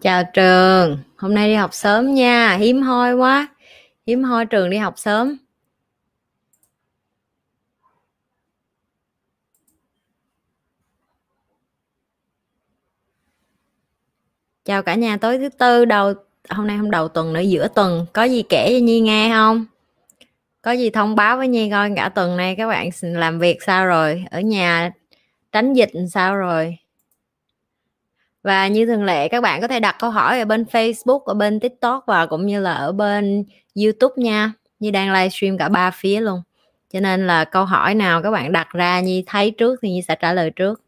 [0.00, 3.48] Chào trường, hôm nay đi học sớm nha, hiếm hoi quá.
[4.06, 5.36] Hiếm hoi trường đi học sớm.
[14.64, 16.12] Chào cả nhà tối thứ tư đầu
[16.48, 19.66] hôm nay không đầu tuần nữa giữa tuần có gì kể cho Nhi nghe không?
[20.62, 23.86] Có gì thông báo với Nhi coi cả tuần này các bạn làm việc sao
[23.86, 24.24] rồi?
[24.30, 24.90] Ở nhà
[25.52, 26.76] tránh dịch sao rồi?
[28.42, 31.34] Và như thường lệ các bạn có thể đặt câu hỏi ở bên Facebook ở
[31.34, 33.44] bên TikTok và cũng như là ở bên
[33.84, 34.52] YouTube nha.
[34.78, 36.42] Như đang livestream cả ba phía luôn.
[36.92, 40.00] Cho nên là câu hỏi nào các bạn đặt ra như thấy trước thì như
[40.08, 40.82] sẽ trả lời trước.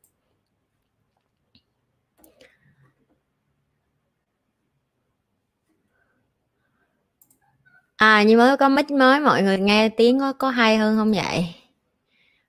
[7.97, 9.21] À như mới có mic mới.
[9.21, 11.55] Mọi người nghe tiếng có, có hay hơn không vậy?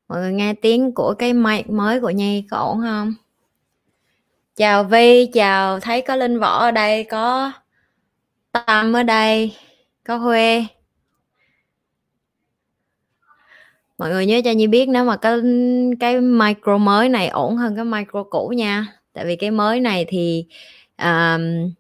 [0.08, 3.14] Mọi người nghe tiếng của cái mic mới của nhi có ổn không?
[4.56, 7.52] Chào vi chào thấy có linh võ ở đây có
[8.52, 9.56] tâm ở đây
[10.04, 10.66] có huê.
[13.98, 15.38] Mọi người nhớ cho Nhi biết nếu mà cái
[16.00, 18.88] cái micro mới này ổn hơn cái micro cũ nha.
[19.14, 20.46] Tại vì cái mới này thì
[20.98, 21.72] um,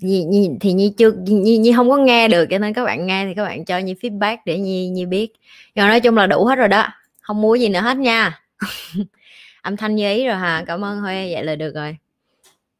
[0.00, 3.06] Nhi, Nhi, thì Nhi chưa Nhi, Nhi không có nghe được cho nên các bạn
[3.06, 5.32] nghe thì các bạn cho Nhi feedback để Nhi Nhi biết.
[5.74, 6.86] Rồi nói chung là đủ hết rồi đó
[7.20, 8.40] không mua gì nữa hết nha.
[9.62, 10.64] âm thanh như ý rồi hả?
[10.66, 11.96] Cảm ơn huê vậy là được rồi.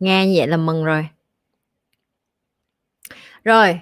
[0.01, 1.09] Nghe như vậy là mừng rồi.
[3.45, 3.81] Rồi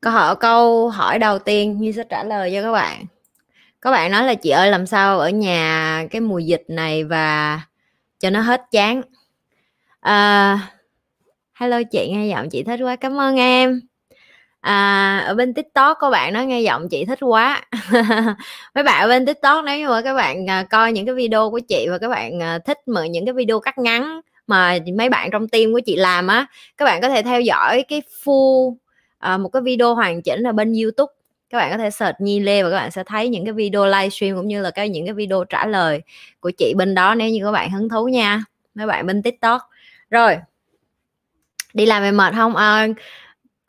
[0.00, 3.04] câu hỏi câu hỏi đầu tiên như sẽ trả lời cho các bạn.
[3.80, 7.60] Các bạn nói là chị ơi làm sao ở nhà cái mùa dịch này và
[8.18, 9.02] cho nó hết chán?
[10.00, 10.58] À,
[11.54, 12.96] hello chị nghe giọng chị thích quá.
[12.96, 13.80] Cảm ơn em
[14.60, 17.62] à, ở bên tiktok có bạn nói nghe giọng chị thích quá.
[18.74, 21.50] Mấy bạn ở bên tiktok nếu như mà các bạn à, coi những cái video
[21.50, 25.08] của chị và các bạn à, thích mà những cái video cắt ngắn mà mấy
[25.08, 28.74] bạn trong team của chị làm á các bạn có thể theo dõi cái full
[29.20, 31.12] à, một cái video hoàn chỉnh là bên youtube.
[31.50, 33.86] Các bạn có thể search Nhi Lê và các bạn sẽ thấy những cái video
[33.86, 36.02] livestream cũng như là cái những cái video trả lời
[36.40, 38.44] của chị bên đó nếu như các bạn hứng thú nha
[38.74, 39.60] mấy bạn bên tiktok.
[40.10, 40.36] Rồi
[41.74, 42.56] đi làm về mệt không?
[42.56, 42.88] À,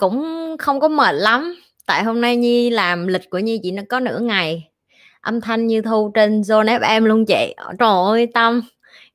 [0.01, 1.55] cũng không có mệt lắm.
[1.85, 4.69] Tại hôm nay nhi làm lịch của nhi chỉ nó có nửa ngày.
[5.21, 7.55] Âm thanh như thu trên zone fm luôn chị.
[7.79, 8.61] Trời ơi, tâm,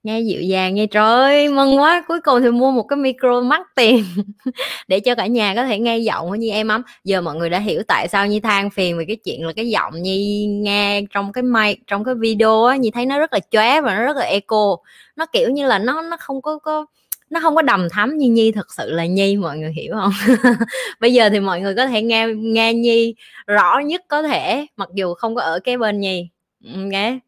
[0.03, 0.87] nghe dịu dàng nghe.
[0.87, 2.05] Trời ơi, mừng quá.
[2.09, 4.05] Cuối cùng thì mua một cái micro mắc tiền
[4.89, 6.83] để cho cả nhà có thể nghe giọng của nhi em ấm.
[7.05, 9.69] Giờ mọi người đã hiểu tại sao nhi than phiền về cái chuyện là cái
[9.69, 12.77] giọng nhi nghe trong cái mic, trong cái video á.
[12.77, 14.77] Nhi thấy nó rất là chóe và nó rất là eco
[15.17, 16.87] nó kiểu như là nó nó không có có
[17.31, 20.13] nó không có đầm thắm như nhi thật sự là nhi mọi người hiểu không?
[21.01, 23.15] Bây giờ thì mọi người có thể nghe nghe nhi
[23.47, 26.29] rõ nhất có thể mặc dù không có ở cái bên nhi.
[26.65, 27.19] Ừ, nghe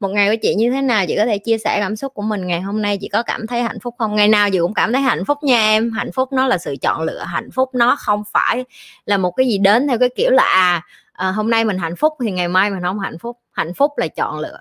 [0.00, 1.06] một ngày của chị như thế nào?
[1.06, 2.98] Chị có thể chia sẻ cảm xúc của mình ngày hôm nay.
[3.00, 4.16] Chị có cảm thấy hạnh phúc không?
[4.16, 5.90] Ngày nào chị cũng cảm thấy hạnh phúc nha em.
[5.90, 8.64] Hạnh phúc nó là sự chọn lựa hạnh phúc nó không phải
[9.04, 10.82] là một cái gì đến theo cái kiểu là à,
[11.12, 13.38] à hôm nay mình hạnh phúc thì ngày mai mình không hạnh phúc.
[13.52, 14.58] Hạnh phúc là chọn lựa.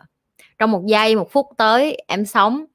[0.59, 2.65] Trong một giây một phút tới em sống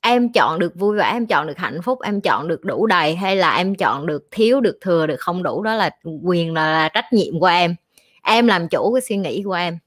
[0.00, 3.16] em chọn được vui vẻ em chọn được hạnh phúc em chọn được đủ đầy
[3.16, 5.90] hay là em chọn được thiếu được thừa được không đủ đó là
[6.22, 7.74] quyền là, là trách nhiệm của em.
[8.22, 9.78] Em làm chủ cái suy nghĩ của em.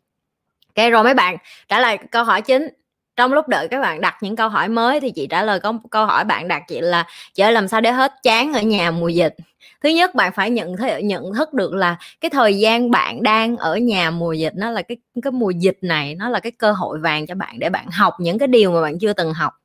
[0.76, 1.38] Ok rồi mấy bạn
[1.70, 2.68] trả lời câu hỏi chính.
[3.16, 5.74] Trong lúc đợi các bạn đặt những câu hỏi mới thì chị trả lời có
[5.92, 8.92] câu hỏi bạn đặt chị là chị ơi làm sao để hết chán ở nhà
[8.92, 9.36] mùa dịch?
[9.84, 13.58] Thứ nhất bạn phải nhận thấy nhận thức được là cái thời gian bạn đang
[13.58, 16.72] ở nhà mùa dịch nó là cái cái mùa dịch này nó là cái cơ
[16.72, 19.61] hội vàng cho bạn để bạn học những cái điều mà bạn chưa từng học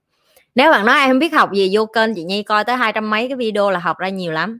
[0.56, 2.92] nếu bạn nói em không biết học gì vô kênh chị nhi coi tới hai
[2.92, 4.58] trăm mấy cái video là học ra nhiều lắm.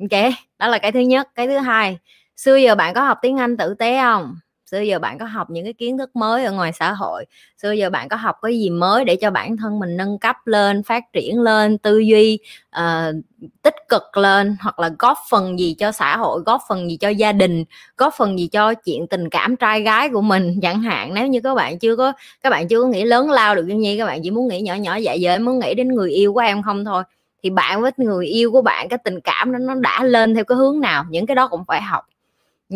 [0.00, 0.22] Ok
[0.58, 1.28] đó là cái thứ nhất.
[1.34, 1.98] Cái thứ hai
[2.36, 4.34] xưa giờ bạn có học tiếng anh tử tế không?
[4.70, 7.26] Xưa giờ bạn có học những cái kiến thức mới ở ngoài xã hội?
[7.62, 10.36] Xưa giờ bạn có học cái gì mới để cho bản thân mình nâng cấp
[10.44, 12.38] lên phát triển lên tư duy
[12.76, 13.14] uh,
[13.62, 17.08] tích cực lên hoặc là góp phần gì cho xã hội góp phần gì cho
[17.08, 17.64] gia đình
[17.96, 21.14] góp phần gì cho chuyện tình cảm trai gái của mình chẳng hạn.
[21.14, 22.12] Nếu như các bạn chưa có
[22.42, 24.60] các bạn chưa có nghĩ lớn lao được như nhi các bạn chỉ muốn nghĩ
[24.60, 27.02] nhỏ nhỏ vậy giờ muốn nghĩ đến người yêu của em không thôi
[27.42, 30.44] thì bạn với người yêu của bạn cái tình cảm đó nó đã lên theo
[30.44, 32.04] cái hướng nào những cái đó cũng phải học.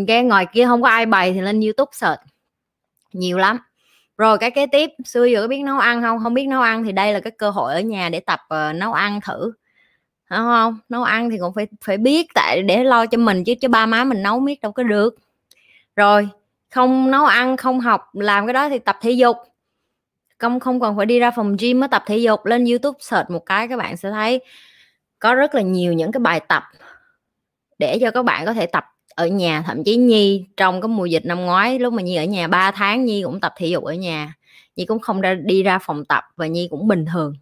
[0.07, 2.21] Cái ngoài kia không có ai bày thì lên youtube search.
[3.13, 3.59] Nhiều lắm.
[4.19, 6.19] Rồi cái kế tiếp xưa giờ có biết nấu ăn không?
[6.23, 8.77] Không biết nấu ăn thì đây là cái cơ hội ở nhà để tập uh,
[8.77, 9.53] nấu ăn thử
[10.31, 10.79] đúng không?
[10.89, 13.87] Nấu ăn thì cũng phải phải biết tại để lo cho mình chứ cho ba
[13.87, 15.17] má mình nấu miết đâu có được.
[15.97, 16.29] Rồi,
[16.71, 19.37] không nấu ăn, không học, làm cái đó thì tập thể dục.
[20.39, 22.47] Không không còn phải đi ra phòng gym mới tập thể dục.
[22.47, 24.41] Lên youtube search một cái các bạn sẽ thấy
[25.19, 26.63] có rất là nhiều những cái bài tập
[27.79, 28.85] để cho các bạn có thể tập
[29.15, 29.63] ở nhà.
[29.67, 32.71] Thậm chí nhi trong cái mùa dịch năm ngoái, lúc mà nhi ở nhà 3
[32.71, 34.35] tháng, nhi cũng tập thể dục ở nhà.
[34.77, 37.35] Nhi cũng không ra, đi ra phòng tập và nhi cũng bình thường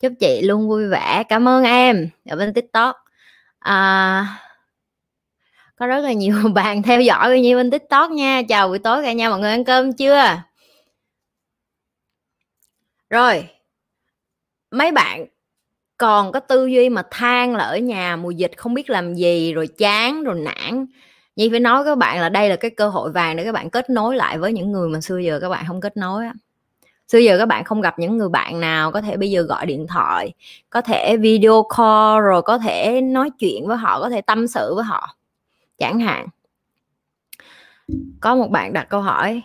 [0.00, 1.22] chúc chị luôn vui vẻ.
[1.28, 2.08] Cảm ơn em.
[2.28, 2.96] Ở bên tiktok.
[3.58, 4.26] À,
[5.76, 8.42] có rất là nhiều bạn theo dõi như bên tiktok nha.
[8.48, 10.42] Chào buổi tối cả nhà mọi người ăn cơm chưa?
[13.10, 13.48] Rồi
[14.70, 15.26] mấy bạn
[15.96, 19.52] còn có tư duy mà than là ở nhà mùa dịch không biết làm gì
[19.52, 20.86] rồi chán rồi nản.
[21.36, 23.70] Nhi phải nói các bạn là đây là cái cơ hội vàng để các bạn
[23.70, 26.32] kết nối lại với những người mà xưa giờ các bạn không kết nối á
[27.12, 29.66] xưa giờ các bạn không gặp những người bạn nào, có thể bây giờ gọi
[29.66, 30.32] điện thoại,
[30.70, 34.74] có thể video call, rồi có thể nói chuyện với họ, có thể tâm sự
[34.74, 35.16] với họ,
[35.78, 36.26] chẳng hạn.
[38.20, 39.42] Có một bạn đặt câu hỏi,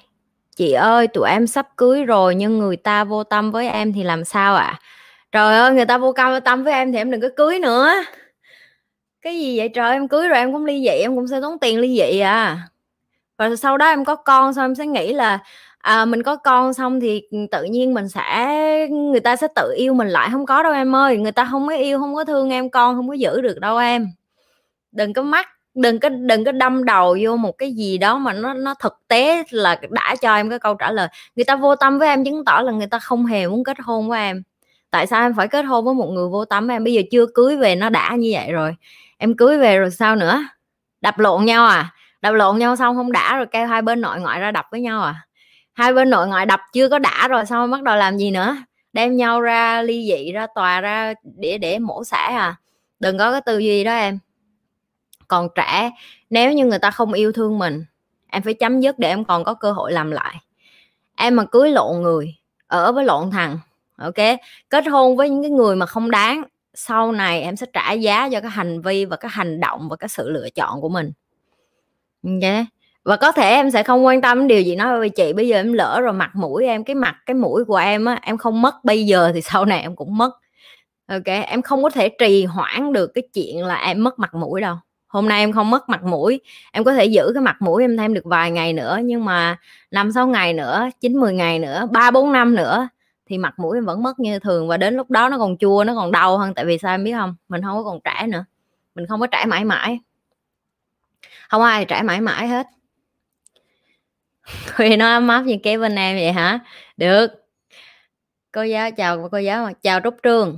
[0.55, 4.03] chị ơi, tụi em sắp cưới rồi nhưng người ta vô tâm với em thì
[4.03, 4.63] làm sao ạ?
[4.63, 4.79] À?
[5.31, 7.93] trời ơi, người ta vô tâm tâm với em thì em đừng có cưới nữa.
[9.21, 11.59] Cái gì vậy trời, em cưới rồi em cũng ly dị, em cũng sẽ tốn
[11.59, 12.67] tiền ly dị à.
[13.37, 15.39] Và sau đó em có con, xong em sẽ nghĩ là
[15.85, 19.73] à, mình có con xong thì ừ, tự nhiên mình sẽ người ta sẽ tự
[19.77, 20.29] yêu mình lại.
[20.31, 22.95] Không có đâu em ơi người ta không có yêu không có thương em con
[22.95, 24.07] không có giữ được đâu em.
[24.91, 28.33] Đừng có mắc đừng có đừng có đâm đầu vô một cái gì đó mà
[28.33, 31.07] nó nó thực tế là đã cho em cái câu trả lời.
[31.35, 33.77] Người ta vô tâm với em chứng tỏ là người ta không hề muốn kết
[33.79, 34.43] hôn với em.
[34.91, 36.83] Tại sao em phải kết hôn với một người vô tâm em?
[36.83, 38.75] Bây giờ chưa cưới về nó đã như vậy rồi.
[39.17, 40.43] Em cưới về rồi sao nữa?
[41.01, 41.93] Đập lộn nhau à?
[42.21, 44.81] Đập lộn nhau xong không đã rồi kêu hai bên nội ngoại ra đập với
[44.81, 45.24] nhau à?
[45.75, 48.57] Hai bên nội ngoại đập chưa có đã rồi, xong bắt đầu làm gì nữa?
[48.93, 52.55] Đem nhau ra ly dị, ra tòa, ra để để mổ xả à?
[52.99, 54.19] Đừng có cái tư duy đó em.
[55.27, 55.91] Còn trẻ,
[56.29, 57.85] nếu như người ta không yêu thương mình,
[58.27, 60.35] em phải chấm dứt để em còn có cơ hội làm lại.
[61.15, 62.35] Em mà cưới lộn người,
[62.67, 63.59] ở với lộn thằng,
[63.97, 64.39] ok?
[64.69, 66.43] Kết hôn với những cái người mà không đáng,
[66.73, 69.95] sau này em sẽ trả giá cho cái hành vi và cái hành động và
[69.95, 71.11] cái sự lựa chọn của mình.
[72.23, 72.65] Ok
[73.05, 75.57] và có thể em sẽ không quan tâm điều gì nói với chị, bây giờ
[75.57, 78.61] em lỡ rồi, mặt mũi em, cái mặt, cái mũi của em á, em không
[78.61, 80.31] mất bây giờ thì sau này em cũng mất.
[81.07, 84.61] Ok, em không có thể trì hoãn được cái chuyện là em mất mặt mũi
[84.61, 84.75] đâu.
[85.07, 86.41] Hôm nay em không mất mặt mũi,
[86.71, 89.57] em có thể giữ cái mặt mũi em thêm được vài ngày nữa, nhưng mà
[89.91, 92.87] năm, sáu ngày nữa, chín, mười ngày nữa, ba, bốn năm nữa
[93.29, 94.67] thì mặt mũi em vẫn mất như thường.
[94.67, 97.03] Và đến lúc đó nó còn chua, nó còn đau hơn, tại vì sao em
[97.03, 97.35] biết không?
[97.49, 98.45] Mình không có còn trẻ nữa.
[98.95, 99.99] Mình không có trẻ mãi mãi.
[101.49, 102.67] Không ai trẻ mãi mãi hết.
[104.75, 106.59] Huy nó ấm áp như kế bên em vậy hả?
[106.97, 107.27] Được.
[108.51, 110.57] Cô giáo chào cô giáo chào trúc trường.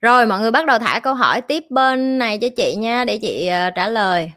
[0.00, 3.18] Rồi mọi người bắt đầu thả câu hỏi tiếp bên này cho chị nha để
[3.22, 4.32] chị uh, trả lời.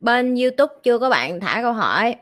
[0.00, 2.16] Bên youtube chưa có bạn thả câu hỏi.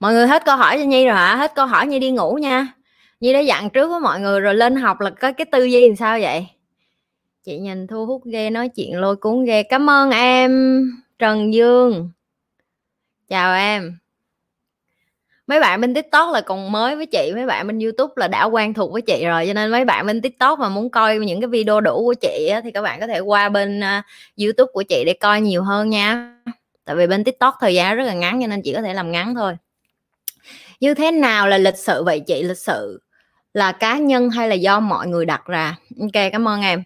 [0.00, 1.36] Mọi người hết câu hỏi cho nhi rồi hả?
[1.36, 2.72] Hết câu hỏi nhi đi ngủ nha
[3.20, 5.88] nhi đã dặn trước với mọi người rồi lên học là có cái tư duy
[5.88, 6.46] làm sao vậy?
[7.44, 9.62] Chị nhìn thu hút ghê nói chuyện lôi cuốn ghê.
[9.62, 10.82] Cảm ơn em
[11.18, 12.10] trần dương.
[13.28, 13.96] Chào em.
[15.46, 18.44] Mấy bạn bên tiktok là còn mới với chị mấy bạn bên youtube là đã
[18.44, 21.40] quen thuộc với chị rồi cho nên mấy bạn bên tiktok mà muốn coi những
[21.40, 24.04] cái video đủ của chị á, thì các bạn có thể qua bên uh,
[24.44, 26.34] youtube của chị để coi nhiều hơn nha.
[26.84, 29.12] Tại vì bên tiktok thời gian rất là ngắn cho nên chị có thể làm
[29.12, 29.56] ngắn thôi.
[30.80, 32.42] Như thế nào là lịch sự vậy chị?
[32.42, 33.00] Lịch sự
[33.54, 35.76] là cá nhân hay là do mọi người đặt ra?
[36.00, 36.82] Ok cảm ơn em.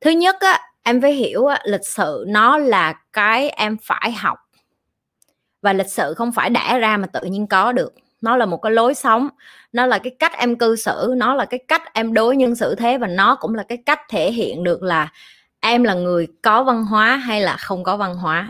[0.00, 4.38] Thứ nhất á em phải hiểu á, lịch sự nó là cái em phải học.
[5.62, 7.94] Và lịch sự không phải đẻ ra mà tự nhiên có được.
[8.20, 9.28] Nó là một cái lối sống
[9.72, 12.74] nó là cái cách em cư xử nó là cái cách em đối nhân xử
[12.74, 15.12] thế và nó cũng là cái cách thể hiện được là
[15.60, 18.48] em là người có văn hóa hay là không có văn hóa.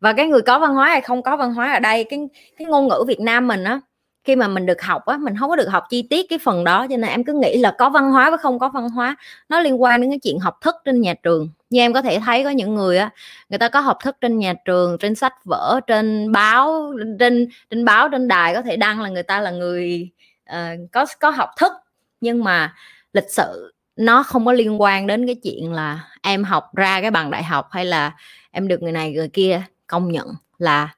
[0.00, 2.20] Và cái người có văn hóa hay không có văn hóa ở đây cái
[2.58, 3.80] cái ngôn ngữ Việt Nam mình á
[4.26, 6.64] khi mà mình được học á mình không có được học chi tiết cái phần
[6.64, 9.16] đó cho nên em cứ nghĩ là có văn hóa với không có văn hóa
[9.48, 11.48] nó liên quan đến cái chuyện học thức trên nhà trường.
[11.70, 13.10] Như em có thể thấy có những người á
[13.48, 17.84] người ta có học thức trên nhà trường trên sách vở trên báo trên trên
[17.84, 20.10] báo trên đài có thể đăng là người ta là người
[20.50, 21.72] uh, có có học thức.
[22.20, 22.74] Nhưng mà
[23.12, 27.10] lịch sử nó không có liên quan đến cái chuyện là em học ra cái
[27.10, 28.12] bằng đại học hay là
[28.50, 30.26] em được người này người kia công nhận
[30.58, 30.94] là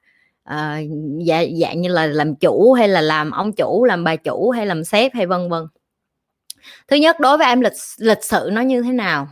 [0.53, 0.89] uh,
[1.25, 4.65] dạ, dạng như là làm chủ hay là làm ông chủ làm bà chủ hay
[4.65, 5.63] làm sếp hay vân vân.
[6.87, 9.27] Thứ nhất đối với em lịch lịch sự nó như thế nào?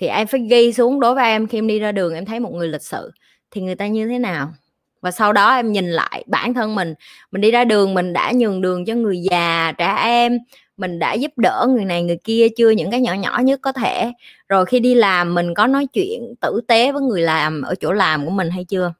[0.00, 2.40] Thì em phải ghi xuống đối với em khi em đi ra đường em thấy
[2.40, 3.10] một người lịch sự
[3.50, 4.52] thì người ta như thế nào?
[5.00, 6.94] Và sau đó em nhìn lại bản thân mình.
[7.30, 10.38] Mình đi ra đường mình đã nhường đường cho người già trẻ em.
[10.76, 13.72] Mình đã giúp đỡ người này người kia chưa những cái nhỏ nhỏ nhất có
[13.72, 14.12] thể.
[14.48, 17.92] Rồi khi đi làm mình có nói chuyện tử tế với người làm ở chỗ
[17.92, 18.92] làm của mình hay chưa?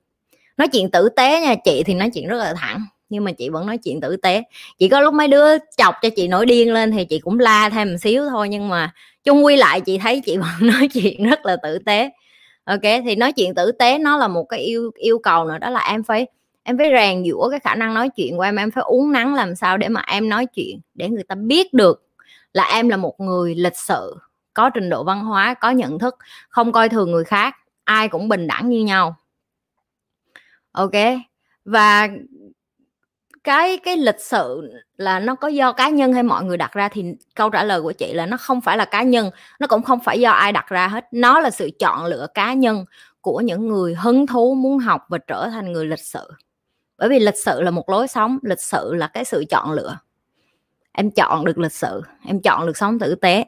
[0.56, 3.48] Nói chuyện tử tế nha, chị thì nói chuyện rất là thẳng, nhưng mà chị
[3.48, 4.42] vẫn nói chuyện tử tế.
[4.78, 7.68] Chỉ có lúc mấy đứa chọc cho chị nổi điên lên thì chị cũng la
[7.70, 8.92] thêm một xíu thôi, nhưng mà
[9.24, 12.10] chung quy lại chị thấy chị vẫn nói chuyện rất là tử tế.
[12.64, 15.70] Ok, thì nói chuyện tử tế nó là một cái yêu yêu cầu nữa, đó
[15.70, 16.26] là em phải
[16.62, 19.34] em phải rèn giũa cái khả năng nói chuyện của em em phải uống nắng
[19.34, 22.04] làm sao để mà em nói chuyện, để người ta biết được
[22.52, 24.16] là em là một người lịch sự,
[24.54, 26.16] có trình độ văn hóa, có nhận thức,
[26.48, 29.16] không coi thường người khác, ai cũng bình đẳng như nhau
[30.72, 30.92] ok
[31.64, 32.08] và
[33.44, 36.88] cái cái lịch sự là nó có do cá nhân hay mọi người đặt ra
[36.88, 39.82] thì câu trả lời của chị là nó không phải là cá nhân, nó cũng
[39.82, 41.04] không phải do ai đặt ra hết.
[41.12, 42.84] Nó là sự chọn lựa cá nhân
[43.20, 46.28] của những người hứng thú muốn học và trở thành người lịch sự.
[46.98, 49.98] Bởi vì lịch sự là một lối sống, lịch sự là cái sự chọn lựa.
[50.92, 53.44] Em chọn được lịch sự, em chọn được sống tử tế.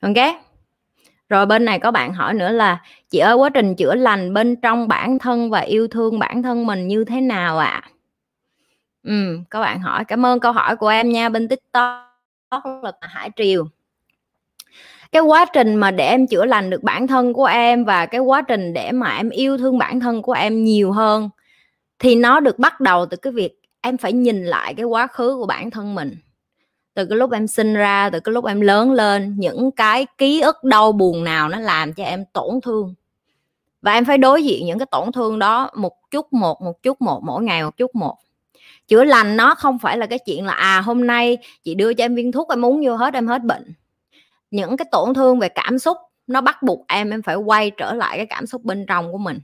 [0.00, 0.45] Ok
[1.28, 4.56] rồi bên này có bạn hỏi nữa là, chị ơi, quá trình chữa lành bên
[4.56, 7.90] trong bản thân và yêu thương bản thân mình như thế nào ạ à?
[9.02, 12.02] ừ các bạn hỏi, cảm ơn câu hỏi của em nha, bên tiktok
[12.82, 13.66] là hải triều
[15.12, 18.20] cái quá trình mà để em chữa lành được bản thân của em và cái
[18.20, 21.30] quá trình để mà em yêu thương bản thân của em nhiều hơn,
[21.98, 25.36] thì nó được bắt đầu từ cái việc em phải nhìn lại cái quá khứ
[25.36, 26.16] của bản thân mình
[26.96, 30.40] từ cái lúc em sinh ra, từ cái lúc em lớn lên, những cái ký
[30.40, 32.94] ức đau buồn nào nó làm cho em tổn thương.
[33.82, 37.00] Và em phải đối diện những cái tổn thương đó một chút một một chút
[37.00, 38.16] một, mỗi ngày một chút một.
[38.88, 42.04] Chữa lành nó không phải là cái chuyện là à hôm nay chị đưa cho
[42.04, 43.74] em viên thuốc, em uống vô hết, em hết bệnh.
[44.50, 47.94] Những cái tổn thương về cảm xúc nó bắt buộc em em phải quay trở
[47.94, 49.38] lại cái cảm xúc bên trong của mình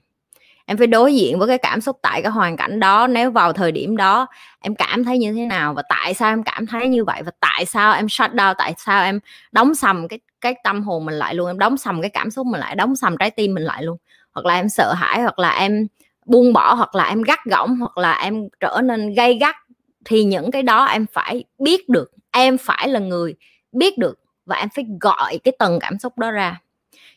[0.67, 3.53] em phải đối diện với cái cảm xúc tại cái hoàn cảnh đó, nếu vào
[3.53, 4.27] thời điểm đó
[4.61, 7.31] em cảm thấy như thế nào và tại sao em cảm thấy như vậy và
[7.41, 9.21] tại sao em shut down, tại sao em
[9.53, 12.47] đóng sầm cái cái tâm hồn mình lại luôn, em đóng sầm cái cảm xúc
[12.47, 13.97] mình lại, đóng sầm trái tim mình lại luôn.
[14.35, 15.87] Hoặc là em sợ hãi, hoặc là em
[16.27, 19.57] buông bỏ, hoặc là em gắt gỏng, hoặc là em trở nên gây gắt,
[20.05, 22.11] thì những cái đó em phải biết được.
[22.33, 23.35] Em phải là người
[23.73, 26.62] biết được và em phải gọi cái tầng cảm xúc đó ra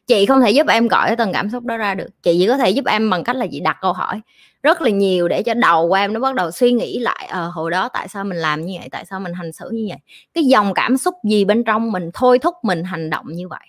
[0.08, 2.10] chị không thể giúp em gọi cái tầng cảm xúc đó ra được.
[2.24, 4.22] Chị chỉ có thể giúp em bằng cách là chị đặt câu hỏi
[4.64, 7.48] rất là nhiều để cho đầu của em nó bắt đầu suy nghĩ lại ờ
[7.48, 9.98] hồi đó tại sao mình làm như vậy, tại sao mình hành xử như vậy.
[10.34, 13.68] Cái dòng cảm xúc gì bên trong mình thôi thúc mình hành động như vậy.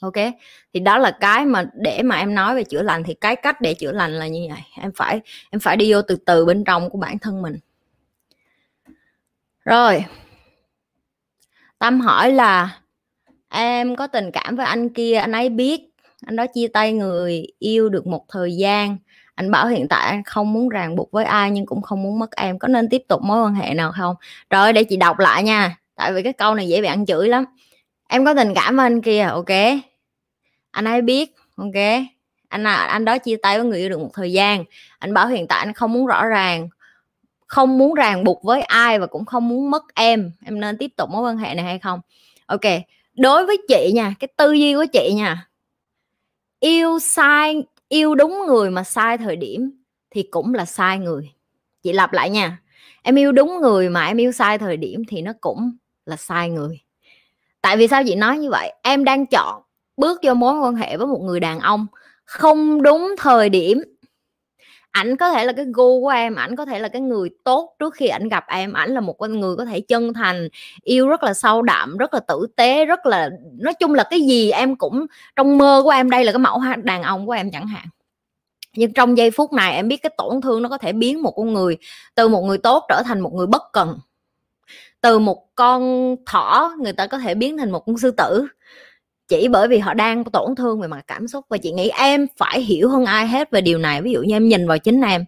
[0.00, 0.14] Ok?
[0.74, 3.60] Thì đó là cái mà để mà em nói về chữa lành, thì cái cách
[3.60, 4.60] để chữa lành là như vậy.
[4.80, 7.58] Em phải em phải đi vô từ từ bên trong của bản thân mình.
[9.64, 10.04] Rồi.
[11.78, 12.80] Tâm hỏi là
[13.50, 15.80] em có tình cảm với anh kia anh ấy biết.
[16.26, 18.96] Anh đó chia tay người yêu được một thời gian.
[19.34, 22.18] Anh bảo hiện tại anh không muốn ràng buộc với ai nhưng cũng không muốn
[22.18, 22.58] mất em.
[22.58, 24.16] Có nên tiếp tục mối quan hệ nào không?
[24.50, 25.76] Rồi để chị đọc lại nha.
[25.94, 27.44] Tại vì cái câu này dễ bị ăn chửi lắm.
[28.08, 29.50] Em có tình cảm với anh kia ok.
[30.70, 32.04] Anh ấy biết ok.
[32.48, 34.64] Anh à, anh đó chia tay với người yêu được một thời gian.
[34.98, 36.68] Anh bảo hiện tại anh không muốn rõ ràng
[37.46, 40.32] không muốn ràng buộc với ai và cũng không muốn mất em.
[40.44, 42.00] Em nên tiếp tục mối quan hệ này hay không?
[42.46, 42.60] Ok
[43.16, 45.48] đối với chị nha, cái tư duy của chị nha,
[46.60, 49.70] yêu sai, yêu đúng người mà sai thời điểm
[50.10, 51.30] thì cũng là sai người.
[51.82, 52.58] Chị lặp lại nha,
[53.02, 55.72] em yêu đúng người mà em yêu sai thời điểm thì nó cũng
[56.06, 56.80] là sai người.
[57.62, 58.72] Tại vì sao chị nói như vậy?
[58.82, 59.62] Em đang chọn
[59.96, 61.86] bước vô mối quan hệ với một người đàn ông
[62.24, 63.82] không đúng thời điểm
[64.90, 67.74] ảnh có thể là cái gu của em, ảnh có thể là cái người tốt
[67.78, 70.48] trước khi ảnh gặp em, ảnh là một con người có thể chân thành,
[70.82, 74.20] yêu rất là sâu đậm, rất là tử tế, rất là, nói chung là cái
[74.20, 75.06] gì em cũng,
[75.36, 77.84] trong mơ của em đây là cái mẫu đàn ông của em chẳng hạn.
[78.76, 81.32] Nhưng trong giây phút này em biết cái tổn thương nó có thể biến một
[81.36, 81.76] con người
[82.14, 83.98] từ một người tốt trở thành một người bất cần.
[85.00, 88.46] Từ một con thỏ người ta có thể biến thành một con sư tử
[89.30, 92.26] chỉ bởi vì họ đang tổn thương về mặt cảm xúc và chị nghĩ em
[92.36, 94.02] phải hiểu hơn ai hết về điều này.
[94.02, 95.24] Ví dụ như em nhìn vào chính em,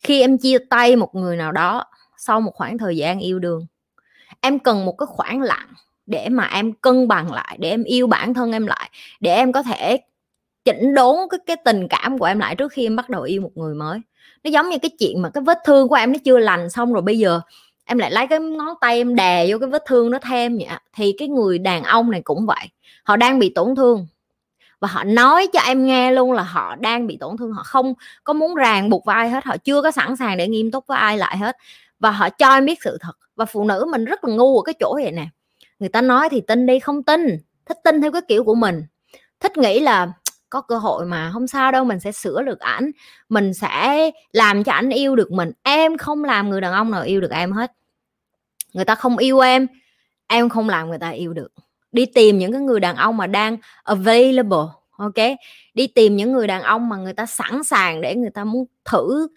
[0.00, 1.84] khi em chia tay một người nào đó
[2.16, 3.66] sau một khoảng thời gian yêu đương,
[4.40, 5.68] em cần một cái khoảng lặng
[6.06, 8.90] để mà em cân bằng lại, để em yêu bản thân em lại,
[9.20, 9.98] để em có thể
[10.64, 13.42] chỉnh đốn cái cái tình cảm của em lại trước khi em bắt đầu yêu
[13.42, 14.00] một người mới.
[14.44, 16.92] Nó giống như cái chuyện mà cái vết thương của em nó chưa lành xong
[16.92, 17.40] rồi bây giờ
[17.86, 20.68] em lại lấy cái ngón tay em đè vô cái vết thương nó thêm vậy
[20.92, 22.70] thì cái người đàn ông này cũng vậy,
[23.04, 24.06] họ đang bị tổn thương.
[24.80, 27.94] Và họ nói cho em nghe luôn là họ đang bị tổn thương, họ không
[28.24, 30.86] có muốn ràng buộc với ai hết, họ chưa có sẵn sàng để nghiêm túc
[30.86, 31.56] với ai lại hết.
[31.98, 34.62] Và họ cho em biết sự thật, và phụ nữ mình rất là ngu ở
[34.62, 35.26] cái chỗ vậy nè.
[35.78, 38.82] Người ta nói thì tin đi không tin, thích tin theo cái kiểu của mình.
[39.40, 40.12] Thích nghĩ là
[40.50, 42.90] có cơ hội mà không sao đâu mình sẽ sửa được ảnh
[43.28, 45.52] mình sẽ làm cho ảnh yêu được mình.
[45.62, 47.72] Em không làm người đàn ông nào yêu được em hết.
[48.72, 49.66] Người ta không yêu em
[50.26, 51.52] em không làm người ta yêu được.
[51.92, 55.36] Đi tìm những cái người đàn ông mà đang available ok?
[55.74, 58.64] Đi tìm những người đàn ông mà người ta sẵn sàng để người ta muốn
[58.84, 59.28] thử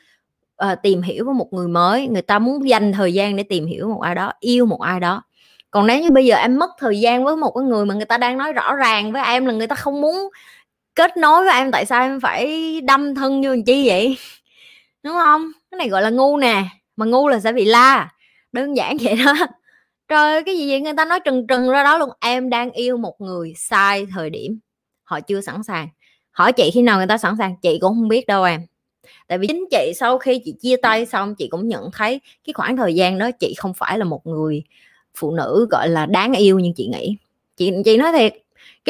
[0.65, 3.65] uh, tìm hiểu với một người mới người ta muốn dành thời gian để tìm
[3.65, 5.23] hiểu một ai đó yêu một ai đó.
[5.71, 8.05] Còn nếu như bây giờ em mất thời gian với một cái người mà người
[8.05, 10.29] ta đang nói rõ ràng với em là người ta không muốn
[10.96, 14.17] kết nối với em, tại sao em phải đâm thân như chi vậy?
[15.03, 15.51] Đúng không?
[15.72, 16.63] Cái này gọi là ngu nè,
[16.96, 18.12] mà ngu là sẽ bị la.
[18.51, 19.34] Đơn giản vậy đó.
[20.08, 20.81] Trời, cái gì vậy?
[20.81, 22.10] Người ta nói trừng trừng ra đó luôn.
[22.19, 24.60] Em đang yêu một người sai thời điểm.
[25.03, 25.88] Họ chưa sẵn sàng.
[26.31, 28.62] Hỏi chị khi nào người ta sẵn sàng, chị cũng không biết đâu em.
[29.27, 32.53] Tại vì chính chị sau khi chị chia tay xong, chị cũng nhận thấy cái
[32.53, 34.63] khoảng thời gian đó chị không phải là một người
[35.17, 37.17] phụ nữ, gọi là đáng yêu như chị nghĩ.
[37.58, 38.34] Chị chị nói thiệt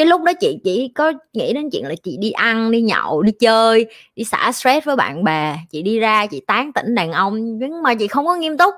[0.00, 3.22] cái lúc đó chị chỉ có nghĩ đến chuyện là chị đi ăn đi nhậu
[3.22, 5.56] đi chơi đi xả stress với bạn bè.
[5.70, 8.74] Chị đi ra chị tán tỉnh đàn ông nhưng mà chị không có nghiêm túc.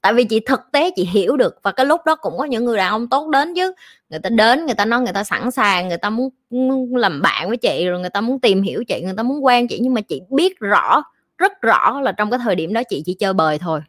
[0.00, 2.64] Tại vì chị thực tế chị hiểu được và cái lúc đó cũng có những
[2.64, 3.72] người đàn ông tốt đến chứ.
[4.10, 7.48] Người ta đến người ta nói người ta sẵn sàng người ta muốn, làm bạn
[7.48, 9.78] với chị rồi người ta muốn tìm hiểu chị người ta muốn quen chị.
[9.82, 11.02] Nhưng mà chị biết rõ
[11.38, 13.80] rất rõ là trong cái thời điểm đó chị chỉ chơi bời thôi.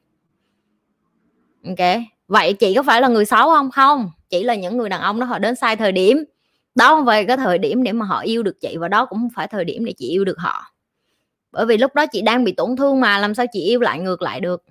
[1.68, 2.00] Ok?
[2.28, 3.72] Vậy chị có phải là người xấu không?
[3.72, 4.12] Không.
[4.30, 6.24] Chỉ là những người đàn ông đó họ đến sai thời điểm
[6.76, 9.20] đó không phải cái thời điểm để mà họ yêu được chị và đó cũng
[9.20, 10.66] không phải thời điểm để chị yêu được họ.
[11.52, 14.00] Bởi vì lúc đó chị đang bị tổn thương mà, làm sao chị yêu lại
[14.00, 14.64] ngược lại được?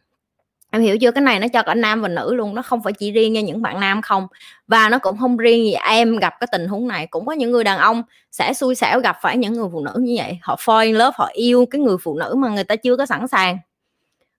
[0.71, 1.11] Em hiểu chưa?
[1.11, 3.41] Cái này nó cho cả nam và nữ luôn, nó không phải chỉ riêng cho
[3.41, 4.27] những bạn nam không.
[4.67, 7.51] Và nó cũng không riêng gì em gặp cái tình huống này, cũng có những
[7.51, 10.39] người đàn ông sẽ xui xẻo gặp phải những người phụ nữ như vậy.
[10.43, 13.07] Họ fall in love, họ yêu cái người phụ nữ mà người ta chưa có
[13.07, 13.59] sẵn sàng.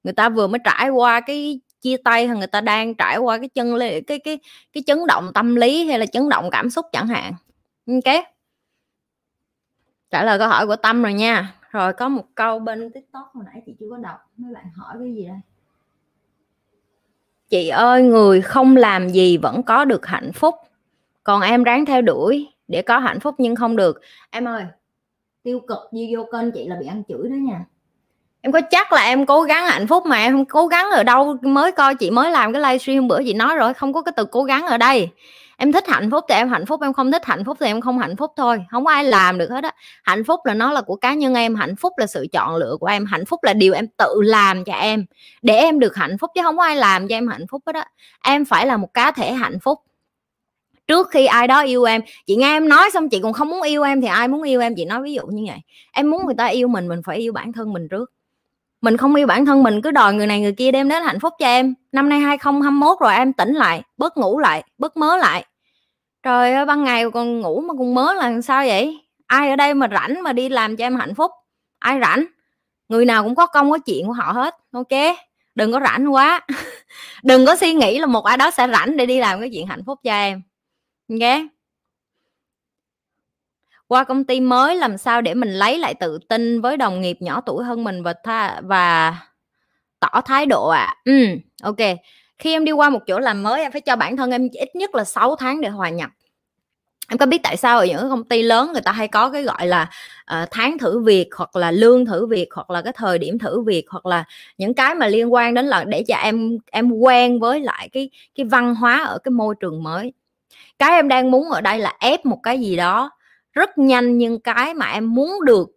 [0.04, 3.38] Người ta vừa mới trải qua cái chia tay hay người ta đang trải qua
[3.38, 4.40] cái chân cái cái
[4.74, 7.34] cái chấn động tâm lý hay là chấn động cảm xúc chẳng hạn
[7.88, 8.26] ok
[10.12, 11.56] trả lời câu hỏi của tâm rồi nha.
[11.72, 14.96] Rồi, có một câu bên tiktok hồi nãy chị chưa có đọc, mấy bạn hỏi
[15.00, 15.38] cái gì đây?
[17.50, 20.56] Chị ơi, người không làm gì vẫn có được hạnh phúc.
[21.24, 24.02] Còn em ráng theo đuổi để có hạnh phúc nhưng không được.
[24.30, 24.64] Em ơi,
[25.44, 27.66] tiêu cực như vô kênh chị là bị ăn chửi đó nha.
[28.42, 31.04] Em có chắc là em cố gắng hạnh phúc mà em không cố gắng ở
[31.04, 34.14] đâu mới coi chị mới làm cái livestream bữa chị nói rồi, không có cái
[34.18, 35.10] từ cố gắng ở đây
[35.64, 37.82] em thích hạnh phúc thì em hạnh phúc, em không thích hạnh phúc thì em
[37.82, 38.66] không hạnh phúc thôi.
[38.72, 39.72] Không có ai làm được hết á.
[40.04, 42.78] Hạnh phúc là nó là của cá nhân em, hạnh phúc là sự chọn lựa
[42.80, 45.06] của em, hạnh phúc là điều em tự làm cho em.
[45.42, 47.76] Để em được hạnh phúc chứ không có ai làm cho em hạnh phúc hết
[47.76, 47.86] á.
[48.24, 49.80] Em phải là một cá thể hạnh phúc.
[50.88, 53.62] Trước khi ai đó yêu em, chị nghe em nói xong chị còn không muốn
[53.62, 54.74] yêu em thì ai muốn yêu em?
[54.76, 55.60] Chị nói ví dụ như vậy.
[55.92, 58.12] Em muốn người ta yêu mình mình phải yêu bản thân mình trước.
[58.82, 61.20] Mình không yêu bản thân mình, cứ đòi người này người kia đem đến hạnh
[61.20, 61.74] phúc cho em.
[61.92, 65.46] Năm nay 2021 rồi, em tỉnh lại, bớt ngủ lại, bớt mớ lại
[66.24, 69.00] trời ơi, ban ngày còn ngủ mà còn mớ là sao vậy?
[69.28, 71.32] Ai ở đây mà rảnh mà đi làm cho em hạnh phúc?
[71.80, 72.26] Ai rảnh?
[72.90, 75.18] Người nào cũng có công có chuyện của họ hết, ok?
[75.56, 76.42] Đừng có rảnh quá.
[77.24, 79.68] Đừng có suy nghĩ là một ai đó sẽ rảnh để đi làm cái chuyện
[79.68, 80.42] hạnh phúc cho em,
[81.10, 81.42] ok?
[83.88, 87.18] Qua công ty mới làm sao để mình lấy lại tự tin với đồng nghiệp
[87.20, 89.16] nhỏ tuổi hơn mình và tha, và
[90.00, 90.86] tỏ thái độ ạ.
[90.86, 90.96] À.
[91.06, 91.28] ừ
[91.64, 91.78] ok
[92.44, 94.76] khi em đi qua một chỗ làm mới em phải cho bản thân em ít
[94.76, 96.10] nhất là 6 tháng để hòa nhập.
[97.10, 99.44] Em có biết tại sao ở những công ty lớn người ta hay có cái
[99.44, 99.90] gọi là
[100.34, 103.62] uh, tháng thử việc hoặc là lương thử việc hoặc là cái thời điểm thử
[103.62, 104.24] việc hoặc là
[104.58, 108.10] những cái mà liên quan đến là để cho em em quen với lại cái
[108.36, 110.14] cái văn hóa ở cái môi trường mới.
[110.80, 113.12] Cái em đang muốn ở đây là ép một cái gì đó
[113.54, 115.70] rất nhanh nhưng cái mà em muốn được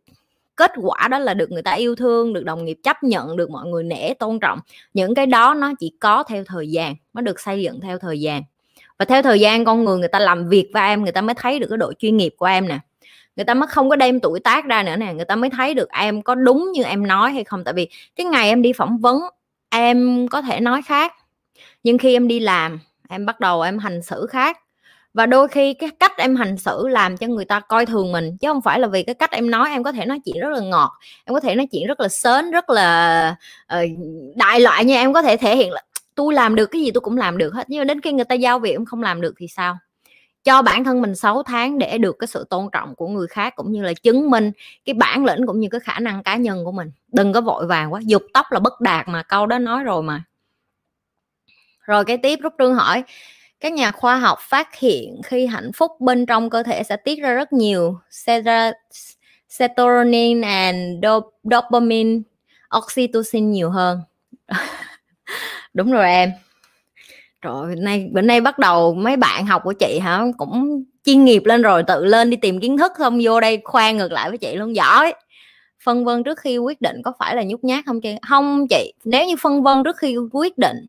[0.57, 3.51] kết quả đó là được người ta yêu thương, được đồng nghiệp chấp nhận, được
[3.51, 4.59] mọi người nể tôn trọng.
[4.95, 8.21] Những cái đó nó chỉ có theo thời gian, nó được xây dựng theo thời
[8.21, 8.43] gian.
[8.99, 11.35] Và theo thời gian con người người ta làm việc với em, người ta mới
[11.35, 12.79] thấy được cái độ chuyên nghiệp của em nè.
[13.37, 15.75] Người ta mới không có đem tuổi tác ra nữa nè, người ta mới thấy
[15.75, 17.65] được em có đúng như em nói hay không.
[17.65, 19.21] Tại vì cái ngày em đi phỏng vấn,
[19.69, 21.13] em có thể nói khác.
[21.83, 24.59] Nhưng khi em đi làm, em bắt đầu em hành xử khác
[25.17, 28.37] và đôi khi cái cách em hành xử làm cho người ta coi thường mình
[28.37, 30.49] chứ không phải là vì cái cách em nói em có thể nói chuyện rất
[30.49, 30.93] là ngọt
[31.25, 33.37] em có thể nói chuyện rất là sến rất là
[33.75, 33.91] uh,
[34.37, 35.83] đại loại như em có thể thể hiện là
[36.15, 38.25] tôi làm được cái gì tôi cũng làm được hết nhưng mà đến khi người
[38.25, 39.79] ta giao việc em không làm được thì sao?
[40.45, 43.57] Cho bản thân mình 6 tháng để được cái sự tôn trọng của người khác
[43.57, 44.53] cũng như là chứng minh
[44.85, 46.91] cái bản lĩnh cũng như cái khả năng cá nhân của mình.
[47.13, 50.03] Đừng có vội vàng quá dục tóc là bất đạt mà câu đó nói rồi
[50.03, 50.25] mà.
[51.81, 53.05] Rồi cái tiếp rút trương hỏi
[53.61, 57.21] các nhà khoa học phát hiện khi hạnh phúc bên trong cơ thể sẽ tiết
[57.23, 57.99] ra rất nhiều
[59.49, 61.05] serotonin and
[61.43, 62.21] dopamine,
[62.79, 64.01] oxytocin nhiều hơn.
[65.75, 66.33] Đúng rồi em.
[67.43, 71.43] Rồi nay, bữa nay bắt đầu mấy bạn học của chị hả, cũng chuyên nghiệp
[71.45, 74.39] lên rồi, tự lên đi tìm kiến thức không vô đây khoan ngược lại với
[74.39, 75.15] chị luôn, giỏi.
[75.85, 78.15] Phân vân trước khi quyết định có phải là nhút nhát không chị?
[78.29, 80.87] Không chị, nếu như phân vân trước khi quyết định,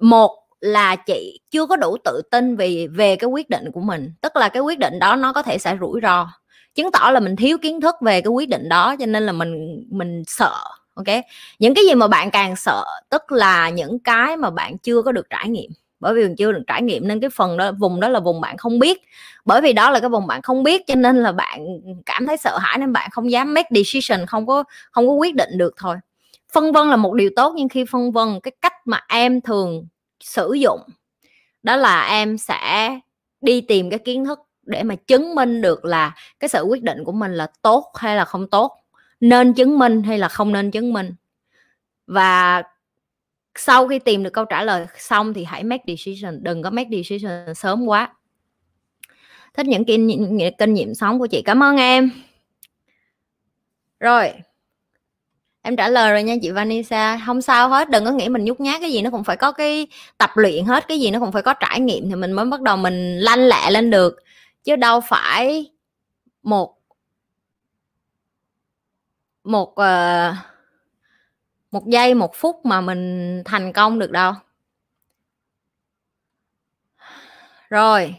[0.00, 4.12] một là chị chưa có đủ tự tin về về cái quyết định của mình.
[4.20, 6.28] Tức là cái quyết định đó nó có thể sẽ rủi ro.
[6.74, 9.32] Chứng tỏ là mình thiếu kiến thức về cái quyết định đó, cho nên là
[9.32, 10.54] mình mình sợ,
[10.94, 11.06] ok?
[11.58, 15.12] Những cái gì mà bạn càng sợ, tức là những cái mà bạn chưa có
[15.12, 15.70] được trải nghiệm.
[16.00, 18.40] Bởi vì mình chưa được trải nghiệm nên cái phần đó, vùng đó là vùng
[18.40, 19.02] bạn không biết.
[19.44, 21.66] Bởi vì đó là cái vùng bạn không biết, cho nên là bạn
[22.06, 25.34] cảm thấy sợ hãi nên bạn không dám make decision, không có không có quyết
[25.34, 25.96] định được thôi.
[26.52, 29.86] Phân vân là một điều tốt, nhưng khi phân vân, cái cách mà em thường
[30.20, 30.80] sử dụng.
[31.62, 32.98] Đó là em sẽ
[33.40, 37.04] đi tìm cái kiến thức để mà chứng minh được là cái sự quyết định
[37.04, 38.76] của mình là tốt hay là không tốt
[39.20, 41.14] nên chứng minh hay là không nên chứng minh.
[42.06, 42.62] Và
[43.54, 46.90] sau khi tìm được câu trả lời xong thì hãy make decision đừng có make
[46.96, 48.14] decision sớm quá.
[49.54, 51.42] Thích những kinh, kinh nghiệm sống của chị.
[51.42, 52.10] Cảm ơn em.
[54.00, 54.32] Rồi
[55.62, 57.20] em trả lời rồi nha chị Vanessa.
[57.26, 59.52] Không sao hết đừng có nghĩ mình nhút nhát cái gì nó cũng phải có
[59.52, 59.86] cái
[60.18, 62.60] tập luyện hết cái gì nó cũng phải có trải nghiệm thì mình mới bắt
[62.60, 64.16] đầu mình lanh lẹ lên được.
[64.64, 65.70] Chứ đâu phải
[66.42, 66.76] một
[69.44, 70.34] một uh,
[71.70, 74.32] một giây một phút mà mình thành công được đâu.
[77.70, 78.14] Rồi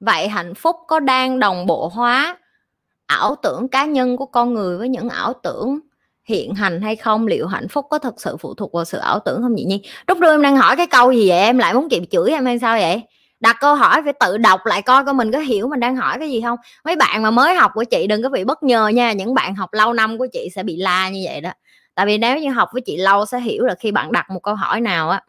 [0.00, 2.38] vậy hạnh phúc có đang đồng bộ hóa
[3.06, 5.78] ảo tưởng cá nhân của con người với những ảo tưởng?
[6.28, 9.18] Hiện hành hay không, liệu hạnh phúc có thật sự phụ thuộc vào sự ảo
[9.24, 9.82] tưởng không nhỉ nhi?
[10.08, 11.38] Lúc đưa em đang hỏi cái câu gì vậy?
[11.38, 13.02] Em lại muốn kịp chửi em hay sao vậy?
[13.40, 16.16] Đặt câu hỏi phải tự đọc lại coi coi mình có hiểu mình đang hỏi
[16.18, 16.58] cái gì không?
[16.84, 19.54] Mấy bạn mà mới học của chị đừng có bị bất ngờ nha, những bạn
[19.54, 21.50] học lâu năm của chị sẽ bị la như vậy đó.
[21.94, 24.40] Tại vì nếu như học với chị lâu sẽ hiểu là khi bạn đặt một
[24.42, 25.22] câu hỏi nào á,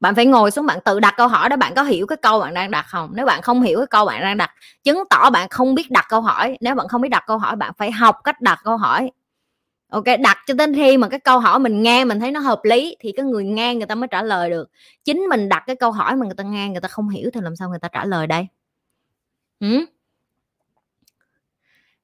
[0.00, 2.40] bạn phải ngồi xuống bạn tự đặt câu hỏi đó, bạn có hiểu cái câu
[2.40, 3.10] bạn đang đặt không?
[3.14, 4.50] Nếu bạn không hiểu cái câu bạn đang đặt,
[4.84, 6.58] chứng tỏ bạn không biết đặt câu hỏi.
[6.60, 9.10] Nếu bạn không biết đặt câu hỏi, bạn phải học cách đặt câu hỏi
[9.92, 12.60] ok, đặt cho đến khi mà cái câu hỏi mình nghe mình thấy nó hợp
[12.64, 14.70] lý thì cái người nghe người ta mới trả lời được.
[15.04, 17.40] Chính mình đặt cái câu hỏi mà người ta nghe, người ta không hiểu thì
[17.40, 18.46] làm sao người ta trả lời đây?
[19.60, 19.86] Ừ?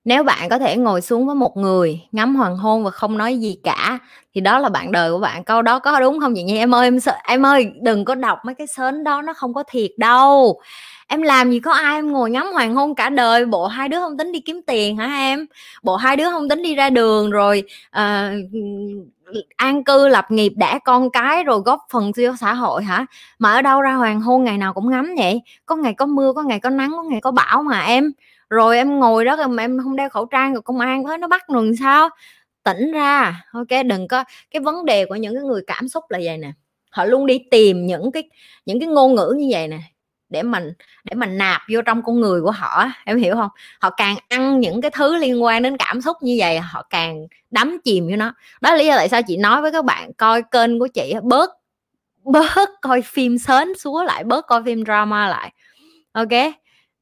[0.09, 3.39] nếu bạn có thể ngồi xuống với một người ngắm hoàng hôn và không nói
[3.39, 3.99] gì cả,
[4.35, 5.45] thì đó là bạn đời của bạn.
[5.45, 8.15] Câu đó có đúng không vậy nha em ơi, em sợ, em ơi, đừng có
[8.15, 10.61] đọc mấy cái sến đó, nó không có thiệt đâu
[11.09, 13.47] em làm gì có ai em ngồi ngắm hoàng hôn cả đời?
[13.47, 15.47] Bộ hai đứa không tính đi kiếm tiền hả em?
[15.83, 18.03] Bộ hai đứa không tính đi ra đường rồi uh,
[19.57, 23.07] an cư lập nghiệp đẻ con cái rồi góp phần cho xã hội hả?
[23.39, 25.43] Mà ở đâu ra hoàng hôn ngày nào cũng ngắm vậy?
[25.67, 28.13] Có ngày có mưa có ngày có nắng có ngày có bão mà em.
[28.51, 31.29] Rồi em ngồi đó mà em không đeo khẩu trang rồi công an tới nó
[31.29, 32.09] bắt rồi sao?
[32.65, 33.45] Tỉnh ra.
[33.53, 36.53] Ok đừng có cái vấn đề của những cái người cảm xúc là vậy nè.
[36.91, 38.23] Họ luôn đi tìm những cái
[38.67, 39.79] những cái ngôn ngữ như vậy nè
[40.29, 40.73] để mình
[41.05, 43.51] để mình nạp vô trong con người của họ em hiểu không?
[43.81, 47.27] Họ càng ăn những cái thứ liên quan đến cảm xúc như vậy họ càng
[47.51, 48.35] đắm chìm vô nó.
[48.61, 51.15] Đó là lý do tại sao chị nói với các bạn coi kênh của chị
[51.23, 51.51] bớt
[52.25, 55.53] bớt coi phim sến xúa lại bớt coi phim drama lại.
[56.13, 56.53] Ok?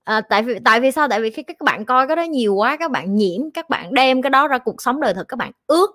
[0.04, 1.08] À, tại vì tại vì sao?
[1.08, 3.94] Tại vì khi các bạn coi cái đó nhiều quá các bạn nhiễm các bạn
[3.94, 5.90] đem cái đó ra cuộc sống đời thực các bạn ước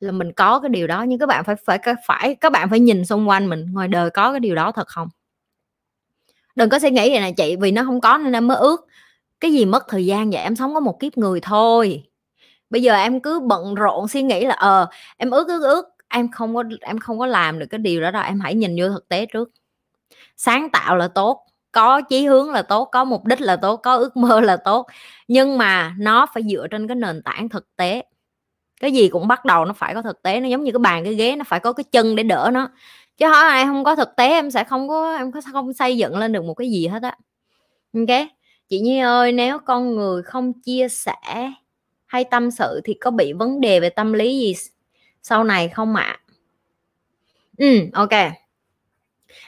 [0.00, 1.02] là mình có cái điều đó.
[1.02, 4.10] Nhưng các bạn phải phải phải các bạn phải nhìn xung quanh mình ngoài đời
[4.10, 5.08] có cái điều đó thật không?
[6.56, 8.86] Đừng có suy nghĩ vậy này chị, vì nó không có nên em mới ước.
[9.40, 10.42] Cái gì mất thời gian vậy?
[10.42, 12.04] Em sống có một kiếp người thôi.
[12.70, 15.86] Bây giờ em cứ bận rộn suy nghĩ là ờ em ước ước ước.
[16.08, 18.76] Em không có, em không có làm được cái điều đó đâu, em hãy nhìn
[18.78, 19.50] vô thực tế trước.
[20.36, 23.96] Sáng tạo là tốt, có chí hướng là tốt, có mục đích là tốt, có
[23.96, 24.86] ước mơ là tốt.
[25.28, 28.04] Nhưng mà nó phải dựa trên cái nền tảng thực tế.
[28.80, 31.04] Cái gì cũng bắt đầu nó phải có thực tế, nó giống như cái bàn,
[31.04, 32.70] cái ghế, nó phải có cái chân để đỡ nó
[33.16, 35.96] chứ hỏi ai không có thực tế, em sẽ không có, em có không xây
[35.96, 37.16] dựng lên được một cái gì hết á
[37.94, 38.28] ok,
[38.68, 41.52] chị nhi ơi, nếu con người không chia sẻ
[42.06, 44.54] hay tâm sự thì có bị vấn đề về tâm lý gì
[45.22, 46.20] sau này không ạ à?
[47.58, 48.32] ừ ok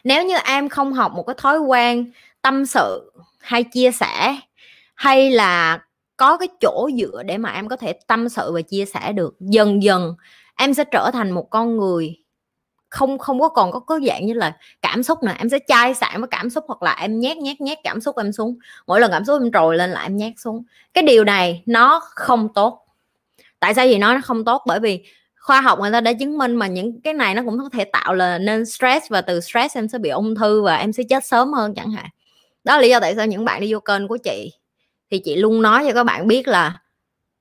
[0.05, 4.37] nếu như em không học một cái thói quen tâm sự hay chia sẻ,
[4.95, 5.79] hay là
[6.17, 9.37] có cái chỗ dựa để mà em có thể tâm sự và chia sẻ được,
[9.41, 10.15] dần dần
[10.57, 12.17] em sẽ trở thành một con người
[12.88, 15.94] không không có còn có có dạng như là cảm xúc nè em sẽ chai
[15.94, 18.59] sạn với cảm xúc hoặc là em nhét nhét nhét cảm xúc em xuống.
[18.87, 20.62] Mỗi lần cảm xúc em trồi lên lại em nhét xuống.
[20.94, 22.87] Cái điều này nó không tốt.
[23.61, 24.62] Tại sao gì nói nó không tốt?
[24.66, 25.05] Bởi vì
[25.37, 27.85] khoa học người ta đã chứng minh mà những cái này nó cũng có thể
[27.85, 31.03] tạo là nên stress và từ stress em sẽ bị ung thư và em sẽ
[31.09, 32.07] chết sớm hơn chẳng hạn.
[32.64, 34.53] Đó là lý do tại sao những bạn đi vô kênh của chị.
[35.11, 36.81] Thì chị luôn nói cho các bạn biết là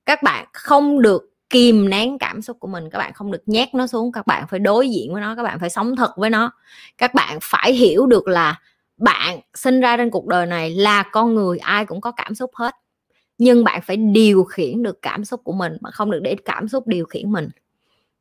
[0.06, 3.74] các bạn không được kìm nén cảm xúc của mình, các bạn không được nhét
[3.74, 6.30] nó xuống, các bạn phải đối diện với nó, các bạn phải sống thật với
[6.30, 6.50] nó.
[6.98, 8.60] Các bạn phải hiểu được là
[8.96, 12.50] bạn sinh ra trên cuộc đời này là con người, ai cũng có cảm xúc
[12.54, 12.74] hết.
[13.38, 16.68] Nhưng bạn phải điều khiển được cảm xúc của mình mà không được để cảm
[16.68, 17.48] xúc điều khiển mình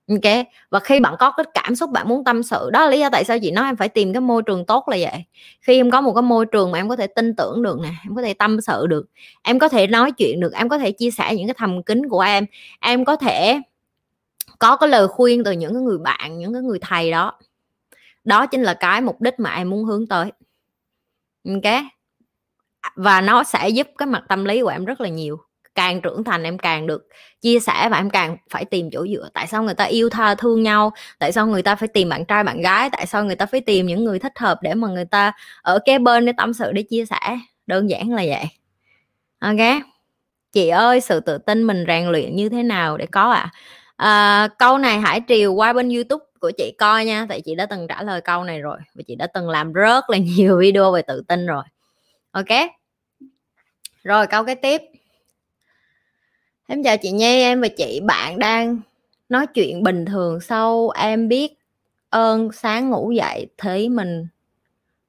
[0.07, 2.99] ok và khi bạn có cái cảm xúc bạn muốn tâm sự, đó là lý
[2.99, 5.23] do tại sao chị nói em phải tìm cái môi trường tốt là vậy.
[5.61, 7.89] Khi em có một cái môi trường mà em có thể tin tưởng được nè,
[8.05, 9.05] em có thể tâm sự được,
[9.43, 12.09] em có thể nói chuyện được, em có thể chia sẻ những cái thầm kín
[12.09, 12.45] của em
[12.79, 13.61] em có thể
[14.59, 17.33] có cái lời khuyên từ những cái người bạn, những cái người thầy đó.
[18.23, 20.31] Đó chính là cái mục đích mà em muốn hướng tới.
[21.45, 21.83] Ok
[22.95, 25.37] và nó sẽ giúp cái mặt tâm lý của em rất là nhiều
[25.77, 27.07] càng trưởng thành em càng được
[27.41, 29.29] chia sẻ và em càng phải tìm chỗ dựa.
[29.33, 30.91] Tại sao người ta yêu tha thương nhau?
[31.19, 32.89] Tại sao người ta phải tìm bạn trai bạn gái?
[32.89, 35.79] Tại sao người ta phải tìm những người thích hợp để mà người ta ở
[35.85, 37.39] kế bên để tâm sự để chia sẻ?
[37.67, 38.45] Đơn giản là vậy.
[39.39, 39.81] Ok.
[40.51, 43.51] Chị ơi sự tự tin mình rèn luyện như thế nào để có ạ?
[43.95, 44.43] À?
[44.43, 47.65] à, câu này hãy triều qua bên youtube của chị coi nha tại chị đã
[47.65, 50.91] từng trả lời câu này rồi và chị đã từng làm rất là nhiều video
[50.91, 51.63] về tự tin rồi.
[52.31, 52.69] Ok.
[54.03, 54.81] Rồi câu cái tiếp
[56.67, 58.79] em chào chị Nhi em và chị bạn đang
[59.29, 61.53] nói chuyện bình thường sau em biết
[62.09, 64.27] ơn sáng ngủ dậy thấy mình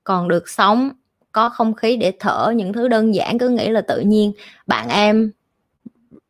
[0.05, 0.91] còn được sống
[1.33, 4.33] có không khí để thở những thứ đơn giản cứ nghĩ là tự nhiên.
[4.67, 5.33] Bạn em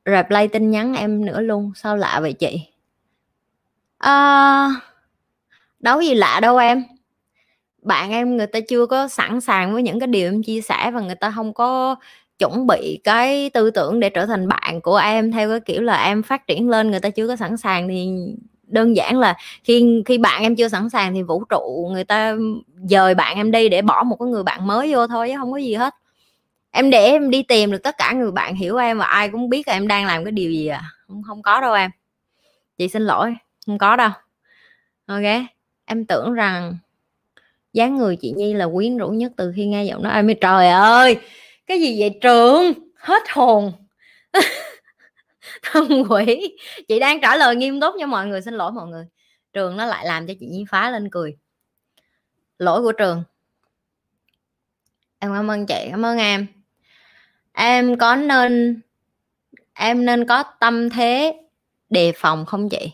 [0.06, 2.60] reply tin nhắn em nữa luôn sao lạ vậy chị?
[3.98, 4.68] À,
[5.80, 6.84] đâu gì lạ đâu em.
[7.82, 10.90] Bạn em người ta chưa có sẵn sàng với những cái điều em chia sẻ
[10.90, 11.96] và người ta không có
[12.38, 16.04] chuẩn bị cái tư tưởng để trở thành bạn của em theo cái kiểu là
[16.04, 18.08] em phát triển lên, người ta chưa có sẵn sàng thì
[18.62, 22.36] đơn giản là khi khi bạn em chưa sẵn sàng thì vũ trụ người ta
[22.84, 25.52] dời bạn em đi để bỏ một cái người bạn mới vô thôi chứ không
[25.52, 25.94] có gì hết.
[26.70, 29.48] Em để em đi tìm được tất cả người bạn hiểu em và ai cũng
[29.48, 30.82] biết là em đang làm cái điều gì à.
[31.06, 31.90] Không không có đâu em.
[32.78, 34.10] Chị xin lỗi, không có đâu.
[35.06, 35.24] Ok,
[35.84, 36.76] em tưởng rằng
[37.72, 40.12] dáng người chị nhi là quyến rũ nhất từ khi nghe giọng nói.
[40.12, 41.18] Em trời ơi!
[41.68, 42.72] Cái gì vậy trường?
[42.96, 43.72] Hết hồn.
[45.62, 46.56] Thân quỷ.
[46.88, 49.06] Chị đang trả lời nghiêm túc cho mọi người xin lỗi mọi người.
[49.52, 51.36] Trường nó lại làm cho chị nhi phá lên cười.
[52.58, 53.24] Lỗi của trường.
[55.18, 56.46] Em cảm ơn chị cảm ơn em.
[57.52, 58.80] Em có nên
[59.74, 61.36] em nên có tâm thế
[61.90, 62.92] đề phòng không chị?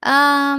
[0.00, 0.56] À,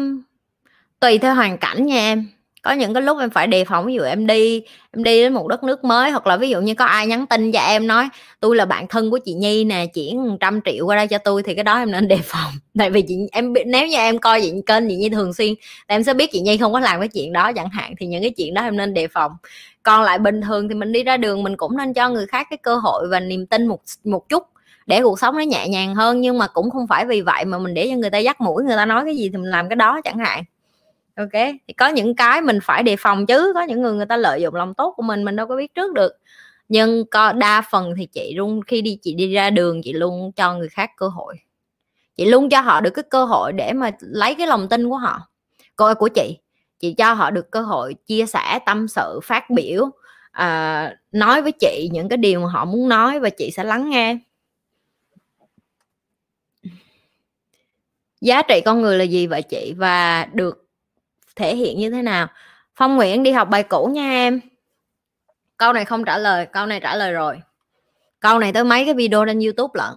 [0.99, 2.36] tùy theo hoàn cảnh nha em
[2.67, 5.33] có những cái lúc em phải đề phòng, ví dụ em đi em đi đến
[5.33, 7.87] một đất nước mới, hoặc là ví dụ như có ai nhắn tin cho em
[7.87, 11.17] nói, tôi là bạn thân của chị Nhi nè chuyển trăm triệu qua đây cho
[11.17, 12.51] tôi, thì cái đó em nên đề phòng.
[12.77, 15.53] Tại vì chị, em nếu như em coi chị, kênh chị Nhi thường xuyên
[15.87, 18.21] em sẽ biết chị Nhi không có làm cái chuyện đó chẳng hạn, thì những
[18.21, 19.31] cái chuyện đó em nên đề phòng.
[19.83, 22.47] Còn lại bình thường thì mình đi ra đường mình cũng nên cho người khác
[22.49, 24.43] cái cơ hội và niềm tin một một chút,
[24.87, 27.57] để cuộc sống nó nhẹ nhàng hơn, nhưng mà cũng không phải vì vậy mà
[27.57, 29.69] mình để cho người ta dắt mũi, người ta nói cái gì thì mình làm
[29.69, 30.43] cái đó chẳng hạn
[31.17, 31.31] ok
[31.67, 34.41] thì có những cái mình phải đề phòng chứ có những người người ta lợi
[34.41, 36.11] dụng lòng tốt của mình mình đâu có biết trước được.
[36.69, 40.31] Nhưng có đa phần thì chị luôn khi đi chị đi ra đường chị luôn
[40.35, 41.35] cho người khác cơ hội.
[42.15, 44.97] Chị luôn cho họ được cái cơ hội để mà lấy cái lòng tin của
[44.97, 45.29] họ
[45.75, 46.37] coi của chị.
[46.79, 49.89] Chị cho họ được cơ hội chia sẻ tâm sự phát biểu
[50.31, 53.89] à, nói với chị những cái điều mà họ muốn nói và chị sẽ lắng
[53.89, 54.17] nghe.
[58.21, 59.73] Giá trị con người là gì vậy chị?
[59.77, 60.66] Và được
[61.37, 62.27] thể hiện như thế nào?
[62.75, 64.41] Phong nguyễn đi học bài cũ nha em.
[65.57, 67.41] Câu này không trả lời, câu này trả lời rồi.
[68.19, 69.93] Câu này tới mấy cái video trên youtube lận?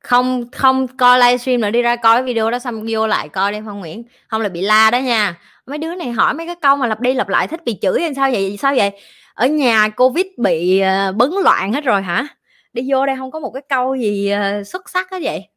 [0.00, 3.58] Không không coi livestream nữa, đi ra coi video đó xong vô lại coi đi,
[3.66, 4.04] phong nguyễn.
[4.28, 5.38] Không là bị la đó nha.
[5.66, 8.00] Mấy đứa này hỏi mấy cái câu mà lặp đi lặp lại thích bị chửi
[8.00, 8.56] hay sao vậy?
[8.60, 8.90] Sao vậy?
[9.34, 12.28] Ở nhà covid bị ờ, bấn loạn hết rồi hả?
[12.72, 15.48] Đi vô đây không có một cái câu gì ờ, xuất sắc hết vậy?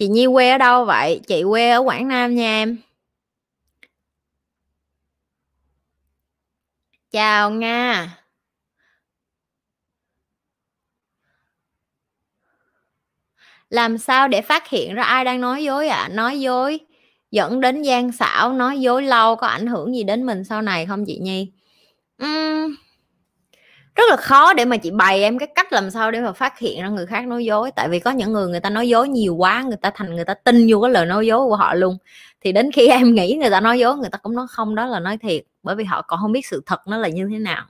[0.00, 1.20] Chị Nhi quê ở đâu vậy?
[1.26, 2.76] Chị quê ở Quảng Nam nha em.
[7.10, 8.16] Chào nga.
[13.70, 15.96] Làm sao để phát hiện ra ai đang nói dối ạ?
[15.96, 16.08] À?
[16.08, 16.80] nói dối
[17.30, 20.86] dẫn đến gian xảo nói dối lâu có ảnh hưởng gì đến mình sau này
[20.86, 21.52] không chị nhi?
[22.24, 22.74] Uhm,
[24.00, 26.58] rất là khó để mà chị bày em cái cách làm sao để mà phát
[26.58, 27.70] hiện ra người khác nói dối.
[27.76, 30.24] Tại vì có những người người ta nói dối nhiều quá, người ta thành, người
[30.24, 31.98] ta tin vô cái lời nói dối của họ luôn.
[32.40, 34.86] Thì đến khi em nghĩ người ta nói dối, người ta cũng nói không, đó
[34.86, 35.42] là nói thiệt.
[35.62, 37.64] Bởi vì họ còn không biết sự thật nó là như thế nào.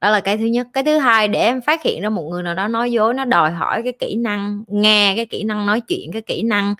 [0.00, 0.66] Đó là cái thứ nhất.
[0.72, 3.24] Cái thứ hai, để em phát hiện ra một người nào đó nói dối, nó
[3.24, 6.74] đòi hỏi cái kỹ năng, nghe cái kỹ năng nói chuyện, cái kỹ năng,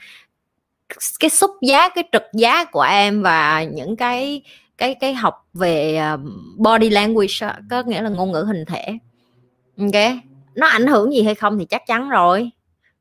[1.20, 4.42] cái xúc giác, cái trực giác của em và những cái
[4.78, 6.16] cái cái học về à,
[6.56, 7.34] body language
[7.70, 8.98] có nghĩa là ngôn ngữ hình thể.
[9.78, 10.12] Ok,
[10.54, 12.50] nó ảnh hưởng gì hay không thì chắc chắn rồi.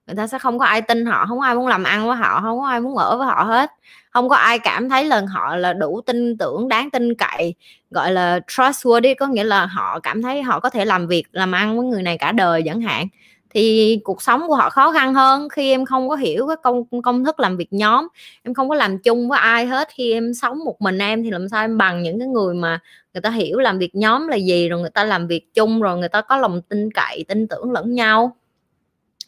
[0.08, 2.16] Người ta sẽ không có ai tin họ, không có ai muốn làm ăn với
[2.16, 3.72] họ, không có ai muốn ở với họ hết.
[4.12, 7.56] Không có ai cảm thấy là họ là đủ tin tưởng, đáng tin cậy,
[7.92, 11.52] gọi là trustworthy, có nghĩa là họ cảm thấy họ có thể làm việc, làm
[11.52, 13.08] ăn với người này cả đời chẳng hạn
[13.54, 17.02] thì cuộc sống của họ khó khăn hơn khi em không có hiểu cái công
[17.04, 18.08] công thức làm việc nhóm.
[18.44, 19.88] Em không có làm chung với ai hết.
[19.92, 22.80] Khi em sống một mình em thì làm sao em bằng những cái người mà
[23.14, 25.98] người ta hiểu làm việc nhóm là gì rồi người ta làm việc chung rồi
[25.98, 28.36] người ta có lòng tin cậy tin tưởng lẫn nhau.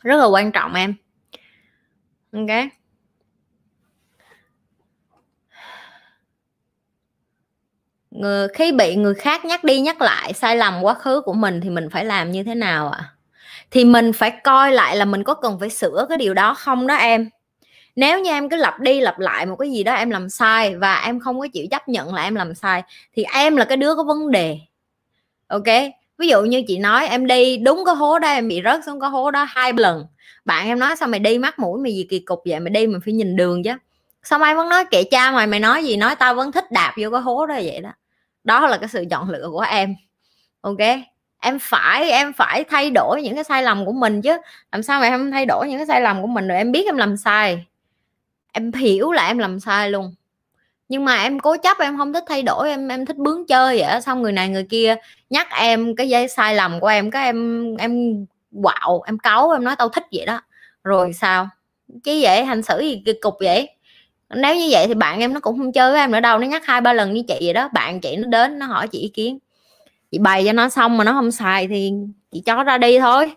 [0.02, 0.96] Rất là quan trọng em.
[2.32, 2.50] Ok.
[8.12, 11.62] Người, khi bị người khác nhắc đi nhắc lại sai lầm quá khứ của mình
[11.62, 13.00] thì mình phải làm như thế nào ạ?
[13.00, 13.14] à?
[13.74, 16.88] Thì mình phải coi lại là mình có cần phải sửa cái điều đó không
[16.88, 17.30] đó em?
[17.96, 20.76] Nếu như em cứ lặp đi lặp lại một cái gì đó em làm sai
[20.76, 22.84] và em không có chịu chấp nhận là em làm sai,
[23.16, 24.60] thì em là cái đứa có vấn đề.
[25.48, 25.64] Ok?
[26.18, 29.00] Ví dụ như chị nói em đi đúng cái hố đó em bị rớt xuống
[29.00, 30.06] cái hố đó hai lần.
[30.46, 32.60] Bạn em nói sao mày đi mắt mũi mày gì kỳ cục vậy?
[32.60, 33.72] Mày đi mình phải nhìn đường chứ.
[34.24, 35.98] Xong ai vẫn nói, kệ cha mày mày nói gì?
[35.98, 37.90] Nói tao vẫn thích đạp vô cái hố đó vậy đó.
[38.44, 39.96] Đó là cái sự chọn lựa của em.
[40.62, 40.80] Ok?
[41.44, 44.38] Em phải em phải thay đổi những cái sai lầm của mình chứ.
[44.72, 46.86] Làm sao mà em thay đổi những cái sai lầm của mình rồi em biết
[46.86, 47.66] em làm sai?
[48.54, 50.16] Em hiểu là em làm sai luôn.
[50.90, 53.80] Nhưng mà em cố chấp, em không thích thay đổi, em em thích bướng chơi
[53.80, 54.96] vậy xong người này người kia
[55.30, 58.26] nhắc em cái dây sai lầm của em, cái em em
[58.64, 60.42] quạo, em cáu, em nói tao thích vậy đó.
[60.84, 61.50] Rồi sao?
[62.04, 63.70] Chứ vậy, hành xử gì kỳ cục vậy?
[64.36, 66.48] Nếu như vậy thì bạn em nó cũng không chơi với em nữa đâu, nó
[66.48, 67.70] nhắc hai ba lần như chị vậy đó.
[67.74, 69.40] Bạn chị nó đến, nó hỏi chị ý kiến
[70.14, 71.92] chị bày cho nó xong mà nó không xài thì
[72.32, 73.36] chị cho ra đi thôi.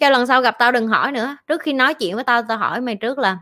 [0.00, 1.36] Cái lần sau gặp tao đừng hỏi nữa.
[1.46, 3.38] Trước khi nói chuyện với tao tao hỏi mày trước là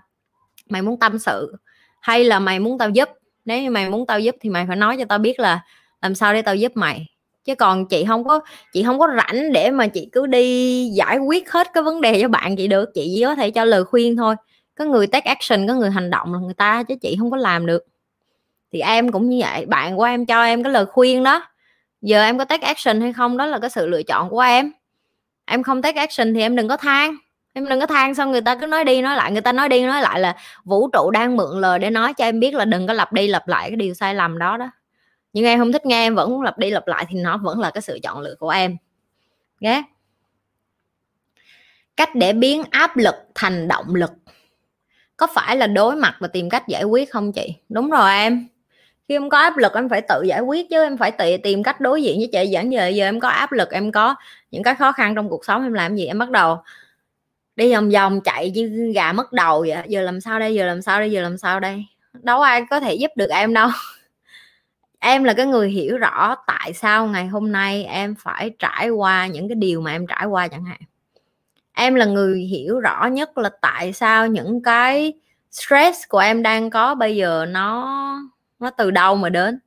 [0.69, 1.57] mày muốn tâm sự
[2.01, 3.09] hay là mày muốn tao giúp?
[3.45, 5.61] Nếu như mày muốn tao giúp thì mày phải nói cho tao biết là
[6.03, 7.07] làm sao để tao giúp mày.
[7.45, 8.41] Chứ còn chị không có,
[8.73, 12.23] chị không có rảnh để mà chị cứ đi giải quyết hết cái vấn đề
[12.23, 12.91] cho bạn chị được.
[12.95, 14.35] Chị chỉ có thể cho lời khuyên thôi.
[14.79, 17.37] Có người take action, có người hành động là người ta chứ chị không có
[17.37, 17.85] làm được.
[18.73, 21.43] Thì em cũng như vậy, bạn của em cho em cái lời khuyên đó
[22.05, 23.37] giờ em có take action hay không?
[23.37, 24.73] Đó là cái sự lựa chọn của em.
[25.45, 27.17] Em không take action thì em đừng có than.
[27.53, 29.33] Em đừng có than xong người ta cứ nói đi, nói lại.
[29.33, 32.25] Người ta nói đi, nói lại là vũ trụ đang mượn lời để nói cho
[32.25, 34.71] em biết là đừng có lặp đi lặp lại cái điều sai lầm đó đó.
[35.33, 37.61] Nhưng em không thích nghe, em vẫn muốn lặp đi lặp lại thì nó vẫn
[37.61, 38.77] là cái sự chọn lựa của em.
[39.61, 39.85] Nhé yeah.
[41.97, 44.11] cách để biến áp lực thành động lực.
[45.17, 47.55] Có phải là đối mặt và tìm cách giải quyết không chị?
[47.69, 48.49] Đúng rồi em
[49.09, 51.63] khi em có áp lực, em phải tự giải quyết chứ, em phải tự tìm
[51.63, 54.15] cách đối diện với chị dẫn giờ giờ em có áp lực, em có
[54.51, 56.59] những cái khó khăn trong cuộc sống, em làm gì em bắt đầu
[57.57, 59.83] đi vòng vòng chạy như gà mất đầu vậy.
[59.89, 61.85] Giờ làm sao đây, giờ làm sao đây, giờ làm sao đây?
[62.13, 63.69] Đâu ai có thể giúp được em đâu.
[64.99, 69.27] Em là cái người hiểu rõ tại sao ngày hôm nay em phải trải qua
[69.27, 70.81] những cái điều mà em trải qua chẳng hạn.
[71.73, 75.13] Em là người hiểu rõ nhất là tại sao những cái
[75.51, 77.99] stress của em đang có bây giờ nó
[78.65, 79.59] nó từ đâu mà đến?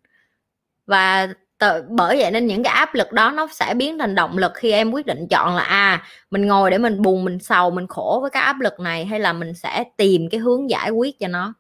[0.85, 4.37] Và tự, bởi vậy nên những cái áp lực đó nó sẽ biến thành động
[4.37, 7.71] lực khi em quyết định chọn là à mình ngồi để mình buồn mình sầu
[7.71, 10.89] mình khổ với cái áp lực này hay là mình sẽ tìm cái hướng giải
[10.89, 11.53] quyết cho nó?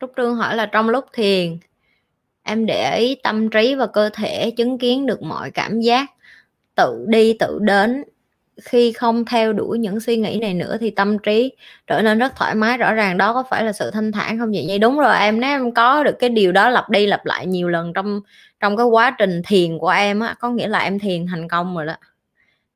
[0.00, 1.58] Trúc Trương hỏi là trong lúc thiền
[2.42, 6.10] em để ý tâm trí và cơ thể chứng kiến được mọi cảm giác
[6.74, 8.04] tự đi tự đến
[8.64, 11.52] khi không theo đuổi những suy nghĩ này nữa thì tâm trí
[11.86, 14.50] trở nên rất thoải mái rõ ràng đó có phải là sự thanh thản không
[14.52, 17.26] vậy vậy đúng rồi em nếu em có được cái điều đó lặp đi lặp
[17.26, 18.20] lại nhiều lần trong
[18.60, 21.76] trong cái quá trình thiền của em á có nghĩa là em thiền thành công
[21.76, 21.94] rồi đó.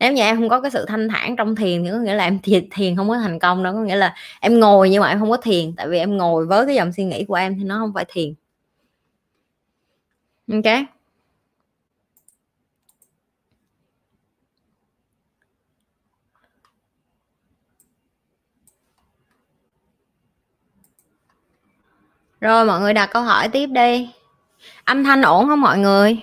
[0.01, 2.25] Nếu như em không có cái sự thanh thản trong thiền thì có nghĩa là
[2.25, 5.09] em thiền, thiền không có thành công đâu có nghĩa là em ngồi nhưng mà
[5.09, 7.59] em không có thiền tại vì em ngồi với cái dòng suy nghĩ của em
[7.59, 8.35] thì nó không phải thiền.
[10.53, 10.96] Ok.
[22.41, 24.11] Rồi mọi người đặt câu hỏi tiếp đi.
[24.85, 26.19] Âm thanh ổn không mọi người?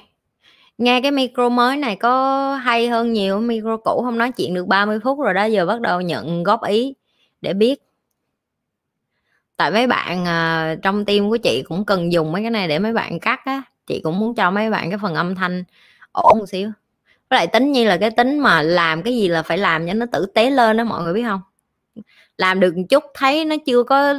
[0.77, 3.39] Nghe cái micro mới này có hay hơn nhiều.
[3.39, 6.63] Micro cũ không nói chuyện được 30 phút rồi đó giờ bắt đầu nhận góp
[6.63, 6.93] ý
[7.41, 7.81] để biết.
[9.57, 12.79] Tại mấy bạn à, trong team của chị cũng cần dùng mấy cái này để
[12.79, 13.61] mấy bạn cắt á.
[13.87, 15.63] Chị cũng muốn cho mấy bạn cái phần âm thanh
[16.11, 16.71] ổn một xíu.
[17.29, 19.93] Với lại tính như là cái tính mà làm cái gì là phải làm cho
[19.93, 21.41] nó tử tế lên đó mọi người biết không?
[22.37, 24.15] Làm được một chút thấy nó chưa có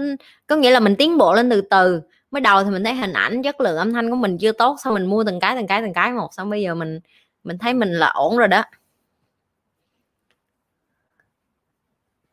[0.46, 2.00] có nghĩa là mình tiến bộ lên từ từ.
[2.30, 4.76] Mới đầu thì mình thấy hình ảnh chất lượng âm thanh của mình chưa tốt
[4.84, 7.00] sau mình mua từng cái từng cái từng cái một xong bây giờ mình
[7.44, 8.62] mình thấy mình là ổn rồi đó.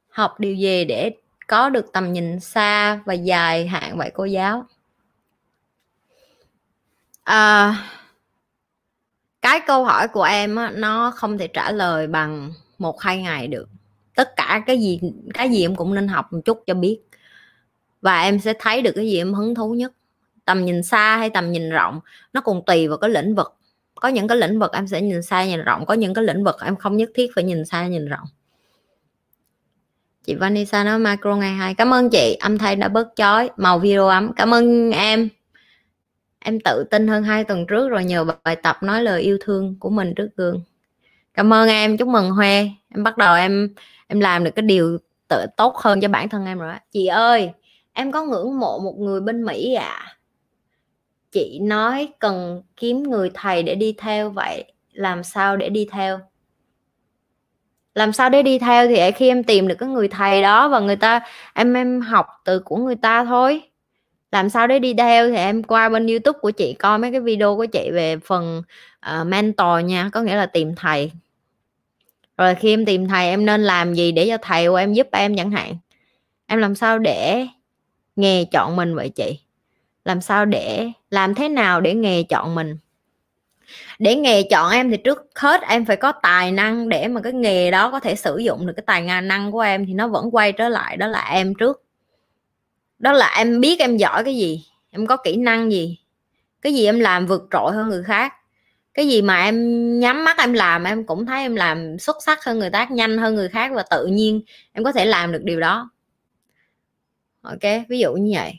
[0.09, 1.11] Học điều gì để
[1.47, 4.65] có được tầm nhìn xa và dài hạn vậy cô giáo?
[7.23, 7.75] À,
[9.41, 13.47] cái câu hỏi của em á, nó không thể trả lời bằng một hai ngày
[13.47, 13.69] được
[14.21, 14.99] tất cả cái gì
[15.33, 16.99] cái gì em cũng nên học một chút cho biết.
[18.01, 19.93] Và em sẽ thấy được cái gì em hứng thú nhất.
[20.45, 21.99] Tầm nhìn xa hay tầm nhìn rộng,
[22.33, 23.53] nó còn tùy vào cái lĩnh vực.
[23.95, 26.43] Có những cái lĩnh vực em sẽ nhìn xa nhìn rộng, có những cái lĩnh
[26.43, 28.27] vực em không nhất thiết phải nhìn xa nhìn rộng.
[30.25, 31.73] Chị Vanessa nói macro ngày hai.
[31.73, 34.33] Cảm ơn chị, âm thanh đã bớt chói, màu video ấm.
[34.35, 35.29] Cảm ơn em.
[36.39, 39.75] Em tự tin hơn hai tuần trước rồi, nhờ bài tập nói lời yêu thương
[39.79, 40.61] của mình trước gương.
[41.33, 43.73] Cảm ơn em, chúc mừng hoe em bắt đầu em
[44.11, 44.97] em làm được cái điều
[45.27, 47.51] tự tốt hơn cho bản thân em rồi chị ơi
[47.93, 50.17] em có ngưỡng mộ một người bên mỹ à?
[51.31, 56.19] Chị nói cần kiếm người thầy để đi theo vậy làm sao để đi theo?
[57.95, 60.79] Làm sao để đi theo thì khi em tìm được cái người thầy đó và
[60.79, 61.21] người ta
[61.53, 63.61] em em học từ của người ta thôi.
[64.31, 67.19] Làm sao để đi theo thì em qua bên youtube của chị coi mấy cái
[67.19, 68.63] video của chị về phần
[69.19, 71.11] uh, mentor nha có nghĩa là tìm thầy
[72.41, 75.07] rồi khi em tìm thầy em nên làm gì để cho thầy của em giúp
[75.11, 75.77] em chẳng hạn?
[76.47, 77.47] Em làm sao để
[78.15, 79.39] nghề chọn mình vậy chị?
[80.05, 82.77] Làm sao để, làm thế nào để nghề chọn mình?
[83.99, 87.33] Để nghề chọn em thì trước hết em phải có tài năng để mà cái
[87.33, 90.29] nghề đó có thể sử dụng được cái tài năng của em thì nó vẫn
[90.31, 91.83] quay trở lại, đó là em trước.
[92.99, 95.97] Đó là em biết em giỏi cái gì, em có kỹ năng gì,
[96.61, 98.33] cái gì em làm vượt trội hơn người khác
[98.93, 102.43] cái gì mà em nhắm mắt em làm, em cũng thấy em làm xuất sắc
[102.43, 104.41] hơn người khác nhanh hơn người khác và tự nhiên
[104.73, 105.89] em có thể làm được điều đó.
[107.41, 108.53] Ok, ví dụ như vậy.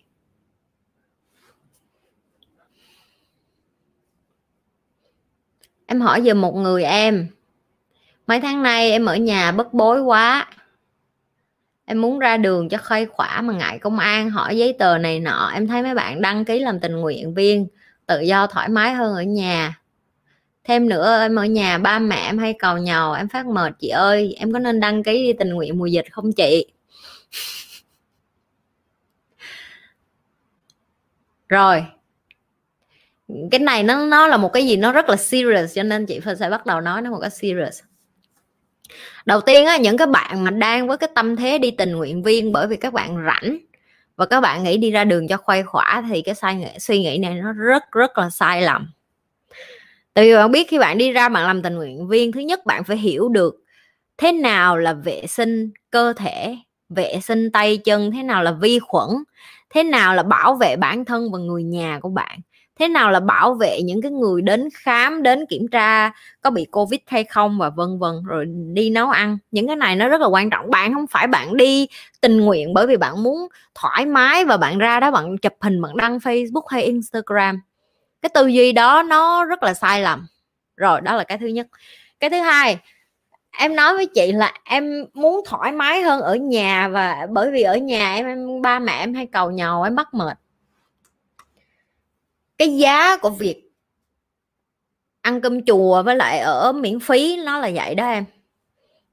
[5.86, 7.28] Em hỏi về một người em.
[8.26, 10.50] Mấy tháng nay em ở nhà bất bối quá.
[11.84, 15.20] Em muốn ra đường cho khuây khỏa mà ngại công an, hỏi giấy tờ này
[15.20, 15.50] nọ.
[15.54, 17.66] Em thấy mấy bạn đăng ký làm tình nguyện viên,
[18.06, 19.81] tự do thoải mái hơn ở nhà
[20.64, 23.88] thêm nữa, em ở nhà ba mẹ em hay cầu nhàu em phát mệt, chị
[23.88, 26.66] ơi, em có nên đăng ký đi tình nguyện mùa dịch không chị?
[31.48, 31.84] Rồi.
[33.50, 36.20] Cái này nó nó là một cái gì nó rất là serious, cho nên chị
[36.20, 37.80] phải sẽ bắt đầu nói nó một cái serious.
[39.26, 42.22] Đầu tiên á, những cái bạn mà đang với cái tâm thế đi tình nguyện
[42.22, 43.58] viên bởi vì các bạn rảnh
[44.16, 47.18] và các bạn nghĩ đi ra đường cho khoai khỏa thì cái sai suy nghĩ
[47.18, 48.92] này nó rất rất là sai lầm
[50.14, 52.66] tại vì bạn biết khi bạn đi ra bạn làm tình nguyện viên, thứ nhất
[52.66, 53.54] bạn phải hiểu được
[54.18, 56.56] thế nào là vệ sinh cơ thể,
[56.88, 59.08] vệ sinh tay chân, thế nào là vi khuẩn,
[59.70, 62.40] thế nào là bảo vệ bản thân và người nhà của bạn,
[62.80, 66.64] thế nào là bảo vệ những cái người đến khám, đến kiểm tra có bị
[66.72, 69.38] covid hay không và vân vân, rồi đi nấu ăn.
[69.50, 70.70] Những cái này nó rất là quan trọng.
[70.70, 71.88] Bạn không phải bạn đi
[72.20, 75.82] tình nguyện bởi vì bạn muốn thoải mái và bạn ra đó bạn chụp hình,
[75.82, 77.60] bạn đăng facebook hay instagram
[78.22, 80.26] cái tư duy đó nó rất là sai lầm.
[80.76, 81.66] Rồi đó là cái thứ nhất.
[82.20, 82.78] Cái thứ hai
[83.58, 87.62] em nói với chị là em muốn thoải mái hơn ở nhà và bởi vì
[87.62, 90.38] ở nhà em, em ba mẹ em hay cầu nhàu em bắt mệt.
[92.58, 93.70] Cái giá của việc
[95.20, 98.24] ăn cơm chùa với lại ở miễn phí nó là vậy đó em.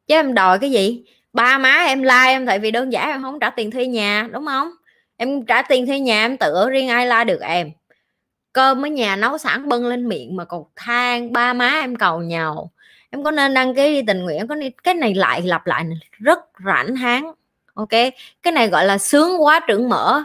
[0.07, 1.03] Chứ em đòi cái gì?
[1.33, 4.27] Ba má em like em tại vì đơn giản em không trả tiền thuê nhà
[4.31, 4.71] đúng không?
[5.17, 7.71] Em trả tiền thuê nhà em tự ở riêng ai la được em
[8.53, 12.21] cơm ở nhà nấu sẵn bưng lên miệng mà còn than ba má em cầu
[12.21, 12.71] nhau
[13.09, 15.83] em có nên đăng ký đi tình nguyện có nên cái này lại lặp lại
[15.83, 17.31] này, rất rảnh háng
[17.73, 17.89] ok?
[18.43, 20.23] Cái này gọi là sướng quá trưởng mở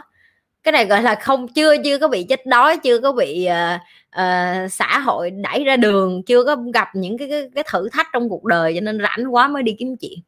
[0.65, 3.81] cái này gọi là không chưa chưa có bị chết đói chưa có bị uh,
[4.21, 8.07] uh, xã hội đẩy ra đường chưa có gặp những cái, cái cái thử thách
[8.13, 10.19] trong cuộc đời cho nên rảnh quá mới đi kiếm chuyện.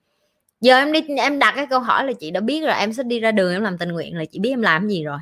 [0.61, 3.03] Giờ em đi em đặt cái câu hỏi là chị đã biết rồi em sẽ
[3.03, 5.19] đi ra đường em làm tình nguyện là chị biết em làm gì rồi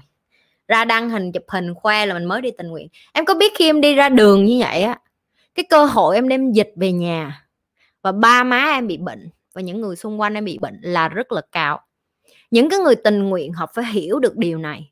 [0.68, 2.88] ra đăng hình, chụp hình, khoe là mình mới đi tình nguyện.
[3.14, 5.00] Em có biết khi em đi ra đường như vậy á,
[5.56, 7.48] cái cơ hội em đem dịch về nhà
[8.02, 11.10] và ba má em bị bệnh và những người xung quanh em bị bệnh là
[11.10, 11.82] rất là cao.
[12.52, 14.92] Những cái người tình nguyện, họ phải hiểu được điều này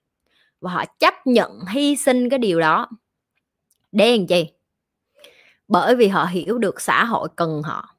[0.61, 2.87] và họ chấp nhận hy sinh cái điều đó.
[3.91, 4.51] Để làm chi?
[5.67, 7.92] Bởi vì họ hiểu được xã hội cần họ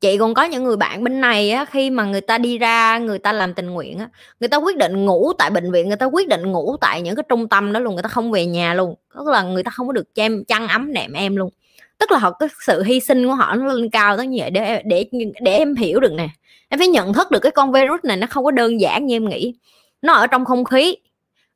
[0.00, 2.98] chị còn có những người bạn bên này á, khi mà người ta đi ra,
[2.98, 4.08] người ta làm tình nguyện á,
[4.40, 7.16] người ta quyết định ngủ tại bệnh viện, người ta quyết định ngủ tại những
[7.16, 8.94] cái trung tâm đó luôn, người ta không về nhà luôn.
[9.14, 11.50] Tức là người ta không có được chăm chăn ấm nệm em luôn.
[11.98, 14.50] Tức là họ cái sự hy sinh của họ nó lên cao tới như vậy
[14.50, 15.06] để để
[15.40, 16.28] để em hiểu được nè.
[16.68, 19.16] Em phải nhận thức được cái con virus này nó không có đơn giản như
[19.16, 19.54] em nghĩ.
[20.02, 20.96] Nó ở trong không khí.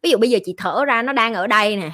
[0.03, 1.91] Ví dụ bây giờ chị thở ra nó đang ở đây nè.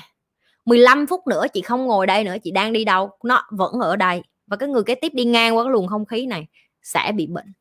[0.64, 3.96] 15 phút nữa chị không ngồi đây nữa, chị đang đi đâu, nó vẫn ở
[3.96, 6.46] đây và cái người kế tiếp đi ngang qua cái luồng không khí này
[6.82, 7.52] sẽ bị bệnh.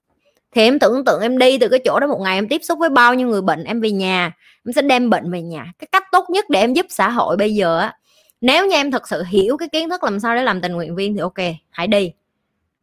[0.51, 2.79] Thì em tưởng tượng em đi từ cái chỗ đó một ngày em tiếp xúc
[2.79, 4.31] với bao nhiêu người bệnh, em về nhà,
[4.65, 5.73] em sẽ đem bệnh về nhà.
[5.79, 7.93] Cái cách tốt nhất để em giúp xã hội bây giờ á,
[8.41, 10.95] nếu như em thật sự hiểu cái kiến thức làm sao để làm tình nguyện
[10.95, 11.37] viên thì ok,
[11.69, 12.11] hãy đi.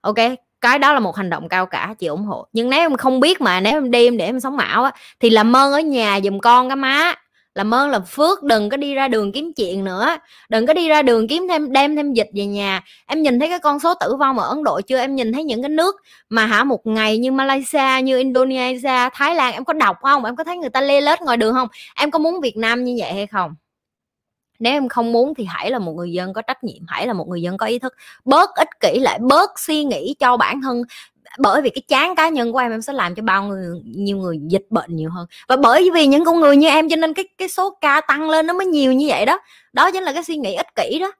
[0.00, 0.16] Ok,
[0.61, 2.46] cái đó là một hành động cao cả, chị ủng hộ.
[2.53, 4.92] Nhưng nếu em không biết mà, nếu em đi em để em sống ảo á,
[5.20, 7.14] thì làm ơn ở nhà giùm con cái má
[7.55, 10.16] làm ơn, làm phước, đừng có đi ra đường kiếm chuyện nữa.
[10.48, 12.84] Đừng có đi ra đường kiếm thêm, đem thêm dịch về nhà.
[13.07, 14.98] Em nhìn thấy cái con số tử vong ở ấn độ chưa?
[14.98, 15.96] Em nhìn thấy những cái nước
[16.28, 20.24] mà hả, một ngày như malaysia, như indonesia, thái lan, em có đọc không?
[20.24, 21.68] Em có thấy người ta lê lết ngoài đường không?
[21.96, 23.55] Em có muốn việt nam như vậy hay không?
[24.59, 27.12] Nếu em không muốn thì hãy là một người dân có trách nhiệm, hãy là
[27.12, 27.94] một người dân có ý thức.
[28.24, 30.82] Bớt ích kỷ lại, bớt suy nghĩ cho bản thân
[31.39, 34.16] bởi vì cái chán cá nhân của em em sẽ làm cho bao người, nhiều
[34.16, 35.27] người dịch bệnh nhiều hơn.
[35.49, 38.31] Và bởi vì những con người như em cho nên cái cái số ca tăng
[38.31, 39.39] lên nó mới nhiều như vậy đó.
[39.73, 41.12] Đó chính là cái suy nghĩ ích kỷ đó.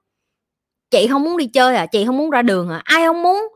[0.91, 2.81] Chị không muốn đi chơi à chị không muốn ra đường à.
[2.85, 3.49] Ai không muốn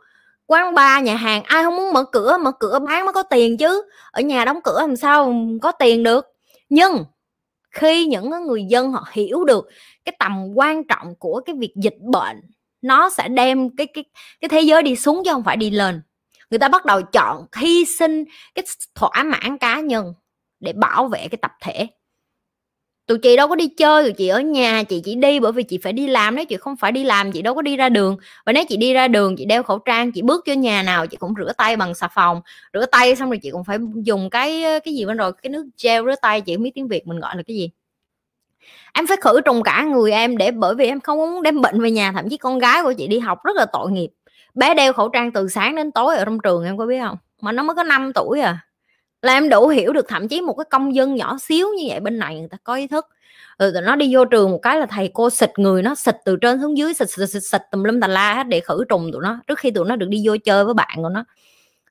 [0.46, 3.56] quán bar, nhà hàng, ai không muốn mở cửa mở cửa bán mới có tiền
[3.56, 3.82] chứ.
[4.10, 6.26] Ở nhà đóng cửa làm sao có tiền được.
[6.68, 7.04] Nhưng
[7.70, 9.68] khi những người dân họ hiểu được
[10.04, 12.40] cái tầm quan trọng của cái việc dịch bệnh,
[12.82, 14.04] nó sẽ đem cái cái
[14.40, 16.02] cái thế giới đi xuống chứ không phải đi lên
[16.50, 18.24] người ta bắt đầu chọn hy sinh
[18.54, 20.14] cái thỏa mãn cá nhân
[20.60, 21.86] để bảo vệ cái tập thể.
[23.06, 25.62] Tụi chị đâu có đi chơi, tụi chị ở nhà, chị chỉ đi bởi vì
[25.62, 26.36] chị phải đi làm.
[26.36, 28.16] Nếu chị không phải đi làm, chị đâu có đi ra đường.
[28.46, 31.06] Và nếu chị đi ra đường, chị đeo khẩu trang, chị bước vô nhà nào,
[31.06, 32.40] chị cũng rửa tay bằng xà phòng.
[32.72, 35.66] Rửa tay xong rồi chị cũng phải dùng cái cái gì bên rồi, cái nước
[35.82, 36.40] gel rửa tay.
[36.40, 37.70] Chị không biết tiếng việt mình gọi là cái gì.
[38.94, 41.80] Em phải khử trùng cả người em để, bởi vì em không muốn đem bệnh
[41.80, 42.12] về nhà.
[42.12, 44.08] Thậm chí con gái của chị đi học rất là tội nghiệp
[44.56, 47.16] bé đeo khẩu trang từ sáng đến tối ở trong trường em có biết không?
[47.42, 48.58] Mà nó mới có 5 tuổi à.
[49.22, 52.00] Là em đủ hiểu được thậm chí một cái công dân nhỏ xíu như vậy
[52.00, 53.06] bên này người ta có ý thức.
[53.58, 56.16] Ừ, Rồi nó đi vô trường một cái là thầy cô xịt người nó xịt
[56.24, 58.84] từ trên xuống dưới xịt xịt xịt, xịt tùm lum tà la hết để khử
[58.88, 61.24] trùng tụi nó trước khi tụi nó được đi vô chơi với bạn của nó.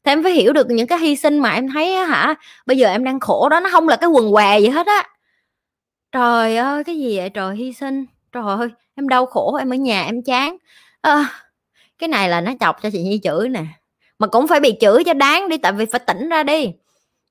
[0.04, 2.36] Thì em phải hiểu được những cái hy sinh mà em thấy á, hả?
[2.66, 5.04] Bây giờ em đang khổ đó nó không là cái quần què gì hết á.
[6.12, 8.06] Trời ơi cái gì vậy trời hy sinh.
[8.32, 10.58] Trời ơi em đau khổ em ở nhà em chán.
[11.02, 11.30] À,
[11.98, 13.66] cái này là nó chọc cho chị nhi chửi nè.
[14.20, 16.72] Mà cũng phải bị chửi cho đáng đi, tại vì phải tỉnh ra đi.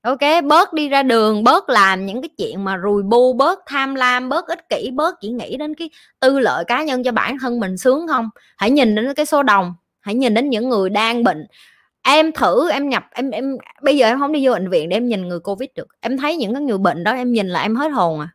[0.03, 3.95] Ok, bớt đi ra đường, bớt làm những cái chuyện mà rùi bu, bớt tham
[3.95, 5.91] lam, bớt ích kỷ, bớt chỉ nghĩ đến cái
[6.21, 8.29] tư lợi cá nhân cho bản thân mình sướng không?
[8.57, 11.47] Hãy nhìn đến cái số đồng, hãy nhìn đến những người đang bệnh.
[12.03, 14.97] Em thử, em nhập, em em, bây giờ em không đi vô bệnh viện để
[14.97, 15.87] em nhìn người covid được.
[16.01, 18.29] Em thấy những cái người bệnh đó, em nhìn là em hết hồn à.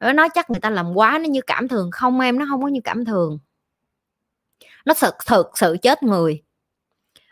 [0.00, 1.90] Nó nói chắc người ta làm quá, nó như cảm thường.
[1.92, 3.38] Không em, nó không có như cảm thường
[4.88, 6.42] nó thực thực sự chết người.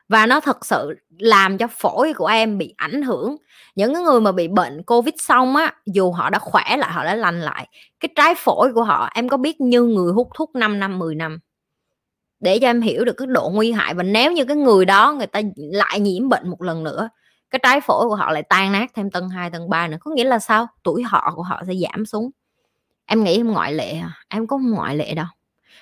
[0.08, 3.36] Và nó thật sự làm cho phổi của em bị ảnh hưởng.
[3.74, 7.04] Những cái người mà bị bệnh covid xong á dù họ đã khỏe lại họ
[7.04, 7.68] đã lành lại
[8.00, 11.14] cái trái phổi của họ em có biết như người hút thuốc 5 năm 10
[11.14, 11.38] năm?
[12.40, 13.94] Để cho em hiểu được cái độ nguy hại.
[13.94, 17.08] Và nếu như cái người đó người ta lại nhiễm bệnh một lần nữa
[17.50, 19.96] cái trái phổi của họ lại tan nát thêm tầng 2, tầng 3 nữa.
[20.00, 20.66] Có nghĩa là sao?
[20.82, 22.30] Tuổi họ của họ sẽ giảm xuống.
[23.06, 25.26] Em nghĩ em ngoại lệ à em có ngoại lệ đâu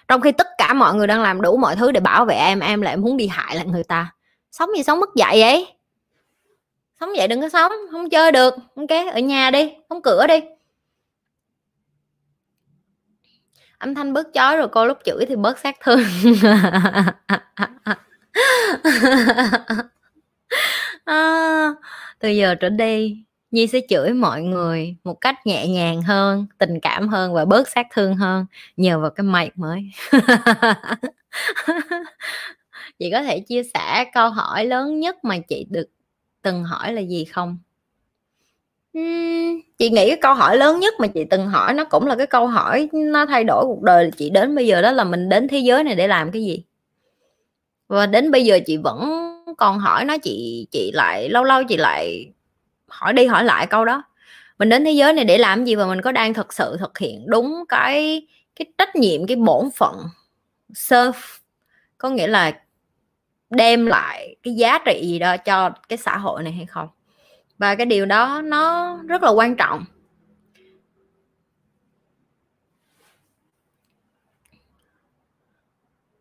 [0.09, 2.61] trong khi tất cả mọi người đang làm đủ mọi thứ để bảo vệ em
[2.61, 4.15] em lại muốn đi hại lại người ta.
[4.51, 5.67] Sống gì sống mất dạy vậy.
[7.01, 8.55] Sống vậy đừng có sống không chơi được.
[8.77, 10.41] Ok ở nhà đi không cửa đi.
[13.79, 16.01] Âm thanh bớt chói rồi cô lúc chửi thì bớt sát thương.
[21.05, 21.75] À,
[22.19, 23.25] từ giờ trở đi
[23.55, 27.69] nhi sẽ chửi mọi người một cách nhẹ nhàng hơn tình cảm hơn và bớt
[27.69, 28.47] sát thương hơn
[28.77, 29.91] nhờ vào cái mic mới.
[32.99, 35.87] Chị có thể chia sẻ câu hỏi lớn nhất mà chị được
[36.43, 37.59] từng hỏi là gì không?
[38.99, 42.17] Uhm, chị nghĩ cái câu hỏi lớn nhất mà chị từng hỏi nó cũng là
[42.17, 45.29] cái câu hỏi nó thay đổi cuộc đời chị đến bây giờ đó là mình
[45.29, 46.63] đến thế giới này để làm cái gì?
[47.89, 51.77] Và đến bây giờ chị vẫn còn hỏi nó chị chị lại lâu lâu chị
[51.77, 52.34] lại
[52.95, 54.03] hỏi đi hỏi lại câu đó.
[54.59, 56.99] Mình đến thế giới này để làm gì và mình có đang thực sự thực
[56.99, 58.27] hiện đúng cái
[58.57, 59.97] cái trách nhiệm, cái bổn phận
[60.75, 61.19] serve,
[61.99, 62.61] có nghĩa là
[63.51, 66.89] đem lại cái giá trị gì đó cho cái xã hội này hay không?
[67.59, 69.85] Và cái điều đó nó rất là quan trọng.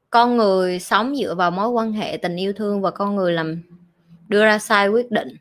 [0.10, 3.62] Con người sống dựa vào mối quan hệ tình yêu thương và con người làm,
[4.28, 5.38] đưa ra sai quyết định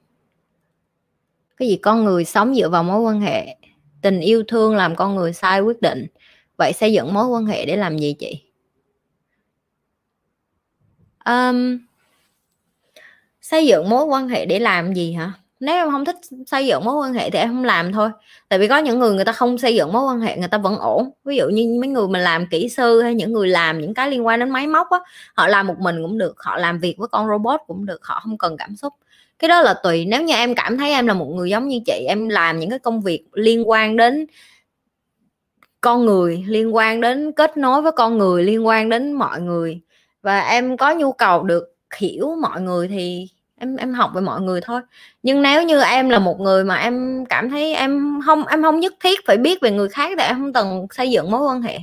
[1.63, 3.57] cái gì con người sống dựa vào mối quan hệ
[4.03, 6.07] tình yêu thương làm con người sai quyết định
[6.57, 8.43] vậy xây dựng mối quan hệ để làm gì chị?
[11.25, 11.79] Um,
[13.41, 15.33] xây dựng mối quan hệ để làm gì hả?
[15.61, 18.11] Nếu em không thích xây dựng mối quan hệ thì em không làm thôi.
[18.49, 20.59] Tại vì có những người người ta không xây dựng mối quan hệ người ta
[20.59, 21.11] vẫn ổn.
[21.25, 24.11] Ví dụ như mấy người mà làm kỹ sư hay những người làm những cái
[24.11, 24.99] liên quan đến máy móc á
[25.35, 28.21] họ làm một mình cũng được họ làm việc với con robot cũng được họ
[28.25, 28.93] không cần cảm xúc
[29.43, 31.81] cái đó là tùy, nếu như em cảm thấy em là một người giống như
[31.87, 34.27] chị, em làm những cái công việc liên quan đến
[35.81, 39.81] con người, liên quan đến kết nối với con người, liên quan đến mọi người,
[40.23, 43.29] và em có nhu cầu được hiểu mọi người thì
[43.59, 44.81] em em học về mọi người thôi.
[45.23, 48.81] Nhưng nếu như em là một người mà em cảm thấy em không em không
[48.81, 51.63] nhất thiết phải biết về người khác thì em không cần xây dựng mối quan
[51.63, 51.79] hệ.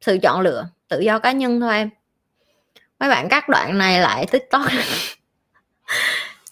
[0.00, 1.90] Sự chọn lựa, tự do cá nhân thôi em.
[3.00, 4.62] Mấy bạn cắt đoạn này lại tiktok.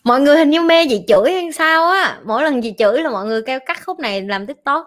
[0.09, 2.19] mọi người hình như mê chị chửi hay sao á.
[2.25, 4.87] Mỗi lần chị chửi là mọi người kêu cắt khúc này làm tiktok.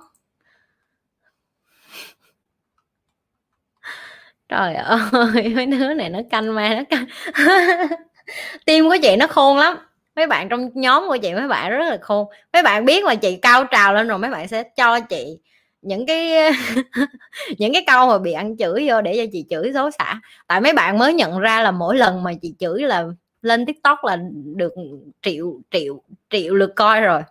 [4.49, 7.05] Trời ơi, mấy đứa này nó canh ma, nó canh.
[8.65, 9.77] Tim của chị nó khôn lắm.
[10.15, 12.27] Mấy bạn trong nhóm của chị, mấy bạn rất là khôn.
[12.53, 15.39] Mấy bạn biết là chị cao trào lên rồi, mấy bạn sẽ cho chị
[15.81, 16.51] những cái
[17.57, 20.21] những cái câu mà bị ăn chửi vô để cho chị chửi xấu xả.
[20.47, 23.05] Tại mấy bạn mới nhận ra là mỗi lần mà chị chửi là
[23.41, 24.17] lên tiktok là
[24.55, 24.73] được
[25.21, 27.21] triệu triệu triệu lượt coi rồi.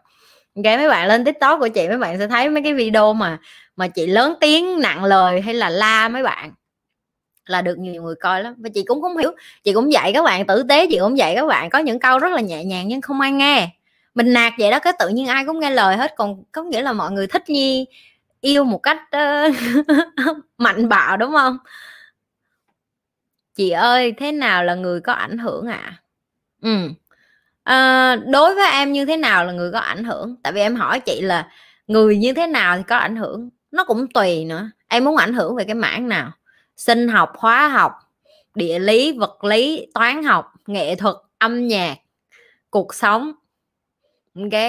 [0.57, 3.39] Ok mấy bạn lên tiktok của chị mấy bạn sẽ thấy mấy cái video mà
[3.77, 6.53] mà chị lớn tiếng nặng lời hay là la mấy bạn
[7.47, 8.55] là được nhiều người coi lắm.
[8.59, 9.31] Và chị cũng không hiểu
[9.65, 12.19] chị cũng dạy các bạn tử tế chị cũng dạy các bạn có những câu
[12.19, 13.69] rất là nhẹ nhàng nhưng không ai nghe.
[14.15, 16.15] Mình nạt vậy đó cái tự nhiên ai cũng nghe lời hết.
[16.17, 17.87] Còn có nghĩa là mọi người thích nhi
[18.41, 19.55] yêu một cách uh,
[20.59, 21.59] mạnh bạo đúng không?
[23.55, 25.81] Chị ơi thế nào là người có ảnh hưởng ạ?
[25.83, 26.01] À?
[26.63, 26.89] ừ
[27.65, 30.37] à, đối với em như thế nào là người có ảnh hưởng?
[30.43, 31.49] Tại vì em hỏi chị là
[31.87, 33.51] người như thế nào thì có ảnh hưởng?
[33.71, 34.71] Nó cũng tùy nữa.
[34.89, 36.33] Em muốn ảnh hưởng về cái mảng nào?
[36.77, 37.93] Sinh học hóa học
[38.55, 41.97] địa lý vật lý toán học nghệ thuật âm nhạc
[42.71, 43.33] cuộc sống.
[44.37, 44.61] Ok?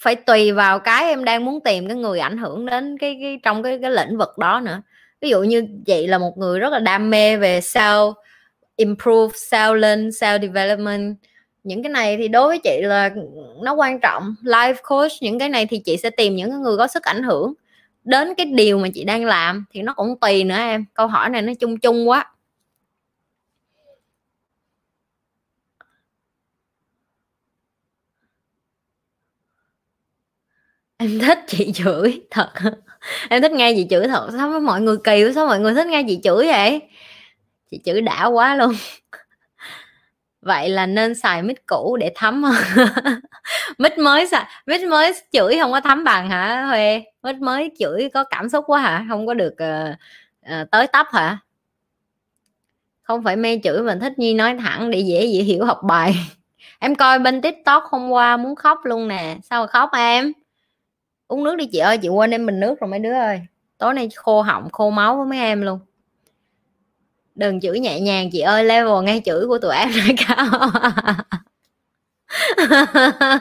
[0.00, 3.40] Phải tùy vào cái em đang muốn tìm cái người ảnh hưởng đến cái, cái
[3.42, 4.82] trong cái cái lĩnh vực đó nữa
[5.24, 8.14] ví dụ như chị là một người rất là đam mê về sao
[8.76, 11.16] improve sao lên sao development.
[11.64, 13.10] Những cái này thì đối với chị là
[13.62, 14.34] nó quan trọng.
[14.42, 17.54] Life coach, những cái này thì chị sẽ tìm những người có sức ảnh hưởng.
[18.04, 20.84] Đến cái điều mà chị đang làm thì nó cũng tùy nữa em.
[20.94, 22.30] Câu hỏi này nó chung chung quá.
[31.04, 32.50] Em thích chị chửi thật.
[33.28, 34.28] Em thích nghe chị chửi thật.
[34.32, 36.80] Sao mọi người kỳ sao mọi người thích nghe chị chửi vậy?
[37.70, 38.72] Chị chửi đã quá luôn.
[40.42, 42.44] Vậy là nên xài mic cũ để thấm.
[43.78, 47.02] Mic mới xài mic mới chửi không có thấm bằng hả huê?
[47.22, 49.04] Mic mới chửi có cảm xúc quá hả?
[49.08, 49.96] Không có được uh,
[50.62, 51.38] uh, tới tấp hả?
[53.02, 56.14] Không phải mê chửi mình thích nhi nói thẳng để dễ dễ hiểu học bài.
[56.78, 59.36] Em coi bên tiktok hôm qua muốn khóc luôn nè.
[59.42, 60.32] Sao mà khóc em?
[61.34, 63.40] Uống nước đi chị ơi, chị quên em bình nước rồi mấy đứa ơi.
[63.78, 65.78] Tối nay khô họng, khô máu với mấy em luôn.
[67.34, 70.70] Đừng chửi nhẹ nhàng chị ơi, level ngay chửi của tụi em nó cao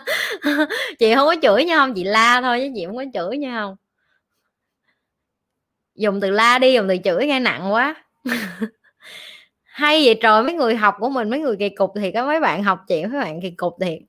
[0.99, 3.59] chị không có chửi nha, không, chị la thôi chứ chị không có chửi nha,
[3.59, 3.75] không.
[5.95, 7.95] Dùng từ la đi, dùng từ chửi nghe nặng quá.
[9.63, 12.39] Hay vậy trời, mấy người học của mình, mấy người kỳ cục thì có mấy
[12.39, 13.99] bạn học chị, mấy bạn kỳ cục thiệt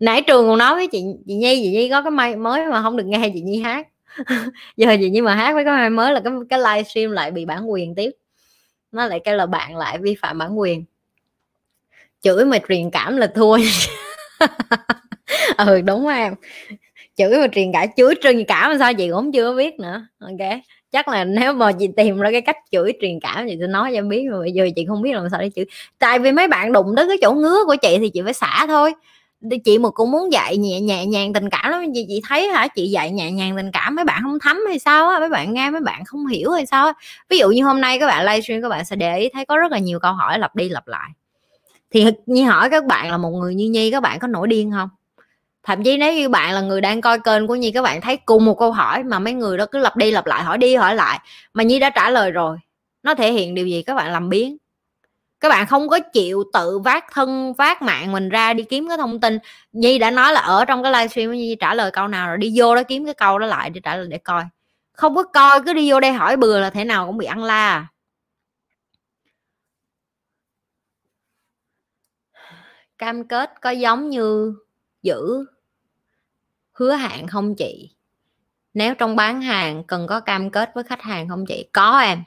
[0.00, 2.82] nãy trường còn nói với chị chị nhi chị nhi có cái may mới mà
[2.82, 3.86] không được nghe chị nhi hát.
[4.76, 7.44] Giờ chị nhi mà hát với cái may mới là cái cái livestream lại bị
[7.44, 8.10] bản quyền tiếp.
[8.92, 10.84] Nó lại kêu là bạn lại vi phạm bản quyền.
[12.22, 13.58] Chửi mà truyền cảm là thua.
[15.58, 16.34] Ừ đúng em
[17.16, 20.06] chửi mà truyền cả chửi truyền cảm mà sao chị cũng chưa biết nữa.
[20.20, 20.60] Ok,
[20.92, 23.90] chắc là nếu mà chị tìm ra cái cách chửi truyền cảm thì tôi nói
[23.90, 25.64] cho em biết rồi bây giờ chị không biết làm sao để chửi.
[25.98, 28.64] Tại vì mấy bạn đụng đến cái chỗ ngứa của chị thì chị phải xả
[28.68, 28.92] thôi
[29.64, 31.84] chị mà cũng muốn dạy nhẹ nhẹ nhàng tình cảm lắm.
[31.94, 34.78] Chị chị thấy hả, chị dạy nhẹ nhàng tình cảm mấy bạn không thấm hay
[34.78, 36.92] sao á, mấy bạn nghe mấy bạn không hiểu hay sao á.
[37.28, 39.56] Ví dụ như hôm nay các bạn livestream các bạn sẽ để ý thấy có
[39.56, 41.10] rất là nhiều câu hỏi lặp đi lặp lại.
[41.90, 44.70] Thì như hỏi các bạn là một người như nhi, các bạn có nổi điên
[44.72, 44.88] không?
[45.62, 48.16] Thậm chí nếu như bạn là người đang coi kênh của nhi, các bạn thấy
[48.16, 50.74] cùng một câu hỏi mà mấy người đó cứ lặp đi lặp lại, hỏi đi
[50.74, 51.20] hỏi lại,
[51.54, 52.58] mà nhi đã trả lời rồi.
[53.02, 53.82] Nó thể hiện điều gì?
[53.82, 54.56] Các bạn làm biến
[55.44, 58.96] các bạn không có chịu tự vác thân vác mạng mình ra đi kiếm cái
[58.98, 59.38] thông tin.
[59.72, 62.52] Nhi đã nói là ở trong cái livestream nhi trả lời câu nào rồi đi
[62.56, 64.44] vô đó kiếm cái câu đó lại để trả lời để coi.
[64.92, 67.44] Không có coi, cứ đi vô đây hỏi bừa là thế nào cũng bị ăn
[67.44, 67.86] la à.
[72.98, 74.54] cam kết có giống như
[75.02, 75.44] giữ
[76.72, 77.90] hứa hạn không chị.
[78.74, 81.68] Nếu trong bán hàng cần có cam kết với khách hàng không chị?
[81.72, 82.22] Có em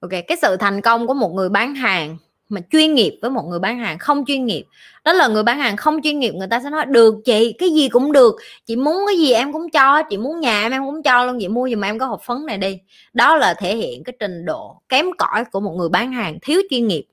[0.00, 2.16] ok, cái sự thành công của một người bán hàng
[2.48, 4.64] mà chuyên nghiệp với một người bán hàng không chuyên nghiệp,
[5.04, 7.70] đó là người bán hàng không chuyên nghiệp, người ta sẽ nói, được chị, cái
[7.70, 8.36] gì cũng được,
[8.66, 11.38] chị muốn cái gì em cũng cho, chị muốn nhà em em cũng cho luôn,
[11.40, 12.78] chị mua giùm em có hộp phấn này đi.
[13.12, 16.60] Đó là thể hiện cái trình độ kém cỏi của một người bán hàng thiếu
[16.70, 17.04] chuyên nghiệp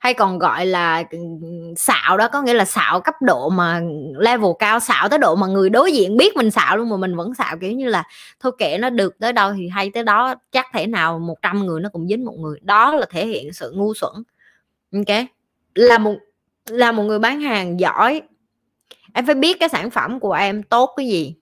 [0.00, 1.04] hay còn gọi là
[1.76, 3.80] xạo đó, có nghĩa là xạo cấp độ mà
[4.18, 7.16] level cao, xạo tới độ mà người đối diện biết mình xạo luôn mà mình
[7.16, 8.04] vẫn xạo, kiểu như là,
[8.40, 11.80] thôi kệ nó được tới đâu thì hay tới đó, chắc thể nào 100 người
[11.80, 12.58] nó cũng dính một người.
[12.62, 14.12] Đó là thể hiện sự ngu xuẩn.
[14.92, 15.16] Ok?
[15.74, 16.14] Là một
[16.66, 18.22] là một người bán hàng giỏi.
[19.14, 21.34] Em phải biết cái sản phẩm của em tốt cái gì.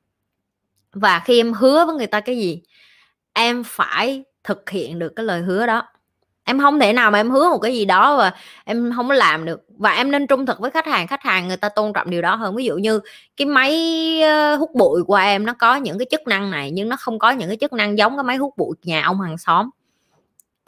[0.93, 2.63] Và khi em hứa với người ta cái gì,
[3.33, 5.83] em phải thực hiện được cái lời hứa đó
[6.49, 8.33] em không thể nào mà em hứa một cái gì đó và
[8.65, 9.61] em không có làm được.
[9.79, 11.07] Và em nên trung thực với khách hàng.
[11.07, 12.57] Khách hàng người ta tôn trọng điều đó hơn.
[12.57, 13.01] Ví dụ như
[13.37, 13.73] cái máy
[14.23, 17.19] ờ, hút bụi của em nó có những cái chức năng này nhưng nó không
[17.19, 19.71] có những cái chức năng giống cái máy hút bụi nhà ông hàng xóm.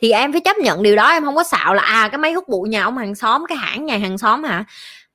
[0.03, 1.11] Thì em phải chấp nhận điều đó.
[1.11, 3.59] Em không có xạo là à cái máy hút bụi nhà ông hàng xóm, cái
[3.59, 4.64] hãng nhà hàng xóm hả?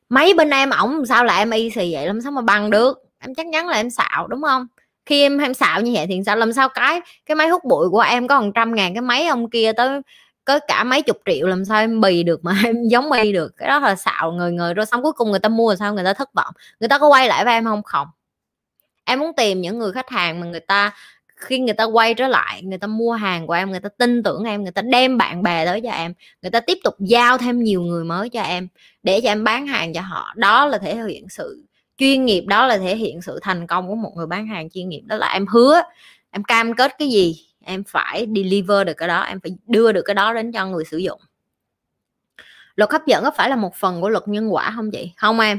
[0.10, 2.08] Máy bên em ổng sao lại em y xì vậy?
[2.08, 2.98] Làm sao mà bằng được?
[3.20, 4.68] Em chắc chắn là em xạo, đúng không?
[5.06, 6.36] Khi em em xạo như vậy thì sao?
[6.36, 9.28] Làm sao cái cái máy hút bụi của em có hàng trăm ngàn cái máy
[9.28, 10.02] ông kia tới
[10.46, 13.58] có cả mấy chục triệu, làm sao em bì được mà em giống y được.
[13.58, 15.94] Cái đó là xạo người người rồi xong cuối cùng người ta mua rồi sao
[15.94, 16.54] người ta thất vọng.
[16.80, 17.84] Người ta có quay lại với em không?
[17.84, 18.08] Không.
[19.06, 20.92] Em muốn tìm những người khách hàng mà người ta,
[21.36, 24.24] khi người ta quay trở lại, người ta mua hàng của em, người ta tin
[24.24, 27.38] tưởng em, người ta đem bạn bè tới cho em, người ta tiếp tục giao
[27.38, 28.68] thêm nhiều người mới cho em,
[29.04, 30.34] để cho em bán hàng cho họ.
[30.36, 31.64] Đó là thể hiện sự
[31.98, 34.90] chuyên nghiệp, đó là thể hiện sự thành công của một người bán hàng chuyên
[34.90, 35.02] nghiệp.
[35.06, 35.82] Đó là em hứa,
[36.32, 37.36] em cam kết cái gì
[37.66, 40.86] em phải deliver được cái đó, em phải đưa được cái đó đến cho người
[40.86, 41.22] sử dụng.
[42.76, 45.14] Luật hấp dẫn có phải là một phần của luật nhân quả không chị?
[45.18, 45.58] Không em.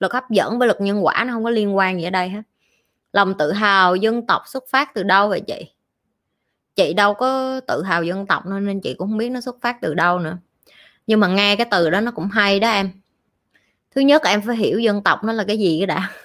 [0.00, 2.28] Luật hấp dẫn với luật nhân quả nó không có liên quan gì ở đây
[2.28, 2.42] hết.
[3.12, 5.70] Lòng tự hào dân tộc xuất phát từ đâu vậy chị?
[6.74, 9.76] Chị đâu có tự hào dân tộc nên chị cũng không biết nó xuất phát
[9.80, 10.38] từ đâu nữa.
[11.06, 12.90] Nhưng mà nghe cái từ đó nó cũng hay đó em.
[13.94, 16.10] Thứ nhất em phải hiểu dân tộc nó là cái gì cái đã.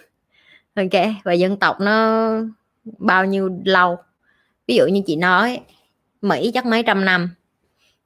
[0.75, 2.29] Ok, và dân tộc nó
[2.97, 3.97] bao nhiêu lâu?
[4.67, 5.59] Ví dụ như chị nói,
[6.21, 7.29] mỹ chắc mấy trăm năm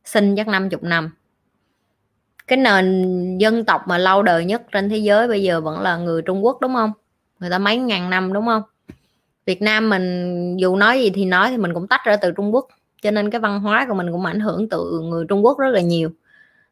[0.06, 1.12] sinh chắc năm chục năm.
[2.48, 5.98] Cái nền dân tộc mà lâu đời nhất trên thế giới bây giờ vẫn là
[5.98, 6.92] người trung quốc, đúng không?
[7.40, 8.64] Người ta mấy ngàn năm, đúng không?
[9.46, 12.54] Việt Nam mình dù nói gì thì nói thì mình cũng tách ra từ Trung
[12.54, 12.68] Quốc,
[13.02, 15.70] cho nên cái văn hóa của mình cũng ảnh hưởng từ người Trung Quốc rất
[15.70, 16.10] là nhiều.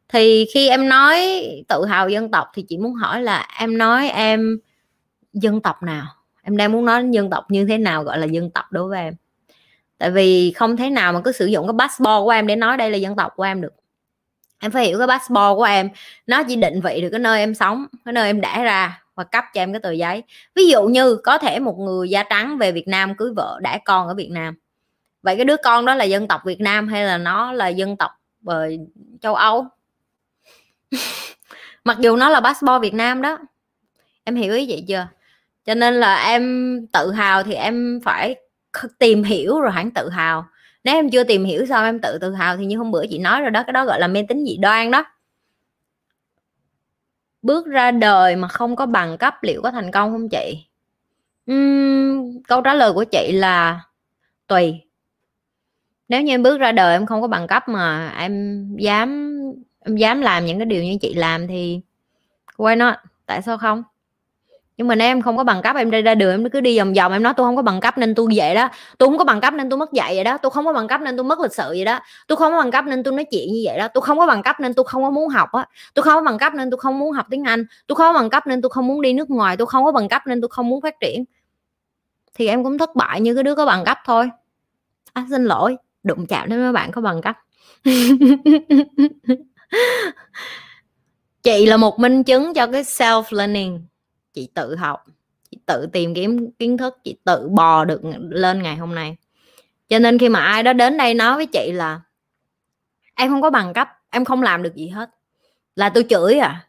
[0.08, 1.18] Thì khi em nói
[1.68, 4.58] tự hào dân tộc thì chị muốn hỏi là em nói em
[5.32, 6.06] dân tộc nào?
[6.42, 9.00] Em đang muốn nói dân tộc như thế nào gọi là dân tộc đối với
[9.00, 9.14] em?
[9.98, 12.76] Tại vì không thể nào mà cứ sử dụng cái passport của em để nói
[12.76, 13.72] đây là dân tộc của em được.
[14.60, 15.88] Em phải hiểu cái passport của em,
[16.26, 19.24] nó chỉ định vị được cái nơi em sống, cái nơi em đã ra và
[19.24, 20.22] cấp cho em cái tờ giấy.
[20.54, 23.78] Ví dụ như có thể một người da trắng về Việt Nam cưới vợ đã
[23.84, 24.54] con ở Việt Nam.
[25.22, 27.96] Vậy cái đứa con đó là dân tộc Việt Nam hay là nó là dân
[27.96, 28.78] tộc bởi
[29.20, 29.66] châu Âu?
[31.84, 33.38] Mặc dù nó là passport Việt Nam đó.
[34.24, 35.06] Em hiểu ý vậy chưa?
[35.64, 38.36] Cho nên là em tự hào thì em phải
[38.98, 40.46] tìm hiểu rồi hẳn tự hào.
[40.84, 43.18] Nếu em chưa tìm hiểu sao em tự tự hào thì như hôm bữa chị
[43.18, 45.04] nói rồi đó cái đó gọi là mê tín dị đoan đó.
[47.42, 50.66] Bước ra đời mà không có bằng cấp liệu có thành công không chị?
[51.52, 53.80] Uhm, câu trả lời của chị là
[54.46, 54.80] tùy.
[56.08, 59.34] Nếu như em bước ra đời em không có bằng cấp mà em dám
[59.80, 61.80] em dám làm những cái điều như chị làm thì
[62.56, 62.94] why not?
[63.26, 63.82] Tại sao không?
[64.78, 66.78] Nhưng mà nếu em không có bằng cấp em đi ra đường em cứ đi
[66.78, 68.68] vòng vòng em nói tôi không có bằng cấp nên tôi vậy đó
[68.98, 70.88] tôi không có bằng cấp nên tôi mất dạy vậy đó tôi không có bằng
[70.88, 73.14] cấp nên tôi mất lịch sự vậy đó tôi không có bằng cấp nên tôi
[73.14, 75.28] nói chuyện như vậy đó tôi không có bằng cấp nên tôi không có muốn
[75.28, 77.96] học á tôi không có bằng cấp nên tôi không muốn học tiếng anh tôi
[77.96, 80.08] không có bằng cấp nên tôi không muốn đi nước ngoài tôi không có bằng
[80.08, 81.24] cấp nên tôi không muốn phát triển
[82.34, 84.30] thì em cũng thất bại như cái đứa có bằng cấp thôi
[85.12, 87.36] à, xin lỗi đụng chạm đến mấy bạn có bằng cấp
[91.42, 93.80] chị là một minh chứng cho cái self learning
[94.34, 95.04] chị tự học,
[95.50, 98.00] chị tự tìm kiếm kiến thức, chị tự bò được
[98.30, 99.16] lên ngày hôm nay.
[99.88, 102.00] Cho nên khi mà ai đó đến đây nói với chị là,
[103.14, 105.10] em không có bằng cấp, em không làm được gì hết.
[105.76, 106.64] Là tôi chửi à.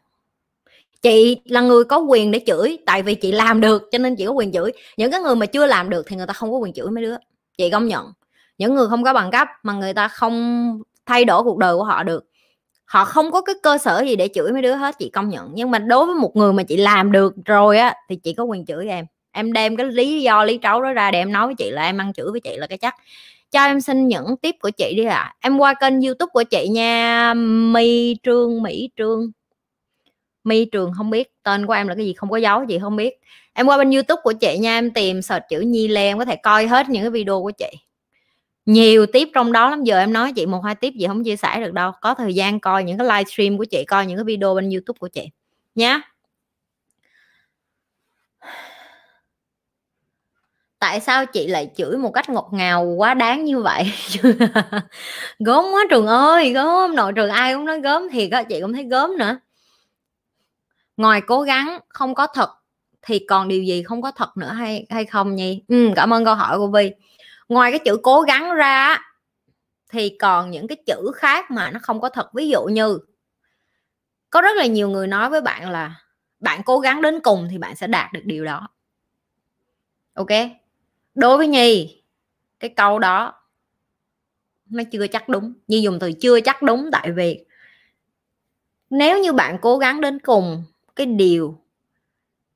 [1.02, 4.26] Chị là người có quyền để chửi, tại vì chị làm được, cho nên chị
[4.26, 4.72] có quyền chửi.
[4.96, 7.04] Những cái người mà chưa làm được thì người ta không có quyền chửi mấy
[7.04, 7.16] đứa,
[7.58, 8.12] chị công nhận.
[8.58, 11.84] Những người không có bằng cấp mà người ta không thay đổi cuộc đời của
[11.84, 12.29] họ được
[12.90, 15.50] họ không có cái cơ sở gì để chửi mấy đứa hết, chị công nhận.
[15.54, 18.44] Nhưng mà đối với một người mà chị làm được rồi á, thì chị có
[18.44, 19.04] quyền chửi em.
[19.32, 21.82] Em đem cái lý do, lý trấu đó ra để em nói với chị là
[21.82, 22.94] em ăn chửi với chị là cái chắc.
[23.50, 25.16] Cho em xin những tiếp của chị đi ạ.
[25.16, 25.34] À.
[25.40, 27.34] em qua kênh youtube của chị nha.
[27.34, 29.30] Mi trương, mỹ trương.
[30.44, 32.96] Mi trường không biết, tên của em là cái gì không có dấu gì không
[32.96, 33.14] biết.
[33.52, 36.24] Em qua bên youtube của chị nha, em tìm search chữ nhi lê em có
[36.24, 37.89] thể coi hết những cái video của chị
[38.72, 39.84] nhiều tiếp trong đó lắm.
[39.84, 41.92] Giờ em nói chị một hai tiếp gì không chia sẻ được đâu.
[42.00, 44.98] Có thời gian coi những cái livestream của chị coi những cái video bên youtube
[44.98, 45.30] của chị
[45.74, 46.00] nhé
[50.78, 53.92] tại sao chị lại chửi một cách ngọt ngào quá đáng như vậy?
[55.38, 56.96] Gớm quá trường ơi gớm.
[56.96, 58.42] Nội trường ai cũng nói gớm thì á.
[58.42, 59.38] Chị cũng thấy gớm nữa.
[60.96, 62.50] Ngoài cố gắng không có thật
[63.02, 66.24] thì còn điều gì không có thật nữa hay hay không nhi ừ, cảm ơn
[66.24, 66.92] câu hỏi của vi
[67.50, 68.98] ngoài cái chữ cố gắng ra
[69.88, 72.34] thì còn những cái chữ khác mà nó không có thật.
[72.34, 72.98] Ví dụ như,
[74.30, 75.94] có rất là nhiều người nói với bạn là,
[76.40, 78.68] bạn cố gắng đến cùng thì bạn sẽ đạt được điều đó.
[80.14, 80.28] Ok?
[81.14, 82.02] Đối với nhi,
[82.60, 83.34] cái câu đó
[84.66, 85.54] nó chưa chắc đúng.
[85.66, 87.44] Như dùng từ chưa chắc đúng tại vì
[88.90, 90.64] nếu như bạn cố gắng đến cùng
[90.96, 91.60] cái điều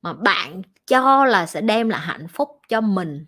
[0.03, 3.27] mà bạn cho là sẽ đem lại hạnh phúc cho mình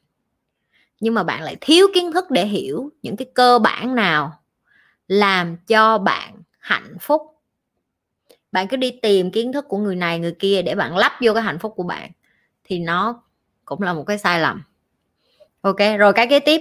[1.01, 4.33] nhưng mà bạn lại thiếu kiến thức để hiểu những cái cơ bản nào
[5.09, 7.23] làm cho bạn hạnh phúc.
[8.53, 11.35] Bạn cứ đi tìm kiến thức của người này, người kia để bạn lắp vô
[11.35, 12.11] cái hạnh phúc của bạn
[12.65, 13.23] thì nó
[13.65, 14.63] cũng là một cái sai lầm.
[15.61, 16.61] Ok, rồi cái kế tiếp.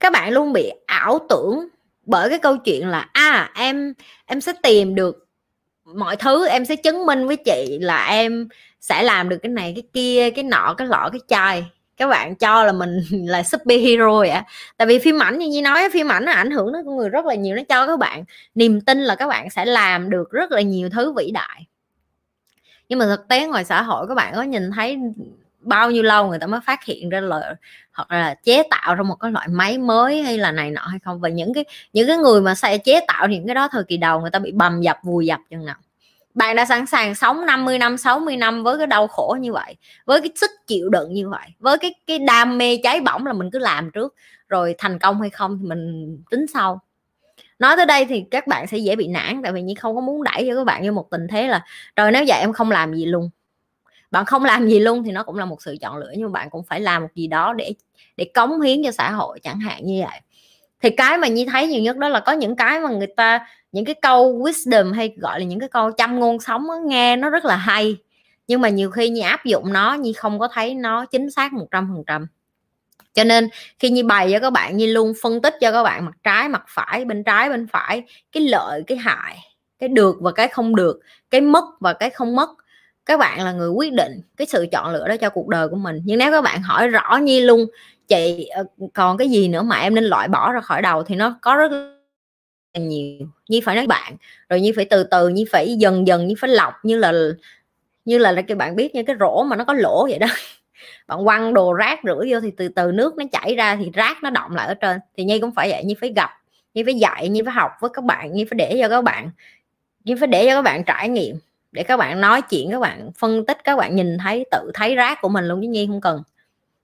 [0.00, 1.68] Các bạn luôn bị ảo tưởng
[2.06, 3.94] bởi cái câu chuyện là à em
[4.26, 5.26] em sẽ tìm được
[5.84, 8.48] mọi thứ, em sẽ chứng minh với chị là em
[8.80, 11.64] sẽ làm được cái này, cái kia, cái nọ, cái lọ, cái chai
[11.96, 14.30] các bạn cho là mình là superhero vậy
[14.76, 17.08] tại vì phim ảnh như như nói phim ảnh nó ảnh hưởng đến con người
[17.08, 18.24] rất là nhiều, nó cho các bạn
[18.54, 21.66] niềm tin là các bạn sẽ làm được rất là nhiều thứ vĩ đại.
[22.88, 24.98] Nhưng mà thực tế ngoài xã hội, các bạn có nhìn thấy
[25.60, 27.54] bao nhiêu lâu người ta mới phát hiện ra là,
[27.92, 30.98] hoặc là chế tạo ra một cái loại máy mới hay là này nọ hay
[31.04, 31.20] không?
[31.20, 33.96] Và những cái những cái người mà sẽ chế tạo những cái đó thời kỳ
[33.96, 35.76] đầu, người ta bị bầm dập, vùi dập chừng nào?
[36.34, 39.76] Bạn đã sẵn sàng sống 50 năm 60 năm với cái đau khổ như vậy,
[40.06, 43.32] với cái sức chịu đựng như vậy, với cái cái đam mê cháy bỏng là
[43.32, 44.14] mình cứ làm trước,
[44.48, 46.80] rồi thành công hay không thì mình tính sau.
[47.58, 50.00] Nói tới đây thì các bạn sẽ dễ bị nản, tại vì như không có
[50.00, 51.64] muốn đẩy cho các bạn như một tình thế là,
[51.96, 53.30] trời, nếu vậy em không làm gì luôn.
[54.10, 56.40] Bạn không làm gì luôn thì nó cũng là một sự chọn lựa, nhưng mà
[56.40, 57.74] bạn cũng phải làm một gì đó để
[58.16, 60.20] để cống hiến cho xã hội chẳng hạn như vậy
[60.84, 63.46] thì cái mà nhi thấy nhiều nhất đó là có những cái mà người ta
[63.72, 67.16] những cái câu wisdom hay gọi là những cái câu chăm ngôn sống đó, nghe
[67.16, 67.96] nó rất là hay.
[68.48, 71.52] Nhưng mà nhiều khi như áp dụng nó như không có thấy nó chính xác
[71.52, 72.26] một trăm phần trăm.
[73.14, 76.04] Cho nên khi như bày cho các bạn như luôn phân tích cho các bạn
[76.04, 79.38] mặt trái mặt phải bên trái bên phải cái lợi cái hại
[79.78, 82.50] cái được và cái không được cái mất và cái không mất
[83.06, 85.76] các bạn là người quyết định cái sự chọn lựa đó cho cuộc đời của
[85.76, 86.02] mình.
[86.04, 87.66] Nhưng nếu các bạn hỏi rõ như luôn,
[88.08, 91.02] chị ờ, còn cái gì nữa mà em nên loại bỏ ra khỏi đầu?
[91.02, 91.72] thì nó có rất
[92.74, 93.26] nhiều.
[93.48, 94.16] Như phải nói bạn,
[94.48, 97.12] rồi như phải từ từ, như phải dần dần, như phải lọc, như là
[98.04, 100.26] như là các bạn biết như cái rổ mà nó có lỗ vậy đó.
[101.06, 104.22] Bạn quăng đồ rác rưởi vô thì từ từ nước nó chảy ra thì rác
[104.22, 104.98] nó động lại ở trên.
[105.16, 106.30] Thì nhi cũng phải vậy như phải gặp
[106.74, 109.30] như phải dạy như phải học với các bạn như phải để cho các bạn
[110.04, 111.36] như phải để cho các bạn trải nghiệm
[111.74, 114.94] để các bạn nói chuyện các bạn phân tích các bạn nhìn thấy tự thấy
[114.94, 116.22] rác của mình luôn chứ nhi không cần.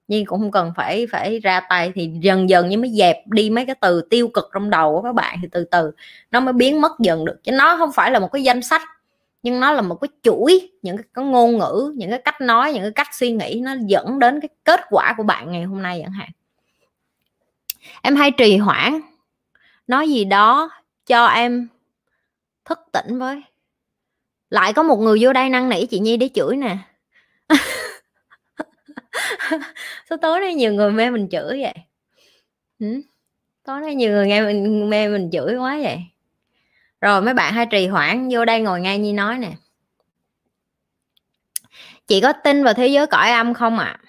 [0.08, 3.50] Nhi cũng không cần phải phải ra tay thì dần dần như mới dẹp đi
[3.50, 5.90] mấy cái từ tiêu cực trong đầu của các bạn thì từ từ
[6.30, 7.44] nó mới biến mất dần được.
[7.44, 8.82] Chứ nó không phải là một cái danh sách
[9.42, 12.72] nhưng nó là một cái chuỗi những cái, cái ngôn ngữ những cái cách nói
[12.72, 15.82] những cái cách suy nghĩ nó dẫn đến cái kết quả của bạn ngày hôm
[15.82, 16.30] nay chẳng hạn.
[18.02, 19.00] Em hay trì hoãn
[19.86, 20.70] nói gì đó
[21.06, 21.68] cho em
[22.64, 23.42] thức tỉnh với
[24.50, 26.78] lại có một người vô đây năn nỉ chị nhi để chửi nè.
[30.08, 31.74] Sao tối nay nhiều người mê mình chửi vậy?
[32.78, 32.86] Ừ?
[33.64, 35.98] tối nay nhiều người nghe mình, mê mình chửi quá vậy?
[37.00, 39.52] Rồi, mấy bạn hay trì hoãn, vô đây ngồi ngay Nhi nói nè.
[42.06, 43.84] Chị có tin vào thế giới cõi âm không ạ?
[43.84, 44.00] À?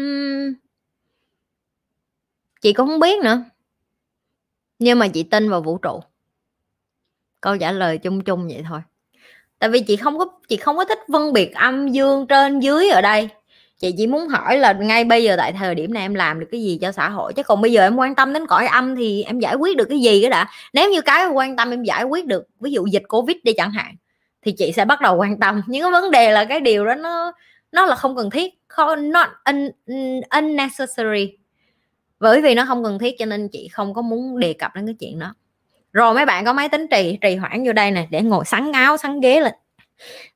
[0.00, 0.54] uhm.
[2.60, 3.44] chị cũng không biết nữa.
[4.78, 6.00] Nhưng mà chị tin vào vũ trụ.
[7.40, 8.80] Câu trả lời chung chung vậy thôi
[9.58, 12.88] tại vì chị không có chị không có thích phân biệt âm dương trên dưới
[12.88, 13.28] ở đây.
[13.78, 16.46] Chị chỉ muốn hỏi là ngay bây giờ tại thời điểm này em làm được
[16.50, 17.32] cái gì cho xã hội?
[17.32, 19.84] Chứ còn bây giờ em quan tâm đến cõi âm thì em giải quyết được
[19.88, 20.48] cái gì cái đã?
[20.72, 23.70] Nếu như cái quan tâm em giải quyết được ví dụ dịch covid đi chẳng
[23.70, 23.94] hạn
[24.42, 25.62] thì chị sẽ bắt đầu quan tâm.
[25.66, 27.32] Những cái vấn đề là cái điều đó nó
[27.72, 29.70] nó là không cần thiết không not un,
[30.38, 31.38] unnecessary.
[32.20, 34.86] Bởi vì nó không cần thiết cho nên chị không có muốn đề cập đến
[34.86, 35.34] cái chuyện đó
[35.94, 38.72] rồi mấy bạn có máy tính trì trì hoãn vô đây nè, để ngồi sắn
[38.72, 39.52] áo, sắn ghế lên.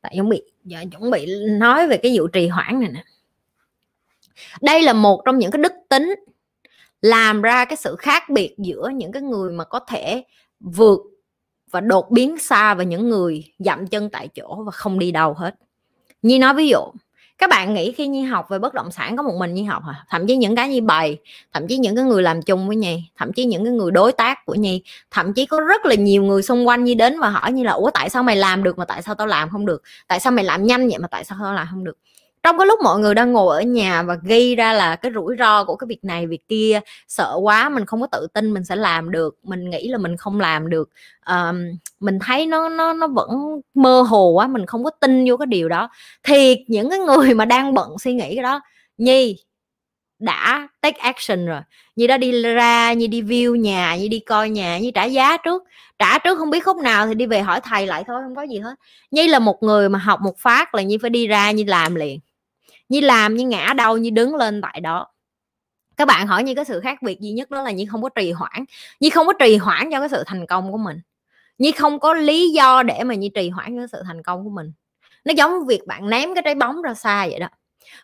[0.00, 3.04] Tại chuẩn bị, giờ chuẩn bị nói về cái vụ trì hoãn này nè.
[4.62, 6.14] Đây là một trong những cái đức tính
[7.02, 10.24] làm ra cái sự khác biệt giữa những cái người mà có thể
[10.61, 11.00] vượt
[11.70, 15.34] và đột biến xa và những người dậm chân tại chỗ và không đi đâu
[15.34, 15.54] hết.
[16.22, 16.80] Như nói ví dụ
[17.39, 19.82] các bạn nghĩ khi nhi học về bất động sản có một mình nhi học
[19.86, 21.18] à thậm chí những cái như bày,
[21.53, 24.12] thậm chí những cái người làm chung với nhi, thậm chí những cái người đối
[24.12, 27.30] tác của nhi, thậm chí có rất là nhiều người xung quanh nhi đến và
[27.30, 29.66] hỏi như là, ủa, tại sao mày làm được mà tại sao tao làm không
[29.66, 29.82] được?
[30.09, 31.99] Tại sao mày làm nhanh vậy mà tại sao tao làm không được?
[32.43, 35.36] Trong cái lúc mọi người đang ngồi ở nhà và ghi ra là cái rủi
[35.39, 38.64] ro của cái việc này việc kia sợ quá mình không có tự tin mình
[38.64, 40.91] sẽ làm được mình nghĩ là mình không làm được
[41.30, 41.55] uh,
[42.01, 45.47] mình thấy nó nó nó vẫn mơ hồ quá mình không có tin vô cái
[45.47, 45.91] điều đó.
[46.22, 48.61] Thì những cái người mà đang bận suy nghĩ cái đó
[48.99, 49.36] nhi
[50.18, 51.61] đã take action rồi.
[51.97, 55.36] Như đã đi ra như đi view nhà như đi coi nhà như trả giá
[55.36, 55.62] trước.
[55.99, 58.43] Trả trước không biết khúc nào thì đi về hỏi thầy lại thôi không có
[58.43, 58.74] gì hết.
[59.11, 61.95] Như là một người mà học một phát là như phải đi ra như làm
[61.95, 62.20] liền
[62.89, 65.07] như làm, như ngã đâu, như đứng lên tại đó.
[65.97, 68.09] Các bạn hỏi như cái sự khác biệt duy nhất đó là như không có
[68.09, 68.64] trì hoãn,
[69.01, 71.01] như không có trì hoãn cho cái sự thành công của mình,
[71.59, 74.45] như không có lý do để mà như trì hoãn cho cái sự thành công
[74.45, 74.72] của mình.
[75.24, 77.49] Nó giống việc bạn ném cái trái bóng ra xa vậy đó.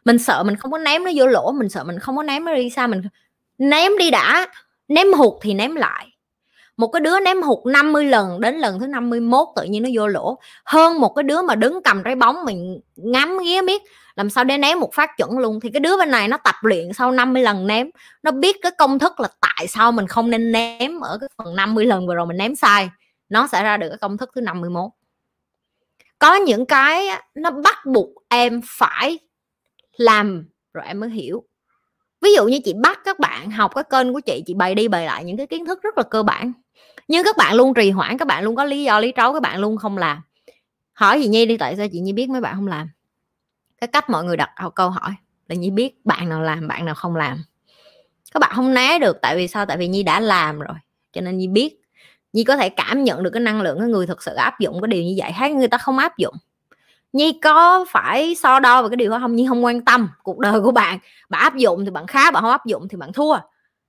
[0.05, 2.45] Mình sợ mình không có ném nó vô lỗ, mình sợ mình không có ném
[2.45, 3.03] nó đi xa, mình
[3.59, 4.47] ném đi đã,
[4.89, 6.14] ném hụt thì ném lại
[6.77, 10.07] một cái đứa ném hụt 50 lần đến lần thứ 51 tự nhiên nó vô
[10.07, 10.39] lỗ.
[10.65, 13.83] Hơn một cái đứa mà đứng cầm trái bóng mình ngắm nghía biết
[14.17, 15.61] làm sao để ném một phát chuẩn luôn.
[15.61, 17.91] Thì cái đứa bên này nó tập luyện sau 50 lần ném,
[18.23, 21.57] nó biết cái công thức là tại sao mình không nên ném ở cái phần
[21.57, 22.89] 50 lần vừa rồi mình ném sai.
[23.29, 24.91] Nó sẽ ra được cái công thức thứ 51
[26.19, 29.19] có những cái nó bắt buộc em phải
[29.97, 31.45] làm rồi em mới hiểu.
[32.21, 34.89] Ví dụ như chị bắt các bạn học cái kênh của chị chị bày đi
[34.89, 36.53] bày lại những cái kiến thức rất là cơ bản
[37.09, 39.43] nhưng các bạn luôn trì hoãn, các bạn luôn có lý do, lý trấu, các
[39.43, 40.23] bạn luôn không làm.
[40.93, 42.89] Hỏi gì nhi đi, tại sao chị nhi biết mấy bạn không làm?
[43.81, 45.11] Cái cách mọi người đặt câu hỏi
[45.49, 47.45] là nhi biết bạn nào làm, bạn nào không làm.
[48.35, 49.67] Các bạn không né được tại vì sao?
[49.67, 50.77] Tại vì nhi đã làm rồi,
[51.13, 51.81] cho nên nhi biết.
[52.33, 54.81] Nhi có thể cảm nhận được cái năng lượng, cái người thực sự áp dụng
[54.81, 56.35] cái điều như vậy hay người ta không áp dụng.
[57.13, 59.37] Nhi có phải so đo về cái điều đó không?
[59.37, 60.99] Nhi không quan tâm cuộc đời của bạn.
[61.29, 63.37] Bạn áp dụng thì bạn khá, bạn không áp dụng thì bạn thua.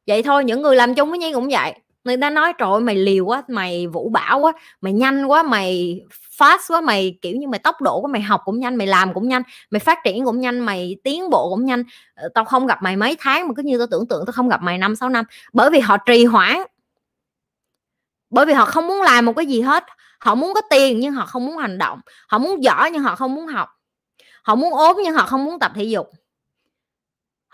[0.07, 1.73] Vậy thôi, những người làm chung với nhi cũng vậy
[2.05, 6.01] người ta nói, trời mày liều quá, mày vũ bảo quá, mày nhanh quá, mày
[6.37, 9.13] fast quá, mày, kiểu như, mày tốc độ của mày học cũng nhanh, mày làm
[9.13, 9.41] cũng nhanh,
[9.71, 11.83] mày phát triển cũng nhanh, mày tiến bộ cũng nhanh.
[12.15, 14.49] Ờ, tao không gặp mày mấy tháng mà cứ như tao tưởng tượng tao không
[14.49, 15.25] gặp mày năm, sáu năm.
[15.53, 16.57] Bởi vì họ trì hoãn.
[18.29, 19.83] Bởi vì họ không muốn làm một cái gì hết.
[20.19, 21.99] Họ muốn có tiền nhưng họ không muốn hành động.
[22.27, 23.69] Họ muốn giỏi nhưng họ không muốn học.
[24.43, 26.09] Họ muốn ốm nhưng họ không muốn tập thể dục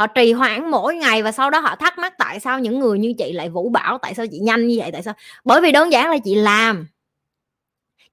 [0.02, 3.00] họ trì hoãn mỗi ngày và sau đó họ thắc mắc tại sao những người
[3.00, 5.14] như chị lại vũ bảo tại sao chị nhanh như vậy, tại sao?
[5.44, 6.88] Bởi vì đơn giản là chị làm.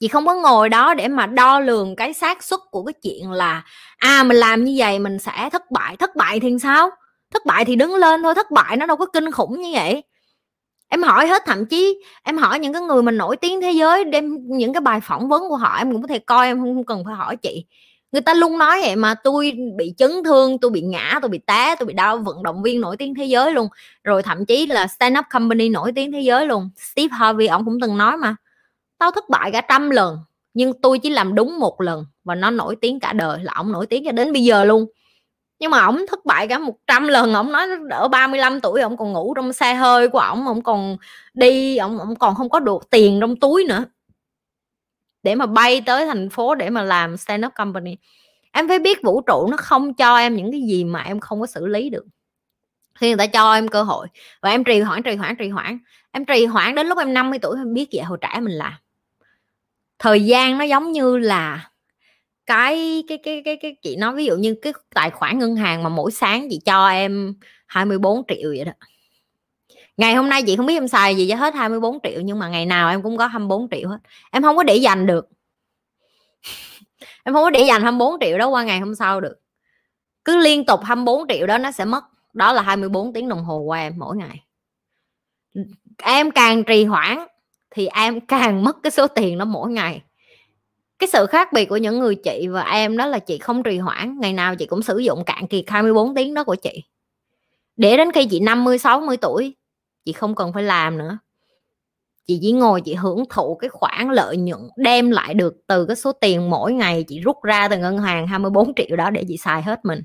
[0.00, 3.30] Chị không có ngồi đó để mà đo lường cái xác suất của cái chuyện
[3.30, 3.64] là
[3.96, 5.96] à mình làm như vậy mình sẽ thất bại.
[5.96, 6.90] Thất bại thì sao?
[7.30, 10.02] Thất bại thì đứng lên thôi, thất bại nó đâu có kinh khủng như vậy.
[10.88, 14.04] Em hỏi hết, thậm chí em hỏi những cái người mà nổi tiếng thế giới,
[14.04, 16.84] đem những cái bài phỏng vấn của họ, em cũng có thể coi, em không
[16.84, 17.64] cần phải hỏi chị
[18.12, 21.38] người ta luôn nói vậy mà tôi bị chấn thương tôi bị ngã tôi bị
[21.46, 23.68] té tôi bị đau vận động viên nổi tiếng thế giới luôn.
[24.04, 26.70] Rồi thậm chí là stand up company nổi tiếng thế giới luôn.
[26.76, 28.36] Steve Harvey, ông cũng từng nói mà,
[28.98, 30.18] tao thất bại cả trăm lần,
[30.54, 33.72] nhưng tôi chỉ làm đúng một lần và nó nổi tiếng cả đời, là ông
[33.72, 34.86] nổi tiếng cho đến bây giờ luôn.
[35.60, 39.12] Nhưng mà ổng thất bại cả 100 lần ổng nói ở 35 tuổi ổng còn
[39.12, 40.96] ngủ trong xe hơi của ổng ổng còn
[41.34, 43.84] đi ổng ổng còn không có được tiền trong túi nữa
[45.22, 47.96] để mà bay tới thành phố để mà làm stand up company.
[48.52, 51.40] Em phải biết vũ trụ nó không cho em những cái gì mà em không
[51.40, 52.04] có xử lý được.
[52.94, 54.06] Khi người ta cho em cơ hội
[54.42, 55.78] và em trì hoãn trì hoãn trì hoãn.
[56.12, 58.72] Em trì hoãn đến lúc em 50 tuổi em biết vậy hồi trẻ mình làm.
[59.98, 61.70] Thời gian nó giống như là
[62.46, 65.82] cái cái cái cái cái, chị nói ví dụ như cái tài khoản ngân hàng
[65.82, 67.34] mà mỗi sáng chị cho em
[67.66, 68.72] 24 triệu vậy đó
[69.98, 72.48] ngày hôm nay chị không biết em xài gì cho hết 24 triệu, nhưng mà
[72.48, 73.98] ngày nào em cũng có 24 triệu hết.
[74.30, 75.28] Em không có để dành được.
[77.24, 79.36] Em không có để dành 24 triệu đó qua ngày hôm sau được.
[80.24, 82.04] Cứ liên tục 24 triệu đó nó sẽ mất.
[82.32, 84.44] Đó là 24 tiếng đồng hồ qua em mỗi ngày.
[86.02, 87.18] Em càng trì hoãn
[87.70, 90.02] thì em càng mất cái số tiền đó mỗi ngày.
[90.98, 93.78] Cái sự khác biệt của những người chị và em đó là chị không trì
[93.78, 94.18] hoãn.
[94.20, 96.84] Ngày nào chị cũng sử dụng cạn kiệt 24 tiếng đó của chị.
[97.76, 99.57] Để đến khi chị 50 60 tuổi
[100.08, 101.18] chị không cần phải làm nữa.
[102.26, 105.96] Chị chỉ ngồi, chị hưởng thụ cái khoản lợi nhuận, đem lại được từ cái
[105.96, 109.36] số tiền mỗi ngày chị rút ra từ ngân hàng 24 triệu đó để chị
[109.36, 110.02] xài hết mình.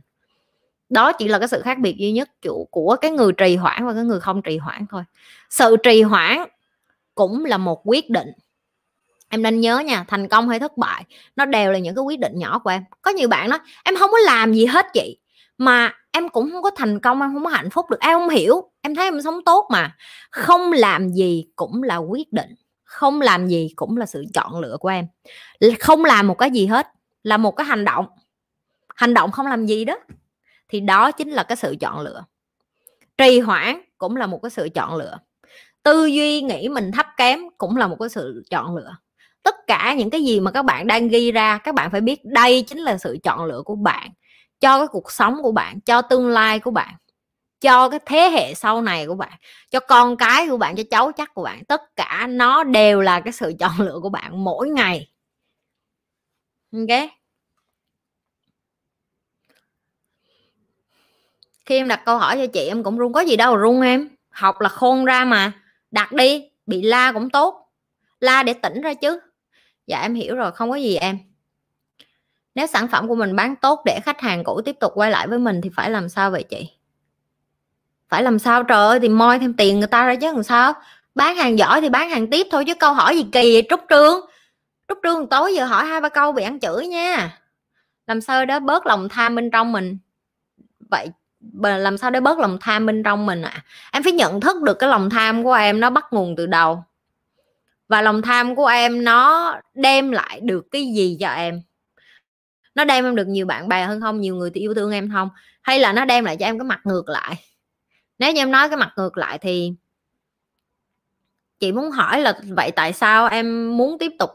[0.89, 2.29] Đó chỉ là cái sự khác biệt duy nhất
[2.71, 5.03] của cái người trì hoãn và cái người không trì hoãn thôi.
[5.49, 6.37] Sự trì hoãn
[7.15, 8.27] cũng là một quyết định.
[9.29, 11.03] Em nên nhớ nha, thành công hay thất bại,
[11.35, 12.83] nó đều là những cái quyết định nhỏ của em.
[13.01, 15.17] Có nhiều bạn nói, em không có làm gì hết chị.
[15.57, 18.29] Mà em cũng không có thành công, em không có hạnh phúc được, em không
[18.29, 19.95] hiểu, em thấy em sống tốt mà.
[20.31, 24.77] Không làm gì cũng là quyết định, không làm gì cũng là sự chọn lựa
[24.79, 25.07] của em.
[25.79, 26.87] Không làm một cái gì hết,
[27.23, 28.05] là một cái hành động.
[28.95, 29.95] Hành động không làm gì đó,
[30.69, 32.23] thì đó chính là cái sự chọn lựa.
[33.17, 35.17] Trì hoãn cũng là một cái sự chọn lựa.
[35.83, 38.95] Tư duy nghĩ mình thấp kém cũng là một cái sự chọn lựa.
[39.43, 42.25] Tất cả những cái gì mà các bạn đang ghi ra, các bạn phải biết
[42.25, 44.09] đây chính là sự chọn lựa của bạn
[44.63, 46.95] cho cái cuộc sống của bạn, cho tương lai của bạn,
[47.61, 49.31] cho cái thế hệ sau này của bạn,
[49.71, 51.65] cho con cái của bạn, cho cháu chắc của bạn.
[51.65, 55.09] Tất cả nó đều là cái sự chọn lựa của bạn mỗi ngày.
[56.71, 57.09] Ok?
[61.65, 63.13] Khi em đặt câu hỏi cho chị, em cũng run.
[63.13, 64.09] Có gì đâu run em.
[64.29, 65.51] Học là khôn ra mà.
[65.91, 67.69] Đặt đi, bị la cũng tốt.
[68.19, 69.19] La để tỉnh ra chứ.
[69.87, 70.51] Dạ em hiểu rồi.
[70.51, 71.32] Không có gì em
[72.55, 75.27] nếu sản phẩm của mình bán tốt để khách hàng cũ tiếp tục quay lại
[75.27, 76.69] với mình thì phải làm sao vậy chị?
[78.09, 78.63] Phải làm sao?
[78.63, 80.73] Trời ơi, thì moi thêm tiền người ta ra chứ làm sao?
[81.15, 83.79] Bán hàng giỏi thì bán hàng tiếp thôi chứ câu hỏi gì kỳ vậy, trúc
[83.89, 84.19] trương?
[84.87, 87.39] Trúc trương, tối giờ hỏi hai ba câu bị ăn chửi nha.
[88.07, 89.97] Làm sao đó bớt lòng tham bên trong mình?
[90.91, 91.09] Vậy
[91.61, 93.51] làm sao để bớt lòng tham bên trong mình ạ?
[93.53, 93.63] À?
[93.91, 96.83] em phải nhận thức được cái lòng tham của em nó bắt nguồn từ đầu
[97.87, 101.61] và lòng tham của em nó đem lại được cái gì cho em?
[102.75, 104.21] Nó đem em được nhiều bạn bè hơn không?
[104.21, 105.29] Nhiều người thì yêu thương em không?
[105.61, 107.35] Hay là nó đem lại cho em cái mặt ngược lại?
[108.19, 109.73] Nếu như em nói cái mặt ngược lại thì
[111.59, 114.29] chị muốn hỏi là vậy tại sao em muốn tiếp tục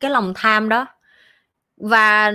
[0.00, 0.86] cái lòng tham đó?
[1.76, 2.32] Và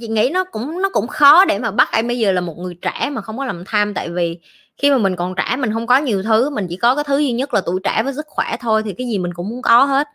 [0.00, 2.08] chị nghĩ nó cũng nó cũng khó để mà bắt em.
[2.08, 4.38] Bây giờ là một người trẻ mà không có lòng tham, tại vì
[4.76, 7.18] khi mà mình còn trẻ, mình không có nhiều thứ, mình chỉ có cái thứ
[7.18, 9.62] duy nhất là tuổi trẻ với sức khỏe thôi, thì cái gì mình cũng muốn
[9.62, 10.08] có hết.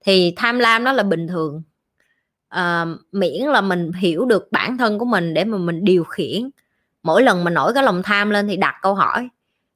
[0.00, 1.62] Thì tham lam đó là bình thường
[2.58, 6.50] uh, miễn là mình hiểu được bản thân của mình để mà mình điều khiển.
[7.02, 9.28] Mỗi lần mình nổi cái lòng tham lên thì đặt câu hỏi.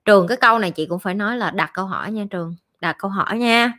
[0.04, 2.96] Trường cái câu này chị cũng phải nói là đặt câu hỏi nha trường đặt
[2.98, 3.72] câu hỏi nha.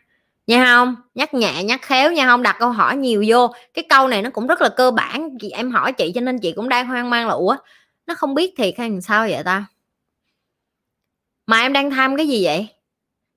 [0.48, 0.96] Nha không?
[1.16, 2.44] Nhắc nhẹ nhắc khéo nha không?
[2.44, 3.54] Đặt câu hỏi nhiều vô.
[3.74, 5.38] Cái câu này nó cũng rất là cơ bản.
[5.40, 7.56] Chị em hỏi chị cho nên chị cũng đang hoang mang là ủa
[8.08, 9.66] nó không biết thiệt hay làm sao vậy ta?
[11.48, 12.68] Mà em đang tham cái gì vậy?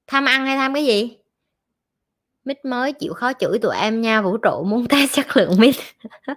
[0.07, 1.17] Tham ăn hay tham cái gì?
[2.45, 5.75] Mít mới chịu khó chửi tụi em nha, vũ trụ muốn test chất lượng mít.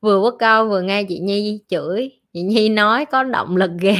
[0.00, 2.10] Vừa có câu vừa nghe chị nhi chửi.
[2.32, 3.96] Chị nhi nói có động lực ghê.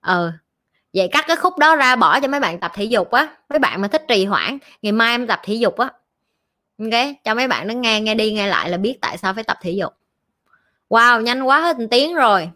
[0.00, 0.32] Ờ
[0.94, 3.36] vậy cắt cái khúc đó ra bỏ cho mấy bạn tập thể dục á.
[3.48, 5.90] Mấy bạn mà thích trì hoãn, ngày mai em tập thể dục á.
[6.78, 9.44] Ok, cho mấy bạn nó nghe nghe đi nghe lại là biết tại sao phải
[9.44, 9.92] tập thể dục.
[10.88, 12.50] Wow, nhanh quá, hết một tiếng rồi.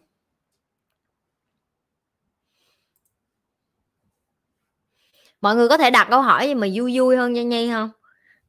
[5.40, 7.90] Mọi người có thể đặt câu hỏi gì mà vui vui hơn cho nhi không?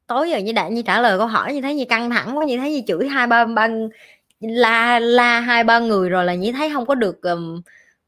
[0.06, 2.44] Tối giờ như đại như trả lời câu hỏi như thế như căng thẳng quá
[2.44, 3.68] như thế như chửi hai ba ba,
[4.40, 7.20] la la hai ba người rồi là như thấy không có được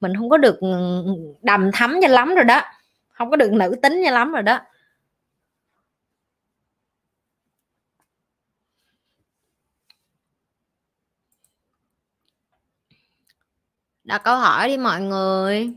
[0.01, 0.59] mình không có được
[1.43, 2.63] đầm thắm cho lắm rồi đó.
[3.09, 4.61] Không có được nữ tính cho lắm rồi đó.
[14.05, 15.73] Đặt câu hỏi đi mọi người.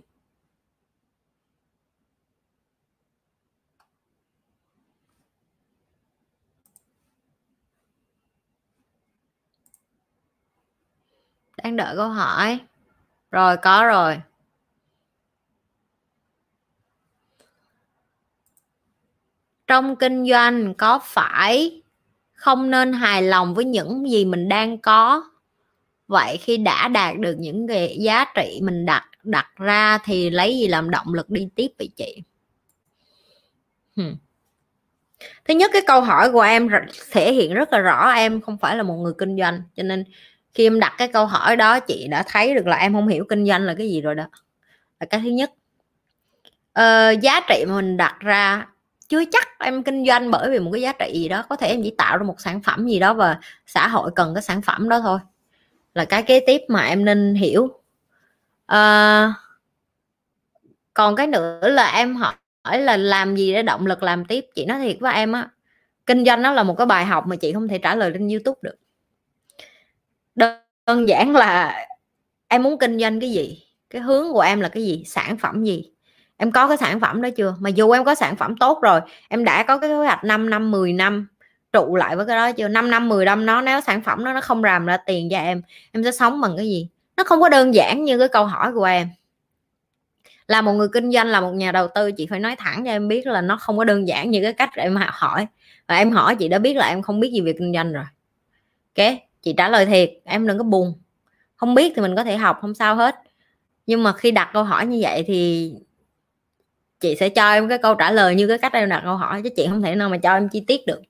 [11.68, 12.60] Đang đợi câu hỏi.
[13.32, 14.22] Rồi, có rồi.
[19.68, 21.82] Trong kinh doanh có phải
[22.34, 25.24] không nên hài lòng với những gì mình đang có?
[26.08, 30.58] Vậy khi đã đạt được những cái giá trị mình đặt đặt ra thì lấy
[30.58, 32.24] gì làm động lực đi tiếp vậy chị?
[33.96, 34.16] Hmm.
[35.46, 36.70] thứ nhất, cái câu hỏi của em
[37.12, 40.04] thể hiện rất là rõ em không phải là một người kinh doanh, cho nên
[40.54, 43.26] khi em đặt cái câu hỏi đó chị đã thấy được là em không hiểu
[43.30, 44.24] kinh doanh là cái gì rồi đó.
[45.00, 45.52] Là cái thứ nhất.
[46.74, 48.68] Ờ, giá trị mà mình đặt ra
[49.10, 51.44] chưa chắc em kinh doanh bởi vì một cái giá trị gì đó.
[51.50, 54.34] Có thể em chỉ tạo ra một sản phẩm gì đó và xã hội cần
[54.36, 55.20] cái sản phẩm đó thôi.
[55.94, 57.70] Là cái kế tiếp mà em nên hiểu.
[58.66, 59.34] À,
[60.94, 64.46] còn cái nữa là em hỏi là làm gì để động lực làm tiếp?
[64.56, 65.50] Chị nói thiệt với em á
[66.06, 68.30] kinh doanh nó là một cái bài học mà chị không thể trả lời trên
[68.30, 68.76] youtube được
[70.38, 71.76] đơn giản là
[72.48, 73.64] em muốn kinh doanh cái gì?
[73.90, 75.04] Cái hướng của em là cái gì?
[75.06, 75.92] Sản phẩm gì?
[76.38, 77.56] Em có cái sản phẩm đó chưa?
[77.60, 80.50] Mà dù em có sản phẩm tốt rồi, em đã có cái kế hoạch 5
[80.50, 81.28] năm 10 năm
[81.74, 82.68] trụ lại với cái đó chưa?
[82.68, 85.38] 5 năm 10 năm nó, nếu sản phẩm đó nó không làm ra tiền cho
[85.38, 85.62] em
[85.92, 86.90] em sẽ sống bằng cái gì?
[87.18, 89.10] Nó không có đơn giản như cái câu hỏi của em.
[90.48, 92.92] Là một người kinh doanh, là một nhà đầu tư, chị phải nói thẳng cho
[92.92, 95.48] em biết là nó không có đơn giản như cái cách em hỏi.
[95.88, 98.04] Và em hỏi chị đã biết là em không biết gì về kinh doanh rồi.
[98.98, 99.27] Ok?
[99.48, 100.94] Chị trả lời thiệt, em đừng có buồn.
[101.56, 103.16] Không biết thì mình có thể học, không sao hết.
[103.86, 105.74] Nhưng mà khi đặt câu hỏi như vậy thì
[107.00, 109.42] chị sẽ cho em cái câu trả lời như cái cách em đặt câu hỏi,
[109.44, 111.02] chứ chị không thể nào mà cho em chi tiết được.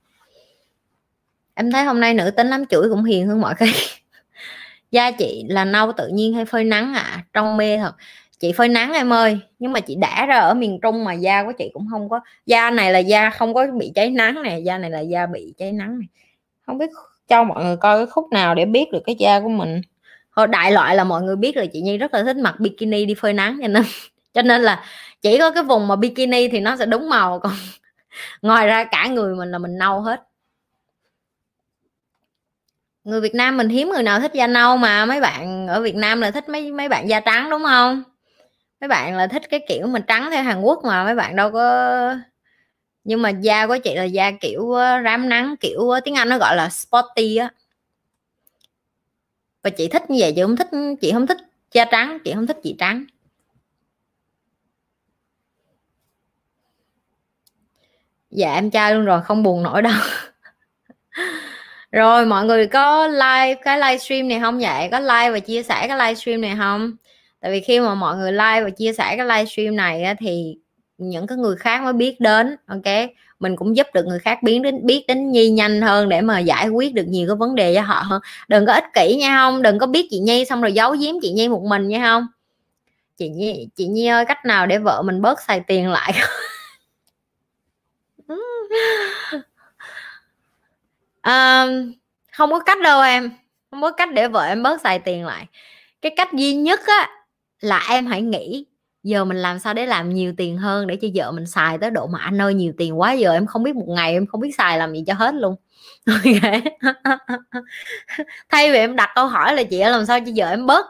[1.54, 3.72] Em thấy hôm nay nữ tính lắm, chửi cũng hiền hơn mọi khi.
[4.92, 7.94] Da chị là nâu tự nhiên hay phơi nắng à trong mê thật.
[8.40, 11.44] Chị phơi nắng em ơi, nhưng mà chị đã ra ở miền trung mà da
[11.44, 14.64] của chị cũng không có, da này là da không có bị cháy nắng này
[14.64, 16.08] da này là da bị cháy nắng này
[16.66, 16.90] không biết
[17.28, 19.82] cho mọi người coi cái khúc nào để biết được cái da của mình.
[20.36, 23.06] Thôi, đại loại là mọi người biết là chị Nhi rất là thích mặc bikini
[23.06, 23.84] đi phơi nắng, cho nên
[24.34, 24.84] cho nên là
[25.22, 27.54] chỉ có cái vùng mà bikini thì nó sẽ đúng màu, còn
[28.42, 30.24] ngoài ra cả người mình là mình nâu hết.
[33.04, 35.96] Người Việt Nam mình hiếm người nào thích da nâu mà, mấy bạn ở Việt
[35.96, 38.04] Nam là thích mấy mấy bạn da trắng, đúng không?
[38.82, 41.52] Mấy bạn là thích cái kiểu mình trắng theo Hàn Quốc mà, mấy bạn đâu
[41.52, 42.16] có
[43.08, 46.30] nhưng mà da của chị là da kiểu ờ, rám nắng, kiểu ờ, tiếng Anh
[46.30, 47.50] nó gọi là sporty á.
[49.64, 50.68] Và chị thích như vậy, chị không thích,
[51.02, 51.38] chị không thích
[51.74, 53.06] da trắng, chị không thích chị trắng.
[58.32, 59.94] Dạ em trai luôn rồi, không buồn nổi đâu.
[61.92, 64.60] Rồi, mọi người có like cái livestream này không?
[64.60, 66.92] Vậy có like và chia sẻ cái livestream này không?
[67.40, 70.58] Tại vì khi mà mọi người like và chia sẻ cái livestream này thì
[70.98, 73.10] những cái người khác mới biết đến ok?
[73.40, 76.40] Mình cũng giúp được người khác biến đến biết đến nhi nhanh hơn để mà
[76.40, 78.22] giải quyết được nhiều cái vấn đề cho họ hơn.
[78.48, 81.16] Đừng có ích kỷ nha không đừng có biết chị nhi xong rồi giấu giếm
[81.22, 82.28] chị nhi một mình nha không
[83.18, 86.14] chị nhi chị nhi ơi cách nào để vợ mình bớt xài tiền lại?
[91.22, 91.68] À,
[92.32, 93.32] không có cách đâu em
[93.72, 95.46] không có cách để vợ em bớt xài tiền lại.
[96.02, 97.10] Cái cách duy nhất á
[97.60, 98.66] là em hãy nghĩ
[99.04, 101.92] giờ mình làm sao để làm nhiều tiền hơn để cho vợ mình xài tới
[101.92, 104.42] độ mà anh ơi, nhiều tiền quá giờ em không biết một ngày em không
[104.42, 105.56] biết xài làm gì cho hết luôn.
[106.26, 106.64] Okay.
[108.50, 110.86] thay vì em đặt câu hỏi là chị làm sao cho vợ em bớt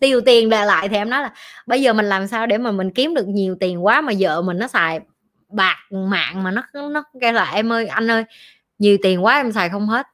[0.00, 0.88] tiêu tiền lại lại?
[0.88, 1.32] Thì em nói là
[1.66, 4.42] bây giờ mình làm sao để mà mình kiếm được nhiều tiền quá mà vợ
[4.42, 5.00] mình nó xài
[5.48, 8.24] bạc mạng mà nó nó kêu là, em ơi, anh ơi,
[8.78, 10.06] nhiều tiền quá em xài không hết.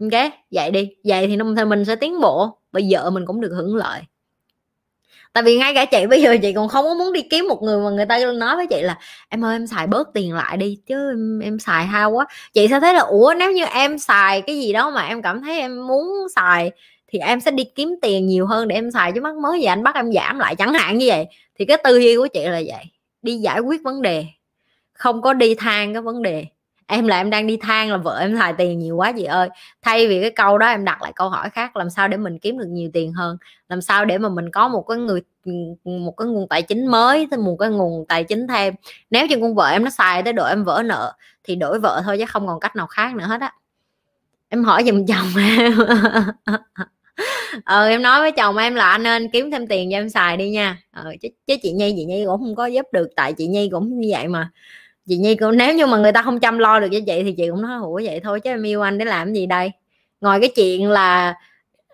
[0.00, 0.90] Ok, vậy đi.
[1.04, 4.02] Vậy thì mình sẽ tiến bộ bây giờ mình cũng được hưởng lợi
[5.38, 7.62] tại vì ngay cả chị bây giờ chị còn không có muốn đi kiếm một
[7.62, 8.98] người mà người ta nói với chị là
[9.28, 12.26] em ơi em xài bớt tiền lại đi chứ em, em xài hao quá.
[12.52, 15.42] Chị sẽ thấy là ủa nếu như em xài cái gì đó mà em cảm
[15.42, 16.70] thấy em muốn xài
[17.08, 19.66] thì em sẽ đi kiếm tiền nhiều hơn để em xài chứ mắc mới gì
[19.66, 20.54] anh bắt em giảm lại.
[20.56, 21.26] Chẳng hạn như vậy.
[21.58, 22.84] Thì cái tư duy của chị là vậy
[23.22, 24.24] đi giải quyết vấn đề
[24.92, 26.46] không có đi than cái vấn đề
[26.88, 29.48] em là em đang đi than là vợ em xài tiền nhiều quá chị ơi.
[29.82, 32.38] Thay vì cái câu đó em đặt lại câu hỏi khác làm sao để mình
[32.38, 33.36] kiếm được nhiều tiền hơn?
[33.68, 35.20] Làm sao để mà mình có một cái người
[35.84, 38.74] một cái nguồn tài chính mới thêm một cái nguồn tài chính thêm?
[39.10, 41.12] Nếu như con vợ em nó xài tới độ em vỡ nợ
[41.44, 43.52] thì đổi vợ thôi chứ không còn cách nào khác nữa hết á.
[44.48, 45.26] Em hỏi giùm chồng
[45.58, 45.72] em.
[47.64, 50.36] Ờ em nói với chồng em là anh nên kiếm thêm tiền cho em xài
[50.36, 50.78] đi nha.
[50.90, 53.68] Ờ, chứ, chứ chị nhi chị nhi cũng không có giúp được tại chị nhi
[53.72, 54.50] cũng như vậy mà
[55.08, 57.34] chị nhi cũng nếu như mà người ta không chăm lo được cho chị thì
[57.36, 59.70] chị cũng nói, ủa, vậy thôi chứ em yêu anh để làm gì đây?
[60.20, 61.34] Ngoài cái chuyện là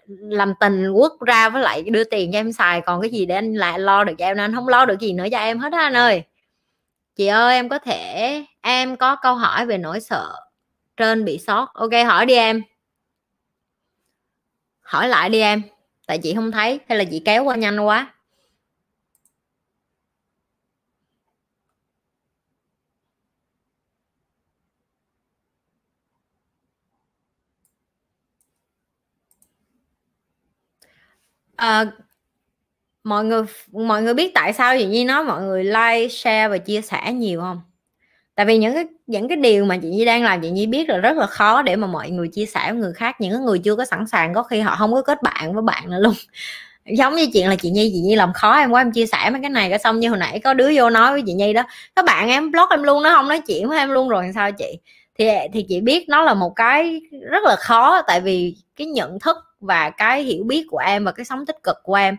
[0.07, 3.35] làm tình quốc ra với lại đưa tiền cho em xài, còn cái gì để
[3.35, 5.73] anh lại lo được cho em anh không lo được gì nữa cho em hết
[5.73, 6.23] á anh ơi.
[7.16, 10.35] Chị ơi, em có thể, em có câu hỏi về nỗi sợ
[10.97, 11.74] trên bị sót.
[11.74, 12.62] Ok, hỏi đi em.
[14.81, 15.62] Hỏi lại đi em.
[16.07, 18.14] Tại chị không thấy, hay là chị kéo qua nhanh quá?
[31.56, 31.85] À,
[33.05, 36.59] mọi người mọi người biết tại sao chị Nhi nói mọi người like share và
[36.59, 37.60] chia sẻ nhiều không?
[38.35, 40.89] Tại vì những cái những cái điều mà chị Nhi đang làm chị Nhi biết
[40.89, 43.20] là rất là khó để mà mọi người chia sẻ với người khác.
[43.20, 45.90] Những người chưa có sẵn sàng có khi họ không có kết bạn với bạn
[45.90, 46.14] nữa luôn.
[46.98, 49.31] Giống như chuyện là chị Nhi chị Nhi làm khó em quá em chia sẻ
[49.31, 51.52] mấy cái này cái xong như hồi nãy có đứa vô nói với chị Nhi
[51.52, 51.62] đó
[51.97, 54.52] các bạn em block em luôn nó không nói chuyện với em luôn rồi sao
[54.52, 54.78] chị?
[55.18, 57.01] Thì thì chị biết nó là một cái
[57.31, 61.12] rất là khó tại vì cái nhận thức và cái hiểu biết của em và
[61.12, 62.16] cái sống tích cực của em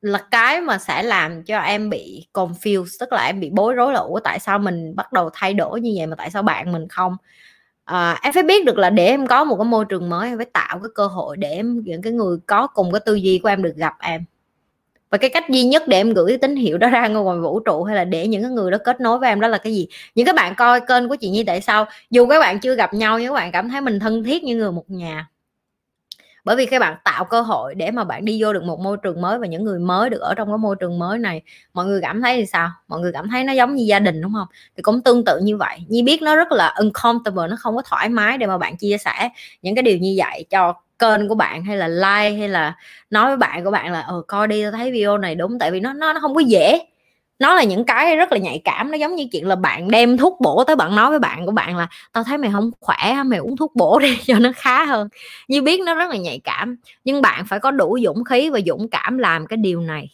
[0.00, 3.92] là cái mà sẽ làm cho em bị confused tức là em bị bối rối
[3.92, 6.72] là ủa tại sao mình bắt đầu thay đổi như vậy mà tại sao bạn
[6.72, 7.16] mình không?
[7.84, 10.36] À, em phải biết được là để em có một cái môi trường mới em
[10.36, 13.40] phải tạo cái cơ hội để em những cái người có cùng cái tư duy
[13.42, 14.24] của em được gặp em.
[15.10, 17.60] Và cái cách duy nhất để em gửi cái tín hiệu đó ra ngoài vũ
[17.60, 19.74] trụ hay là để những cái người đó kết nối với em đó là cái
[19.74, 19.88] gì?
[20.14, 22.94] Những các bạn coi kênh của chị Nhi tại sao dù các bạn chưa gặp
[22.94, 25.31] nhau nhưng các bạn cảm thấy mình thân thiết như người một nhà
[26.44, 28.96] bởi vì các bạn tạo cơ hội để mà bạn đi vô được một môi
[29.02, 31.42] trường mới và những người mới được ở trong cái môi trường mới này,
[31.74, 32.70] mọi người cảm thấy thì sao?
[32.88, 34.46] Mọi người cảm thấy nó giống như gia đình, đúng không?
[34.76, 35.78] Thì cũng tương tự như vậy.
[35.88, 38.96] Nhi biết nó rất là uncomfortable, nó không có thoải mái để mà bạn chia
[38.98, 39.28] sẻ
[39.62, 42.76] những cái điều như vậy cho kênh của bạn hay là like hay là
[43.10, 45.58] nói với bạn của bạn là ờ coi đi tôi thấy video này đúng.
[45.58, 46.78] Tại vì nó nó nó không có dễ
[47.42, 50.16] nó là những cái rất là nhạy cảm, nó giống như chuyện là bạn đem
[50.16, 53.22] thuốc bổ tới bạn nói với bạn của bạn là, tao thấy mày không khỏe,
[53.26, 55.08] mày uống thuốc bổ đi cho nó khá hơn.
[55.48, 58.60] Như biết nó rất là nhạy cảm, nhưng bạn phải có đủ dũng khí và
[58.66, 60.10] dũng cảm làm cái điều này.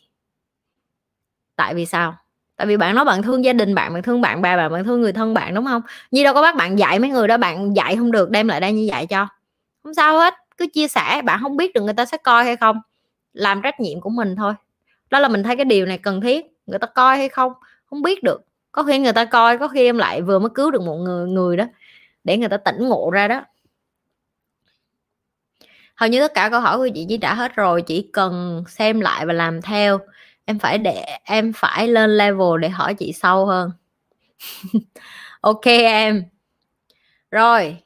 [1.56, 2.14] Tại vì sao?
[2.56, 4.84] Tại vì bạn nói bạn thương gia đình bạn bạn thương bạn bè bạn bạn
[4.84, 5.82] thương người thân bạn, đúng không?
[6.10, 8.60] Như đâu có bắt bạn dạy mấy người đó, bạn dạy không được, đem lại
[8.60, 9.26] đây như vậy cho.
[9.82, 12.56] Không sao hết, cứ chia sẻ, bạn không biết được người ta sẽ coi hay
[12.56, 12.80] không.
[13.32, 14.54] Làm trách nhiệm của mình thôi.
[15.10, 17.52] Đó là mình thấy cái điều này cần thiết người ta coi hay không
[17.86, 18.40] không biết được.
[18.72, 21.28] Có khi người ta coi có khi em lại vừa mới cứu được một người
[21.28, 21.64] người đó
[22.24, 23.44] để người ta tỉnh ngộ ra đó.
[25.96, 29.00] Hầu như tất cả câu hỏi của chị chỉ trả hết rồi chỉ cần xem
[29.00, 30.00] lại và làm theo.
[30.44, 33.70] Em phải để em phải lên level để hỏi chị sâu hơn.
[35.40, 36.24] Ok em.
[37.30, 37.76] Rồi.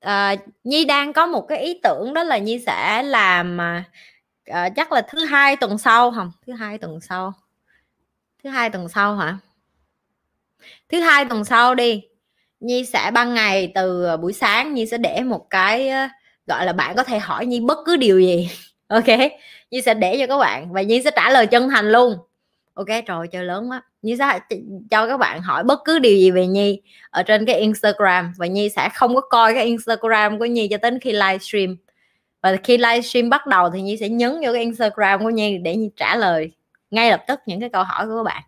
[0.00, 0.34] À,
[0.64, 3.84] nhi đang có một cái ý tưởng đó là nhi sẽ làm à,
[4.44, 6.32] à, chắc là thứ hai tuần sau không?
[6.46, 7.32] Thứ hai tuần sau.
[8.44, 9.38] Thứ hai tuần sau hả?
[10.88, 12.02] Thứ hai tuần sau đi.
[12.60, 16.08] Nhi sẽ ban ngày từ ờ, buổi sáng nhi sẽ để một cái ờ,
[16.46, 18.50] gọi là bạn có thể hỏi nhi bất cứ điều gì.
[18.88, 19.04] Ok?
[19.70, 22.18] Nhi sẽ để cho các bạn và nhi sẽ trả lời chân thành luôn.
[22.74, 22.86] Ok?
[23.06, 23.82] Trời chơi lớn quá.
[24.02, 24.40] Nhi sẽ
[24.90, 26.80] cho các bạn hỏi bất cứ điều gì về nhi
[27.10, 30.76] ở trên cái instagram và nhi sẽ không có coi cái instagram của nhi cho
[30.82, 31.76] đến khi livestream
[32.44, 35.76] và khi livestream bắt đầu thì nhi sẽ nhấn vô cái instagram của nhi để
[35.76, 36.50] nhi trả lời
[36.90, 38.42] ngay lập tức những cái câu hỏi của các bạn.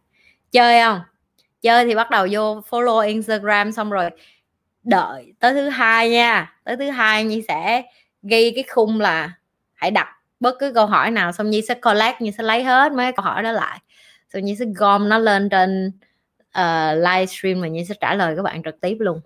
[0.53, 1.01] Chơi không?
[1.63, 4.11] Chơi thì bắt đầu vô follow instagram xong rồi
[4.83, 6.57] đợi tới thứ hai nha.
[6.65, 7.83] Tới thứ hai nhi sẽ
[8.23, 9.33] ghi cái khung là
[9.75, 10.09] hãy đặt
[10.41, 13.25] bất cứ câu hỏi nào xong nhi sẽ collect nhi sẽ lấy hết mấy câu
[13.25, 13.81] hỏi đó lại.
[14.33, 15.93] Rồi nhi sẽ gom nó lên trên
[16.53, 19.21] ờ, uh, livestream mà nhi sẽ trả lời các bạn trực tiếp luôn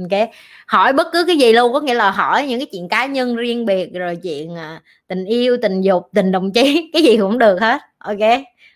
[0.00, 0.28] ok
[0.66, 3.36] hỏi bất cứ cái gì luôn, có nghĩa là hỏi những cái chuyện cá nhân
[3.36, 7.38] riêng biệt, rồi chuyện à, tình yêu, tình dục, tình đồng chí, cái gì cũng
[7.38, 8.18] được hết, ok?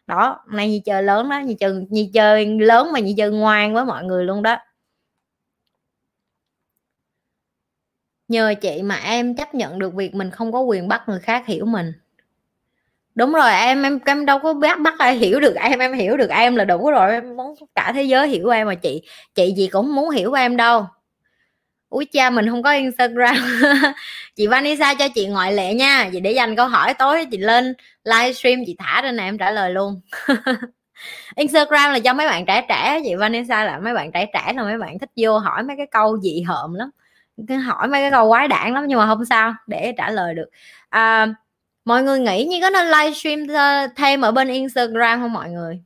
[0.06, 3.74] Đó, nay như chơi lớn đó như chơi như chơi lớn mà như chơi ngoan
[3.74, 4.56] với mọi người luôn đó.
[8.28, 11.46] Nhờ chị mà em chấp nhận được việc mình không có quyền bắt người khác
[11.46, 11.92] hiểu mình.
[13.14, 16.16] Đúng rồi, em em em đâu có bắt bắt ai hiểu được em em hiểu
[16.16, 19.02] được em là đủ rồi, em muốn cả thế giới hiểu em mà chị
[19.34, 20.86] chị gì cũng muốn hiểu em đâu
[21.94, 23.36] úi cha mình không có instagram.
[24.36, 26.08] Chị vanessa cho chị ngoại lệ nha.
[26.12, 29.50] Chị để dành câu hỏi tối chị lên livestream chị thả trên này em trả
[29.50, 30.00] lời luôn.
[31.36, 34.62] Instagram là cho mấy bạn trẻ trẻ chị vanessa là mấy bạn trẻ trẻ là
[34.62, 36.90] mấy bạn thích vô hỏi mấy cái câu dị hợm lắm.
[37.48, 40.34] Cứ hỏi mấy cái câu quái đản lắm nhưng mà không sao để trả lời
[40.34, 40.50] được.
[40.88, 41.26] À,
[41.84, 43.46] mọi người nghĩ như có nên livestream
[43.96, 45.82] thêm ở bên instagram không mọi người?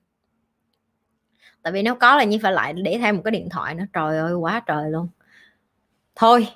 [1.63, 3.85] Tại vì nếu có là như phải lại để thêm một cái điện thoại nữa.
[3.93, 5.09] Trời ơi quá trời luôn
[6.19, 6.49] thôi,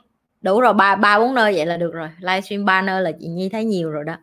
[0.43, 2.09] đủ rồi, ba ba, bốn nơi vậy là được rồi.
[2.21, 4.17] Livestream ba nơi là chị nhi thấy nhiều rồi đó.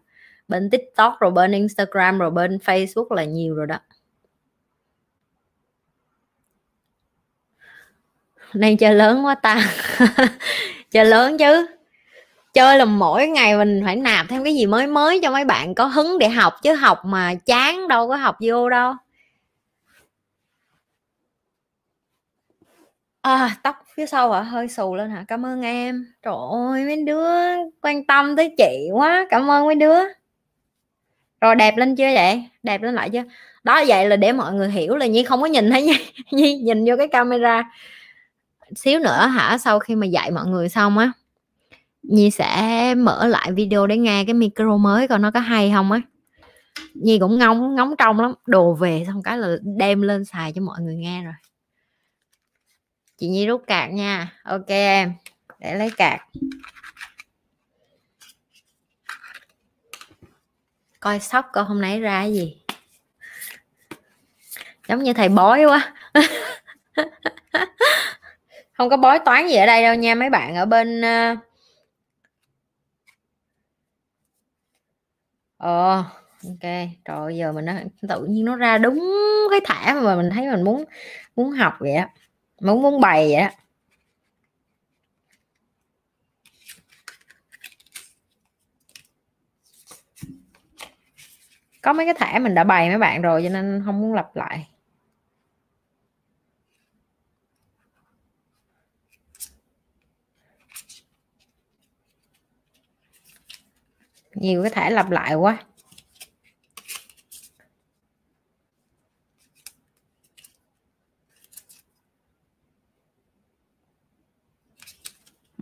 [0.47, 3.79] Bên tiktok rồi bên instagram rồi bên facebook là nhiều rồi đó.
[8.53, 9.61] Đang chơi lớn quá ta.
[10.91, 11.67] Chơi lớn chứ.
[12.53, 15.75] Chơi là mỗi ngày mình phải nạp thêm cái gì mới mới cho mấy bạn
[15.75, 18.93] có hứng để học chứ học mà chán đâu có học vô đâu.
[23.21, 24.41] À, tóc phía sau hả?
[24.41, 25.25] Hơi xù lên hả?
[25.27, 26.05] Cảm ơn em.
[26.23, 27.27] Trời ơi mấy đứa
[27.81, 29.25] quan tâm tới chị quá.
[29.29, 29.99] Cảm ơn mấy đứa.
[31.41, 32.43] Rồi đẹp lên chưa vậy?
[32.63, 33.23] Đẹp lên lại chưa?
[33.63, 35.93] Đó vậy là để mọi người hiểu là nhi không có nhìn thấy nhi,
[36.31, 37.63] nhi nhìn vô cái camera
[38.75, 39.57] xíu nữa hả?
[39.57, 41.11] Sau khi mà dạy mọi người xong á
[42.03, 45.91] Nhi sẽ mở lại video để nghe cái micro mới coi nó có hay không
[45.91, 46.01] á.
[46.93, 48.33] Nhi cũng ngóng ngóng trong lắm.
[48.45, 51.33] Đồ về xong cái là đem lên xài cho mọi người nghe rồi
[53.19, 54.33] chị Nhi rút cạc nha.
[54.43, 55.13] Ok em,
[55.59, 56.21] để lấy cạc.
[60.99, 62.57] Coi sóc coi hôm nay ra cái gì.
[64.87, 65.93] Giống như thầy bói quá.
[68.73, 71.35] Không có bói toán gì ở đây đâu nha, mấy bạn ở bên ờ,
[75.57, 76.03] ờ
[76.43, 76.71] ok.
[77.05, 77.73] Rồi giờ mình nó
[78.09, 79.13] tự nhiên nó ra đúng
[79.51, 80.85] cái thẻ mà mình thấy mình muốn
[81.35, 82.09] muốn học vậy á
[82.61, 83.53] muốn muốn bày vậy á
[91.81, 94.35] có mấy cái thẻ mình đã bày mấy bạn rồi cho nên không muốn lặp
[94.35, 94.67] lại.
[104.33, 105.57] Nhiều cái thẻ lặp lại quá.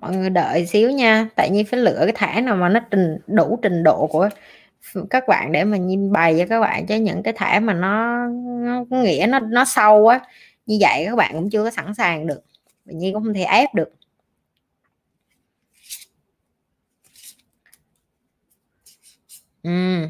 [0.01, 1.29] Mọi người đợi xíu nha.
[1.35, 4.29] Tại nhiên phải lựa cái thẻ nào mà nó trình đủ trình độ của
[5.09, 6.85] các bạn để mà nhìn bày cho các bạn.
[6.85, 10.21] Chứ những cái thẻ mà nó, nó nghĩa nó nó sâu quá
[10.65, 12.41] như vậy các bạn cũng chưa có sẵn sàng được.
[12.85, 13.89] Nhiên cũng không thể ép được.
[19.63, 20.07] Ừ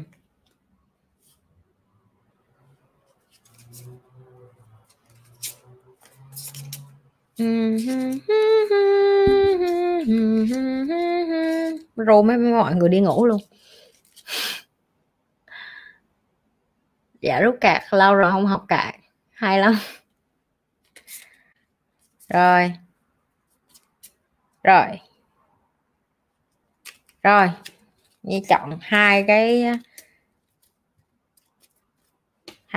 [11.96, 13.40] rồi mấy mọi người đi ngủ luôn.
[17.20, 18.94] Dạ rút cạc lâu rồi không học cạc.
[19.30, 19.78] Hay lắm.
[22.28, 22.72] Rồi.
[24.62, 25.00] Rồi.
[27.22, 27.50] Rồi.
[28.22, 29.64] Như chọn hai cái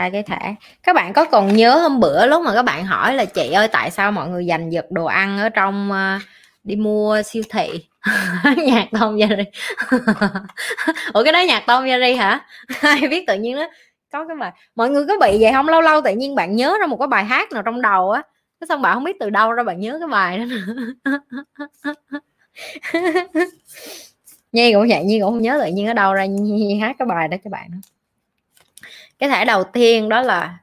[0.01, 0.55] hai cái thẻ.
[0.83, 3.67] Các bạn có còn nhớ hôm bữa lúc mà các bạn hỏi là chị ơi
[3.67, 6.21] tại sao mọi người giành giật đồ ăn ở trong uh,
[6.63, 7.87] đi mua siêu thị?
[8.57, 9.45] Nhạc Tom Jerry.
[11.13, 12.45] Ủa cái đó nhạc Tom Jerry hả?
[12.81, 13.67] Ai biết tự nhiên đó
[14.11, 15.67] có cái bài mọi người có bị vậy không?
[15.67, 18.21] Lâu lâu tự nhiên bạn nhớ ra một cái bài hát nào trong đầu á
[18.59, 20.45] cái xong bạn không biết từ đâu ra bạn nhớ cái bài đó
[24.51, 27.05] nhi cũng vậy nhi cũng không nhớ tự nhiên ở đâu ra nhi hát cái
[27.05, 27.81] bài đó cho bạn
[29.21, 30.57] cái thẻ đầu tiên đó là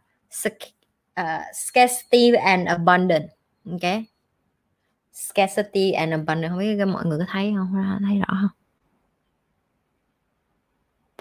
[0.49, 1.25] uh,
[1.55, 3.29] scarcity and abundance.
[3.71, 4.03] Ok.
[5.13, 7.99] Scarcity and abundance không biết mọi người có thấy không?
[8.09, 8.51] Thấy rõ không?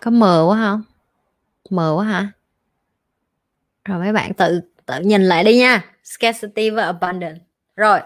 [0.01, 0.81] Có mờ quá không
[1.69, 2.31] mờ quá hả?
[3.85, 5.93] Rồi mấy bạn tự tự nhìn lại đi nha.
[6.03, 7.39] Scarcity và abundance.
[7.76, 7.99] Rồi.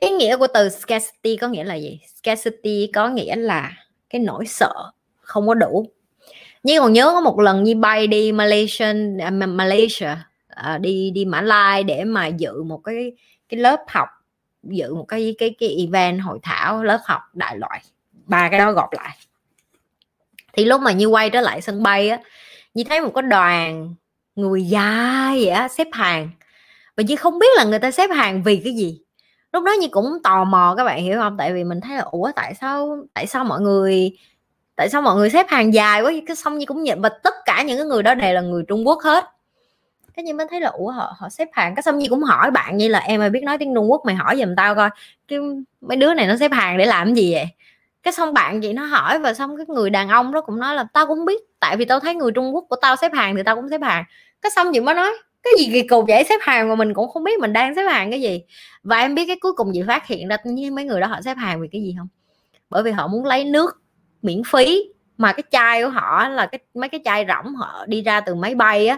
[0.00, 2.00] Ý nghĩa của từ scarcity có nghĩa là gì?
[2.16, 3.72] Scarcity có nghĩa là
[4.10, 5.86] cái nỗi sợ không có đủ
[6.62, 8.92] như còn nhớ có một lần như bay đi à, Malaysia
[9.46, 10.08] Malaysia
[10.80, 13.12] đi đi Mã Lai để mà dự một cái
[13.48, 14.08] cái lớp học,
[14.62, 17.82] dự một cái cái cái event hội thảo, lớp học đại loại.
[18.26, 19.16] Ba cái đó gộp lại.
[20.52, 22.20] Thì lúc mà như quay trở lại sân bay á
[22.74, 23.94] như thấy một cái đoàn
[24.36, 26.30] người dài vậy á, xếp hàng.
[26.96, 29.00] Và như không biết là người ta xếp hàng vì cái gì.
[29.52, 31.36] Lúc đó như cũng tò mò, các bạn hiểu không?
[31.36, 34.16] Tại vì mình thấy là, ủa, tại sao tại sao mọi người
[34.80, 37.34] tại sao mọi người xếp hàng dài quá cái xong như cũng nhận và tất
[37.44, 39.24] cả những cái người đó đều là người Trung Quốc hết.
[40.14, 41.74] Cái như mới thấy là, ủa, họ họ xếp hàng.
[41.74, 44.02] Cái xong như cũng hỏi bạn như là, em ơi, biết nói tiếng Trung Quốc,
[44.06, 44.90] mày hỏi giùm tao coi.
[45.28, 45.38] Cái
[45.80, 47.46] mấy đứa này nó xếp hàng để làm gì vậy?
[48.02, 50.74] Cái xong bạn chị nó hỏi và xong cái người đàn ông đó cũng nói
[50.74, 53.36] là, tao cũng biết, tại vì tao thấy người Trung Quốc của tao xếp hàng
[53.36, 54.04] thì tao cũng xếp hàng.
[54.42, 55.10] Cái xong chị mới nói,
[55.42, 56.24] cái gì kỳ cục vậy?
[56.28, 58.42] Xếp hàng mà mình cũng không biết mình đang xếp hàng cái gì.
[58.82, 61.20] Và em biết cái cuối cùng gì phát hiện ra như mấy người đó họ
[61.24, 62.08] xếp hàng vì cái gì không?
[62.70, 63.79] Bởi vì họ muốn lấy nước
[64.22, 64.84] miễn phí.
[65.18, 68.34] Mà cái chai của họ là cái, mấy cái chai rỗng họ đi ra từ
[68.34, 68.96] máy bay á,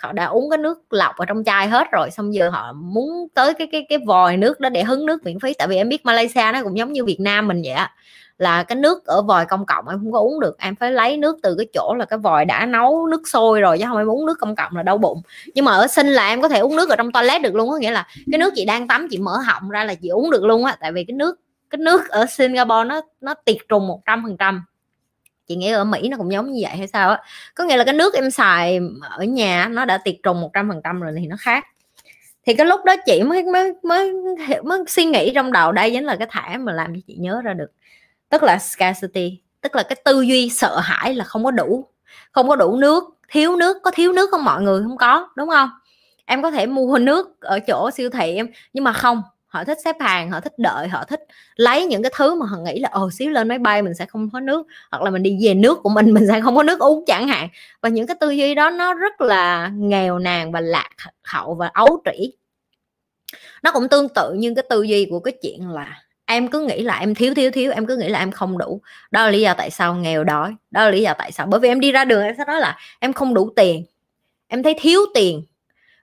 [0.00, 3.28] họ đã uống cái nước lọc ở trong chai hết rồi, xong giờ họ muốn
[3.34, 5.54] tới cái cái cái vòi nước đó để hứng nước miễn phí.
[5.58, 7.92] Tại vì em biết Malaysia nó cũng giống như Việt Nam mình vậy á,
[8.38, 10.58] là cái nước ở vòi công cộng em không có uống được.
[10.58, 13.78] Em phải lấy nước từ cái chỗ là cái vòi đã nấu nước sôi rồi,
[13.78, 15.22] chứ không em uống nước công cộng là đau bụng.
[15.54, 17.70] Nhưng mà ở sinh là em có thể uống nước ở trong toilet được luôn
[17.70, 20.30] có nghĩa là cái nước chị đang tắm chị mở họng ra là chị uống
[20.30, 20.76] được luôn á.
[20.80, 21.40] Tại vì cái nước
[21.74, 24.64] cái nước ở Singapore nó nó tiệt trùng một trăm phần trăm.
[25.46, 27.22] Chị nghĩ ở Mỹ nó cũng giống như vậy hay sao á.
[27.54, 28.80] Có nghĩa là cái nước em xài
[29.10, 31.64] ở nhà nó đã tiệt trùng một trăm phần trăm rồi thì nó khác.
[32.46, 34.12] Thì cái lúc đó chị mới mới mới
[34.64, 37.40] mới suy nghĩ trong đầu đây chính là cái thẻ mà làm cho chị nhớ
[37.44, 37.72] ra được.
[38.28, 41.86] Tức là scarcity, tức là cái tư duy sợ hãi là không có đủ,
[42.32, 44.82] không có đủ nước, thiếu nước, có thiếu nước không mọi người?
[44.82, 45.70] Không có, đúng không?
[46.24, 49.22] Em có thể mua nước ở chỗ siêu thị em, nhưng mà không
[49.54, 51.20] họ thích xếp hàng, họ thích đợi, họ thích
[51.56, 54.06] lấy những cái thứ mà họ nghĩ là ồ xíu lên máy bay mình sẽ
[54.06, 54.66] không có nước.
[54.90, 57.28] Hoặc là mình đi về nước của mình mình sẽ không có nước uống chẳng
[57.28, 57.48] hạn.
[57.80, 60.90] Và những cái tư duy đó nó rất là nghèo nàn và lạc
[61.22, 62.32] hậu và ấu trĩ.
[63.62, 66.82] Nó cũng tương tự như cái tư duy của cái chuyện là em cứ nghĩ
[66.82, 68.80] là em thiếu thiếu thiếu, em cứ nghĩ là em không đủ.
[69.10, 70.54] Đó là lý do tại sao nghèo đói.
[70.70, 72.60] Đó là lý do tại sao, bởi vì em đi ra đường em sẽ nói
[72.60, 73.84] là em không đủ tiền.
[74.48, 75.42] Em thấy thiếu tiền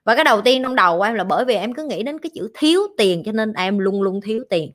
[0.04, 2.20] và cái đầu tiên trong đầu của em là bởi vì em cứ nghĩ đến
[2.20, 4.72] cái chữ thiếu tiền cho nên em luôn luôn thiếu tiền.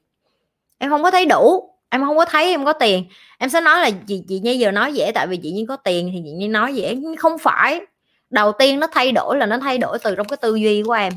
[0.78, 3.04] Em không có thấy đủ, em không có thấy em có tiền.
[3.38, 5.76] Em sẽ nói là chị chị như giờ nói dễ tại vì chị như có
[5.76, 7.80] tiền thì chị như nói dễ nhưng không phải.
[8.30, 10.92] Đầu tiên nó thay đổi là nó thay đổi từ trong cái tư duy của
[10.92, 11.12] em.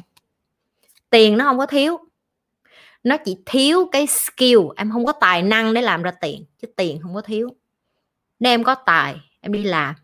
[1.10, 1.98] Tiền nó không có thiếu.
[3.04, 6.68] Nó chỉ thiếu cái skill, em không có tài năng để làm ra tiền, chứ
[6.76, 7.50] tiền không có thiếu.
[8.40, 9.96] Nếu em có tài, em đi làm.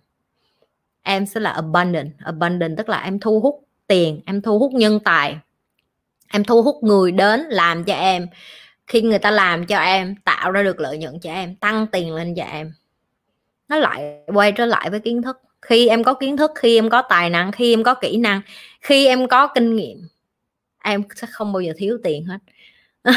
[1.02, 5.00] Em sẽ là abundant abundant tức là em thu hút tiền em thu hút nhân
[5.00, 5.38] tài.
[6.34, 8.28] Em thu hút người đến làm cho em.
[8.88, 12.16] Khi người ta làm cho em tạo ra được lợi nhuận cho em tăng tiền
[12.16, 12.74] lên cho em.
[13.68, 15.38] Nó lại quay trở lại với kiến thức.
[15.62, 18.42] Khi em có kiến thức khi em có tài năng khi em có kỹ năng
[18.82, 20.08] khi em có kinh nghiệm
[20.86, 22.38] em sẽ không bao giờ thiếu tiền hết.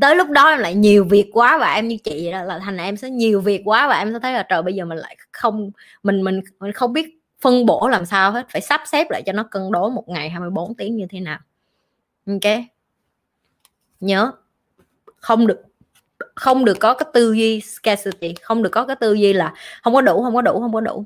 [0.00, 2.58] Tới lúc đó em lại nhiều việc quá và em như chị vậy đó, là
[2.58, 4.98] thành em sẽ nhiều việc quá và em sẽ thấy là trời bây giờ mình
[4.98, 5.70] lại không
[6.02, 9.32] mình mình mình không biết phân bổ làm sao hết, phải sắp xếp lại cho
[9.32, 11.38] nó cân đối một ngày 24 tiếng như thế nào.
[12.26, 12.52] Ok.
[14.00, 14.32] Nhớ.
[15.16, 15.62] Không được
[16.34, 19.94] không được có cái tư duy scarcity, không được có cái tư duy là không
[19.94, 21.04] có đủ, không có đủ, không có đủ.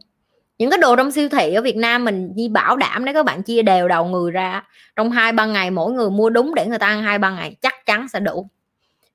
[0.58, 3.24] Những cái đồ trong siêu thị ở Việt Nam mình đi bảo đảm nếu các
[3.24, 4.62] bạn chia đều đầu người ra,
[4.96, 7.56] trong hai ba ngày mỗi người mua đúng để người ta ăn hai ba ngày,
[7.62, 8.48] chắc chắn sẽ đủ.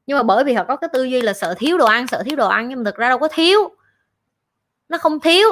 [0.05, 2.23] Nhưng mà bởi vì họ có cái tư duy là sợ thiếu đồ ăn, sợ
[2.25, 3.59] thiếu đồ ăn, nhưng mà thực ra đâu có thiếu.
[4.89, 5.47] Nó không thiếu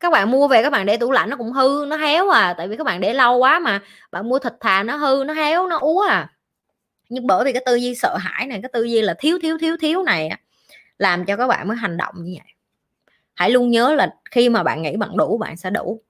[0.00, 2.54] các bạn mua về các bạn để tủ lạnh nó cũng hư, nó héo à.
[2.58, 3.82] Tại vì các bạn để lâu quá mà.
[4.12, 6.32] Bạn mua thịt thà nó hư, nó héo, nó úa à.
[7.08, 9.58] Nhưng bởi vì cái tư duy sợ hãi này, cái tư duy là thiếu thiếu
[9.60, 10.30] thiếu thiếu này
[10.98, 12.54] làm cho các bạn mới hành động như vậy.
[13.34, 16.00] Hãy luôn nhớ là khi mà bạn nghĩ bạn đủ, bạn sẽ đủ.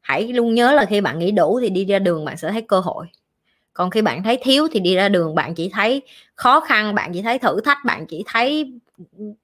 [0.00, 2.62] Hãy luôn nhớ là khi bạn nghĩ đủ thì đi ra đường bạn sẽ thấy
[2.62, 3.06] cơ hội.
[3.72, 6.02] Còn khi bạn thấy thiếu thì đi ra đường bạn chỉ thấy
[6.34, 8.72] khó khăn, bạn chỉ thấy thử thách, bạn chỉ thấy,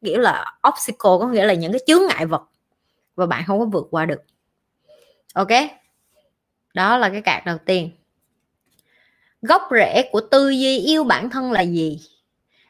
[0.05, 2.43] kiểu là, obstacle, có nghĩa là những cái chướng ngại vật
[3.15, 4.23] và bạn không có vượt qua được.
[5.35, 5.51] Ok?
[6.75, 7.91] Đó là cái cạc đầu tiên.
[9.43, 12.01] Gốc rễ của tư duy yêu bản thân là gì?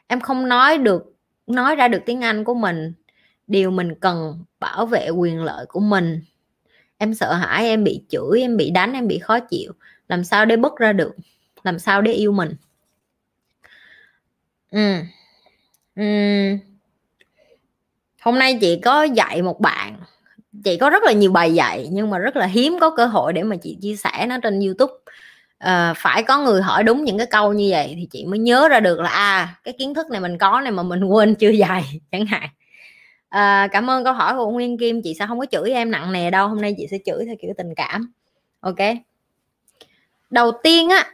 [0.07, 1.13] Em không nói được,
[1.47, 2.93] nói ra được tiếng anh của mình.
[3.47, 6.21] Điều mình cần bảo vệ quyền lợi của mình.
[6.97, 9.73] Em sợ hãi, em bị chửi, em bị đánh, em bị khó chịu.
[10.07, 11.15] Làm sao để bứt ra được?
[11.63, 12.55] Làm sao để yêu mình?
[14.71, 14.95] Ừ.
[15.95, 16.03] Ừ.
[18.21, 19.99] hôm nay chị có dạy một bạn
[20.63, 23.33] chị có rất là nhiều bài dạy nhưng mà rất là hiếm có cơ hội
[23.33, 24.93] để mà chị chia sẻ nó trên youtube.
[25.57, 28.67] À, phải có người hỏi đúng những cái câu như vậy thì chị mới nhớ
[28.69, 31.49] ra được là à cái kiến thức này mình có này mà mình quên chưa
[31.49, 32.49] dạy chẳng hạn.
[33.29, 35.01] À, cảm ơn câu hỏi của nguyên kim.
[35.01, 37.35] Chị sẽ không có chửi em nặng nề đâu hôm nay chị sẽ chửi theo
[37.41, 38.11] kiểu tình cảm.
[38.59, 38.79] Ok.
[40.29, 41.11] Đầu tiên á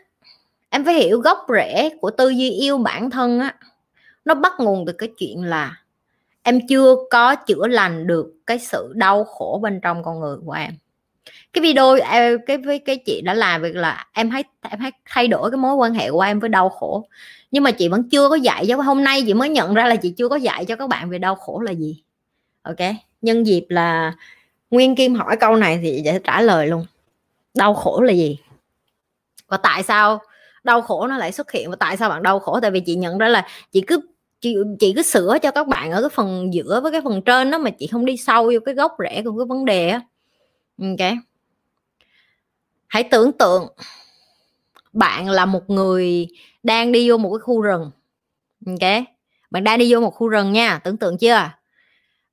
[0.70, 3.56] em phải hiểu gốc rễ của tư duy yêu bản thân á.
[4.26, 5.81] Nó bắt nguồn từ cái chuyện là
[6.44, 10.52] em chưa có chữa lành được cái sự đau khổ bên trong con người của
[10.52, 10.74] em.
[11.54, 14.92] Cái video em cái, với cái chị đã làm việc là em hãy em hãy
[15.06, 17.08] thay đổi cái mối quan hệ của em với đau khổ.
[17.52, 19.96] Nhưng mà chị vẫn chưa có dạy cho hôm nay, chị mới nhận ra là
[19.96, 22.04] chị chưa có dạy cho các bạn về đau khổ là gì.
[22.62, 22.78] Ok?
[23.22, 24.14] Nhân dịp là
[24.72, 26.86] nguyên kim hỏi câu này thì chị sẽ trả lời luôn.
[27.54, 28.40] Đau khổ là gì?
[29.48, 30.22] Và tại sao
[30.64, 32.60] đau khổ nó lại xuất hiện và tại sao bạn đau khổ?
[32.60, 34.00] Tại vì chị nhận ra là chị cứ
[34.42, 37.52] chị, chị cứ sửa cho các bạn ở cái phần giữa với cái phần trên
[37.52, 40.02] đó mà chị không đi sâu vô cái gốc rễ của cái vấn đề á.
[40.78, 41.14] Ừ, ok
[42.88, 43.68] hãy tưởng tượng
[44.94, 46.28] bạn là một người
[46.64, 47.92] đang đi vô một cái khu rừng.
[48.66, 49.04] Ừ, ok
[49.52, 51.50] bạn đang đi vô một khu rừng nha tưởng tượng chưa?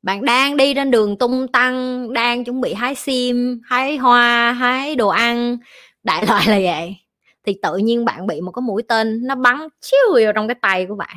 [0.02, 4.96] Bạn đang đi trên đường tung tăng đang chuẩn bị hái sim hái hoa hái
[4.96, 5.58] đồ ăn
[6.02, 6.96] đại loại là vậy.
[7.44, 10.54] Thì tự nhiên bạn bị một cái mũi tên nó bắn chiêu vào trong cái
[10.62, 11.16] tay của bạn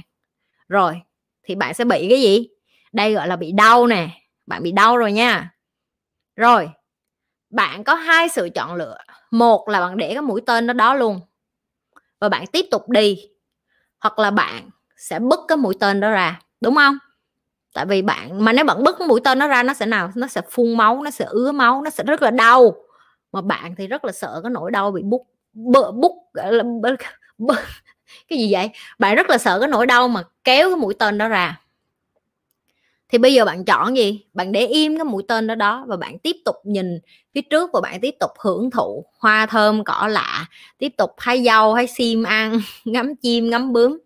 [0.72, 1.02] rồi,
[1.44, 2.48] thì bạn sẽ bị cái gì?
[2.94, 4.10] Đây gọi là bị đau nè,
[4.48, 5.52] bạn bị đau rồi nha.
[6.38, 6.70] Rồi,
[7.52, 8.98] bạn có hai sự chọn lựa.
[9.32, 11.22] Một là bạn để cái mũi tên nó đó luôn,
[12.22, 13.18] và bạn tiếp tục đi,
[14.02, 16.98] hoặc là bạn sẽ bứt cái mũi tên đó ra, đúng không?
[17.76, 20.12] Tại vì bạn, mà nếu bạn bứt mũi tên nó ra, nó sẽ nào?
[20.16, 22.76] Nó sẽ phun máu, nó sẽ ứa máu, nó sẽ rất là đau.
[23.34, 26.18] Mà bạn thì rất là sợ cái nỗi đau bị bút, bơ, bút
[28.28, 28.70] cái gì vậy?
[29.00, 31.60] Bạn rất là sợ cái nỗi đau mà kéo cái mũi tên đó ra.
[33.10, 34.26] Thì bây giờ bạn chọn gì?
[34.34, 37.00] Bạn để im cái mũi tên đó đó và bạn tiếp tục nhìn
[37.34, 40.46] phía trước và bạn tiếp tục hưởng thụ hoa thơm, cỏ lạ,
[40.78, 43.98] tiếp tục hái dâu, hái sim ăn, ngắm chim, ngắm bướm.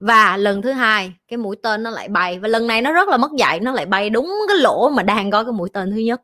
[0.00, 2.38] Và lần thứ hai, cái mũi tên nó lại bay.
[2.38, 5.02] Và lần này nó rất là mất dạy, nó lại bay đúng cái lỗ mà
[5.02, 6.22] đang có cái mũi tên thứ nhất.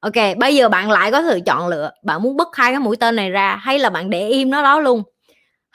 [0.00, 1.90] Ok, bây giờ bạn lại có sự chọn lựa.
[2.02, 4.62] Bạn muốn bứt hai cái mũi tên này ra hay là bạn để im nó
[4.62, 5.02] đó luôn?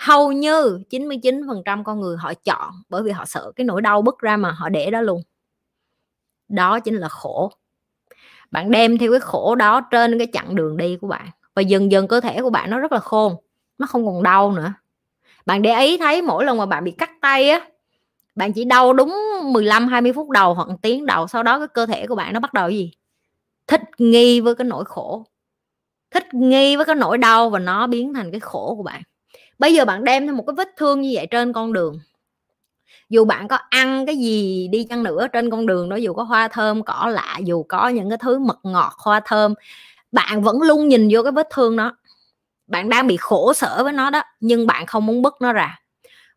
[0.02, 4.19] Hầu như 99% con người họ chọn bởi vì họ sợ cái nỗi đau bứt
[4.19, 5.22] ra mà họ để đó luôn.
[6.49, 7.52] Đó chính là khổ.
[8.52, 11.91] Bạn đem theo cái khổ đó trên cái chặng đường đi của bạn và dần
[11.91, 13.36] dần cơ thể của bạn nó rất là khôn,
[13.78, 14.73] nó không còn đau nữa.
[15.45, 17.68] Bạn để ý thấy mỗi lần mà bạn bị cắt tay á,
[18.36, 19.15] bạn chỉ đau đúng
[19.53, 22.40] 15 20 phút đầu hoặc tiếng đầu, sau đó cái cơ thể của bạn nó
[22.40, 22.91] bắt đầu gì?
[23.68, 25.26] Thích nghi với cái nỗi khổ.
[26.11, 29.02] Thích nghi với cái nỗi đau và nó biến thành cái khổ của bạn
[29.62, 32.00] bây giờ bạn đem thêm một cái vết thương như vậy trên con đường.
[33.10, 36.24] Dù bạn có ăn cái gì đi chăng nữa trên con đường đó dù có
[36.24, 39.54] hoa thơm cỏ lạ dù có những cái thứ mật ngọt hoa thơm
[40.12, 41.98] bạn vẫn luôn nhìn vô cái vết thương đó
[42.68, 45.80] bạn đang bị khổ sở với nó đó nhưng bạn không muốn bứt nó ra.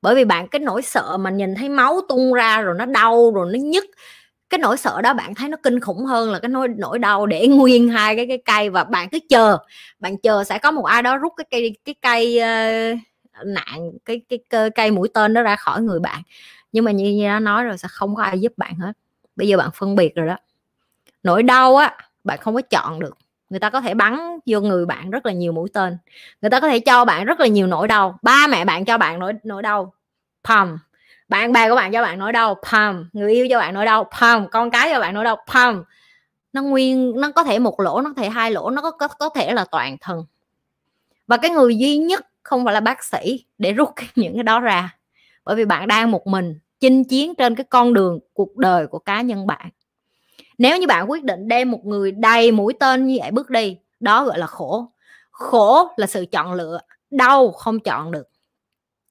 [0.02, 3.30] Bởi vì bạn cái nỗi sợ mà nhìn thấy máu tung ra rồi nó đau
[3.34, 3.84] rồi nó nhức
[4.50, 7.26] cái nỗi sợ đó bạn thấy nó kinh khủng hơn là cái nỗi nỗi đau
[7.26, 9.58] để nguyên hai cái cái cây và bạn cứ chờ.
[9.98, 12.40] Bạn chờ sẽ có một ai đó rút cái cây cái cây
[12.94, 12.98] uh,
[13.44, 14.20] nạn cái
[14.50, 16.22] cái, cây mũi tên đó ra khỏi người bạn.
[16.72, 18.92] Nhưng mà như, như nó nói rồi sẽ không có ai giúp bạn hết.
[19.36, 20.36] Bây giờ bạn phân biệt rồi đó.
[21.22, 23.18] Nỗi đau á bạn không có chọn được.
[23.50, 25.98] Người ta có thể bắn vô người bạn rất là nhiều mũi tên.
[26.42, 28.18] Người ta có thể cho bạn rất là nhiều nỗi đau.
[28.22, 29.94] Ba mẹ bạn cho bạn nỗi nỗi đau.
[30.48, 30.78] Pầm
[31.28, 32.56] bạn bè của bạn cho bạn nỗi đau.
[32.70, 34.10] Pầm người yêu cho bạn nỗi đau.
[34.20, 35.44] Pầm con cái cho bạn nỗi đau.
[35.52, 35.84] Pầm
[36.52, 39.08] nó nguyên nó có thể một lỗ nó có thể hai lỗ nó có có,
[39.08, 40.24] có thể là toàn thân.
[41.26, 44.60] Và cái người duy nhất không phải là bác sĩ để rút những cái đó
[44.60, 44.96] ra.
[45.44, 48.98] Bởi vì bạn đang một mình chinh chiến trên cái con đường cuộc đời của
[48.98, 49.70] cá nhân bạn.
[50.58, 53.76] Nếu như bạn quyết định đem một người đầy mũi tên như vậy bước đi,
[54.00, 54.92] đó gọi là khổ.
[55.30, 56.80] Khổ là sự chọn lựa,
[57.10, 58.28] đau không chọn được.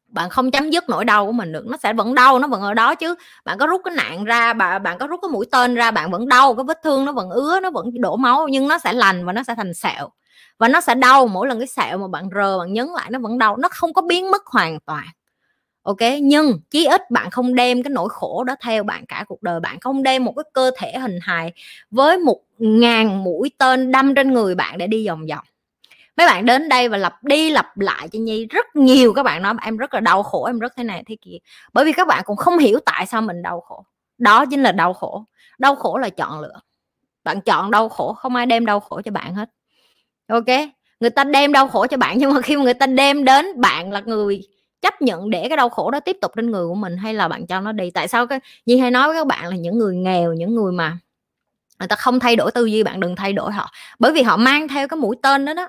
[0.07, 2.61] Bạn không chấm dứt nỗi đau của mình được, nó sẽ vẫn đau, nó vẫn
[2.61, 3.15] ở đó chứ.
[3.45, 6.11] Bạn có rút cái nạn ra bạn bạn có rút cái mũi tên ra, bạn
[6.11, 8.93] vẫn đau, cái vết thương nó vẫn ứa, nó vẫn đổ máu, nhưng nó sẽ
[8.93, 10.09] lành và nó sẽ thành sẹo
[10.57, 13.19] và nó sẽ đau, mỗi lần cái sẹo mà bạn rờ, bạn nhấn lại nó
[13.19, 15.05] vẫn đau, nó không có biến mất hoàn toàn.
[15.83, 15.97] Ok?
[16.21, 19.59] Nhưng chí ít bạn không đem cái nỗi khổ đó theo bạn cả cuộc đời.
[19.59, 21.53] Bạn không đem một cái cơ thể hình hài
[21.91, 25.45] với một ngàn mũi tên đâm trên người bạn để đi vòng vòng.
[26.17, 28.45] Mấy bạn đến đây và lặp đi lặp lại cho nhi.
[28.49, 31.17] Rất nhiều các bạn nói, em rất là đau khổ, em rất thế này thế
[31.21, 31.37] kia.
[31.73, 33.85] Bởi vì các bạn cũng không hiểu tại sao mình đau khổ.
[34.17, 35.25] Đó chính là đau khổ.
[35.57, 36.59] Đau khổ là chọn lựa.
[37.23, 39.49] Bạn chọn đau khổ, không ai đem đau khổ cho bạn hết
[40.27, 40.45] ok,
[40.99, 43.61] người ta đem đau khổ cho bạn, nhưng mà khi mà người ta đem đến,
[43.61, 44.41] bạn là người
[44.81, 47.27] chấp nhận để cái đau khổ đó tiếp tục trên người của mình hay là
[47.27, 47.91] bạn cho nó đi?
[47.91, 50.71] Tại sao cái như hay nói với các bạn là những người nghèo, những người
[50.71, 50.97] mà
[51.79, 53.71] người ta không thay đổi tư duy, bạn đừng thay đổi họ.
[53.99, 55.67] Bởi vì họ mang theo cái mũi tên đó đó.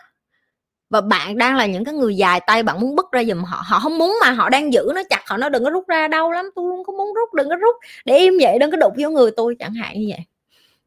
[0.90, 3.62] Và bạn đang là những cái người dài tay, bạn muốn bứt ra giùm họ.
[3.66, 6.08] Họ không muốn mà họ đang giữ nó chặt, họ nó đừng có rút ra,
[6.08, 7.76] đau lắm, tôi không có muốn rút, đừng có rút.
[8.04, 10.20] Để im vậy, đừng có đụng vô người tôi, chẳng hạn như vậy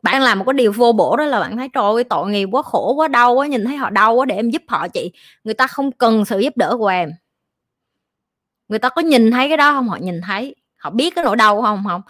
[0.04, 2.50] bạn làm một cái điều vô bổ đó là bạn thấy, trời ơi, tội nghiệp
[2.52, 5.12] quá, khổ quá, đau quá, nhìn thấy họ đau quá để em giúp họ chị.
[5.44, 7.12] Người ta không cần sự giúp đỡ của em.
[8.68, 9.90] Người ta có nhìn thấy cái đó không?
[9.90, 10.56] Họ nhìn thấy.
[10.78, 12.02] Họ biết cái nỗi đau không không?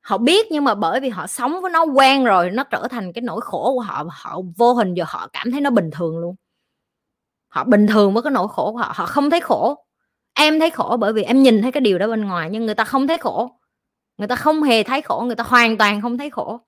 [0.00, 3.12] Họ biết nhưng mà bởi vì họ sống với nó quen rồi, nó trở thành
[3.12, 6.18] cái nỗi khổ của họ họ vô hình giờ họ cảm thấy nó bình thường
[6.18, 6.36] luôn.
[7.48, 8.92] Họ bình thường với cái nỗi khổ của họ.
[8.96, 9.84] Họ không thấy khổ.
[10.34, 12.74] Em thấy khổ bởi vì em nhìn thấy cái điều đó bên ngoài nhưng người
[12.74, 13.50] ta không thấy khổ.
[14.18, 16.60] Người ta không hề thấy khổ, người ta hoàn toàn không thấy khổ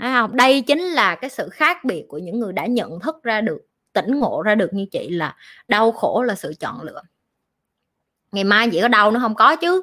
[0.00, 0.36] thấy không?
[0.36, 3.60] Đây chính là cái sự khác biệt của những người đã nhận thức ra được,
[3.92, 5.36] tỉnh ngộ ra được như chị là
[5.68, 7.02] đau khổ là sự chọn lựa.
[8.32, 9.34] Ngày mai chị có đau nữa không?
[9.34, 9.82] Có chứ.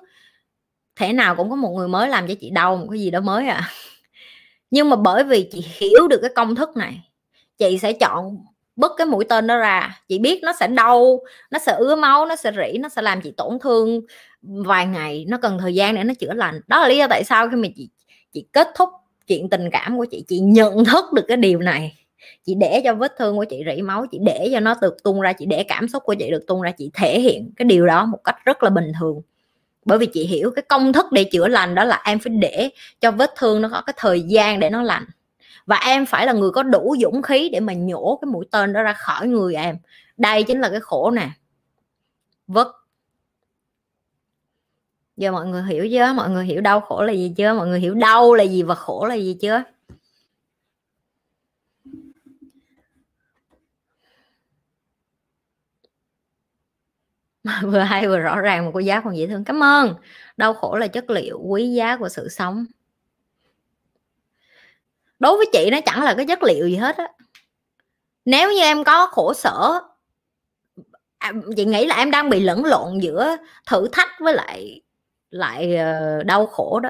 [0.96, 3.20] Thể nào cũng có một người mới làm cho chị đau, một cái gì đó
[3.20, 3.72] mới à.
[4.72, 7.10] Nhưng mà bởi vì chị hiểu được cái công thức này,
[7.58, 8.38] chị sẽ chọn
[8.76, 10.02] bất cái mũi tên đó ra.
[10.08, 11.20] Chị biết nó sẽ đau,
[11.52, 14.02] nó sẽ ứa máu, nó sẽ rỉ, nó sẽ làm chị tổn thương
[14.42, 16.62] vài ngày, nó cần thời gian để nó chữa lành.
[16.68, 17.90] Đó là lý do tại sao khi mà chị
[18.34, 18.90] chị kết thúc
[19.28, 21.98] chuyện tình cảm của chị chị nhận thức được cái điều này.
[22.46, 25.22] Chị để cho vết thương của chị rỉ máu, chị để cho nó được tung
[25.22, 27.86] ra, chị để cảm xúc của chị được tung ra, chị thể hiện cái điều
[27.86, 29.22] đó một cách rất là bình thường.
[29.86, 32.70] Bởi vì chị hiểu cái công thức để chữa lành đó là em phải để
[33.02, 35.06] cho vết thương nó có cái thời gian để nó lành.
[35.66, 38.74] Và em phải là người có đủ dũng khí để mà nhổ cái mũi tên
[38.74, 39.78] đó ra khỏi người em.
[40.18, 41.30] Đây chính là cái khổ nè.
[42.48, 42.68] Vất
[45.18, 46.14] giờ mọi người hiểu chưa?
[46.14, 47.54] Mọi người hiểu đau khổ là gì chưa?
[47.54, 49.64] Mọi người hiểu đau là gì và khổ là gì chưa?
[57.64, 59.44] Vừa hay vừa rõ ràng mà cô giáo còn dễ thương.
[59.44, 59.96] Cảm ơn.
[60.38, 62.66] Đau khổ là chất liệu quý giá của sự sống.
[65.20, 67.08] Đối với chị, nó chẳng là cái chất liệu gì hết á.
[68.26, 69.80] Nếu như em có khổ sở
[71.18, 74.82] à, chị nghĩ là em đang bị lẫn lộn giữa thử thách với lại
[75.30, 76.90] lại ờ, đau khổ đó.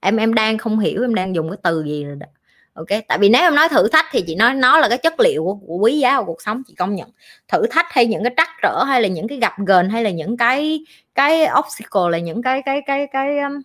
[0.00, 2.26] Em em đang không hiểu em đang dùng cái từ gì rồi đó.
[2.74, 5.20] Ok tại vì nếu em nói thử thách thì chị nói nó là cái chất
[5.20, 7.10] liệu của, của quý giá của cuộc sống chị công nhận.
[7.48, 10.10] Thử thách hay những cái trắc trở hay là những cái gặp gờn hay là
[10.10, 10.84] những cái
[11.14, 13.60] cái obstacle là những cái cái cái cái um,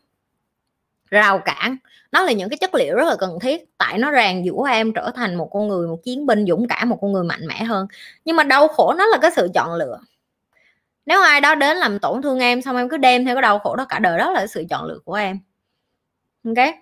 [1.10, 1.78] rào cản
[2.12, 3.78] nó là những cái chất liệu rất là cần thiết.
[3.78, 6.90] Tại nó ràng dũa em trở thành một con người một chiến binh dũng cảm
[6.90, 7.88] một con người mạnh mẽ hơn.
[8.26, 10.00] Nhưng mà đau khổ nó là cái sự chọn lựa
[11.06, 13.60] nếu ai đó đến làm tổn thương em xong em cứ đem theo cái đau
[13.60, 15.40] khổ đó cả đời, đó là sự chọn lựa của em.
[16.44, 16.76] Ok?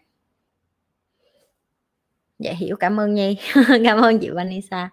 [2.39, 2.75] Dạ hiểu.
[2.75, 3.37] Cảm ơn nhi.
[3.85, 4.89] Cảm ơn chị vanessa.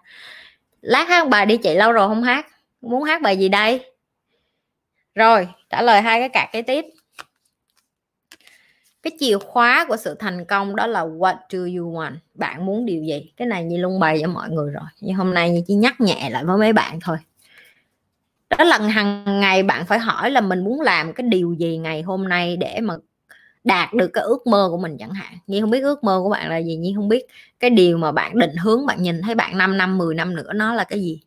[0.81, 2.47] Lát hát bài đi chị, lâu rồi không hát.
[2.81, 3.85] Muốn hát bài gì đây?
[5.15, 6.85] Rồi, trả lời hai cái cạc kế tiếp.
[9.03, 12.15] Cái chìa khóa của sự thành công đó là what do you want?
[12.33, 13.31] Bạn muốn điều gì?
[13.37, 14.83] Cái này như lung bày cho mọi người rồi.
[15.01, 17.17] Nhưng hôm nay như chỉ nhắc nhẹ lại với mấy bạn thôi
[18.57, 22.01] đó là hàng ngày bạn phải hỏi là mình muốn làm cái điều gì ngày
[22.01, 22.95] hôm nay để mà
[23.63, 25.33] đạt được cái ước mơ của mình chẳng hạn.
[25.47, 27.25] Nhi không biết ước mơ của bạn là gì, Nhi không biết
[27.59, 30.53] cái điều mà bạn định hướng, bạn nhìn thấy bạn 5 năm 10 năm nữa
[30.55, 31.21] nó là cái gì.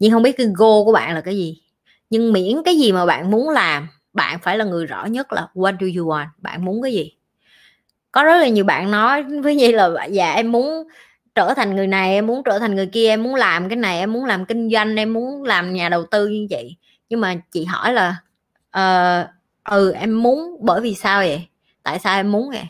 [0.00, 1.60] Nhi không biết cái goal của bạn là cái gì.
[2.10, 5.48] Nhưng miễn cái gì mà bạn muốn làm, bạn phải là người rõ nhất là
[5.54, 7.12] what do you want, bạn muốn cái gì.
[8.12, 10.88] Có rất là nhiều bạn nói với Nhi là dạ em muốn
[11.36, 13.98] trở thành người này em muốn trở thành người kia em muốn làm cái này
[13.98, 16.76] em muốn làm kinh doanh em muốn làm nhà đầu tư như vậy.
[17.08, 18.16] Nhưng mà chị hỏi là
[18.78, 19.28] uh,
[19.64, 21.46] ừ em muốn bởi vì sao vậy?
[21.82, 22.64] Tại sao em muốn vậy?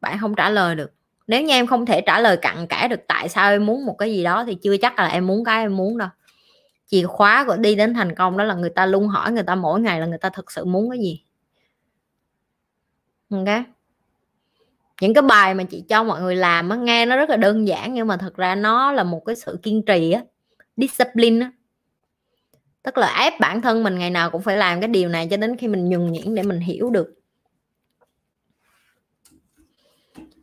[0.00, 0.92] Bạn không trả lời được.
[1.26, 3.94] Nếu như em không thể trả lời cặn kẽ được tại sao em muốn một
[3.98, 6.08] cái gì đó thì chưa chắc là em muốn cái em muốn đâu.
[6.86, 9.54] Chìa khóa của đi đến thành công đó là người ta luôn hỏi người ta
[9.54, 11.22] mỗi ngày là người ta thực sự muốn cái gì.
[13.30, 13.64] Ok?
[15.02, 17.68] Những cái bài mà chị cho mọi người làm á, nghe nó rất là đơn
[17.68, 20.22] giản nhưng mà thật ra nó là một cái sự kiên trì á,
[20.76, 21.52] discipline á.
[22.82, 25.36] Tức là ép bản thân mình ngày nào cũng phải làm cái điều này cho
[25.36, 27.14] đến khi mình nhường nhuyễn để mình hiểu được.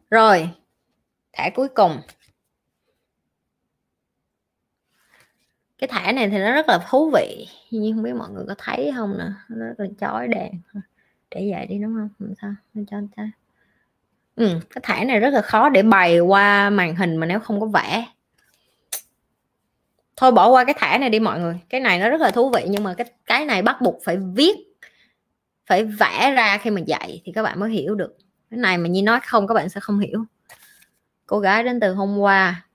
[0.10, 0.50] Rồi,
[1.34, 1.98] thẻ cuối cùng.
[5.78, 8.56] Cái thẻ này thì nó rất là thú vị nhưng không biết mọi người có
[8.58, 10.52] thấy không nè nó rất là chói đèn
[11.32, 12.10] để vậy đi đúng không?
[12.20, 12.54] Làm sao?
[12.92, 13.24] Cho cho
[14.40, 17.60] ừ, cái thẻ này rất là khó để bày qua màn hình mà nếu không
[17.60, 18.06] có vẽ.
[20.16, 21.60] Thôi bỏ qua cái thẻ này đi mọi người.
[21.70, 24.18] Cái này nó rất là thú vị nhưng mà cái cái này bắt buộc phải
[24.18, 24.56] viết
[25.66, 28.18] phải vẽ ra khi mà dạy thì các bạn mới hiểu được.
[28.52, 30.24] Cái này mà như nói không các bạn sẽ không hiểu.
[31.26, 32.66] Cô gái đến từ hôm qua.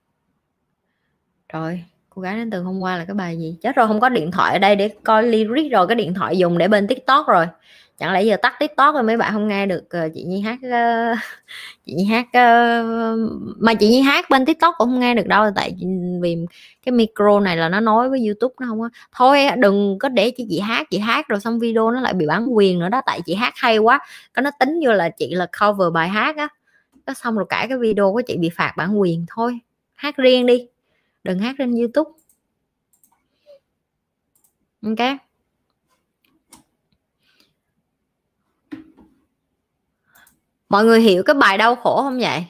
[1.53, 3.57] Rồi cô gái đến từ hôm qua là cái bài gì?
[3.61, 6.37] Chết rồi không có điện thoại ở đây để coi lyric rồi cái điện thoại
[6.37, 7.47] dùng để bên tiktok rồi
[7.97, 10.59] chẳng lẽ giờ tắt tiktok rồi mấy bạn không nghe được uh, chị nhi hát
[10.65, 11.17] uh,
[11.85, 13.19] chị nhi hát uh,
[13.57, 15.75] mà chị nhi hát bên tiktok cũng không nghe được đâu tại
[16.21, 16.37] vì
[16.85, 18.89] cái micro này là nó nói với youtube nó không á.
[19.11, 22.25] Thôi đừng có để chị chị hát chị hát rồi xong video nó lại bị
[22.27, 23.99] bán quyền nữa đó tại chị hát hay quá.
[24.33, 26.47] Có nó tính vô là chị là cover bài hát á.
[27.05, 29.59] Có xong rồi cả cái video của chị bị phạt bản quyền thôi
[29.95, 30.67] hát riêng đi
[31.23, 32.11] đừng hát trên youtube.
[34.81, 35.17] Ok?
[40.75, 42.45] Mọi người hiểu cái bài đau khổ không vậy?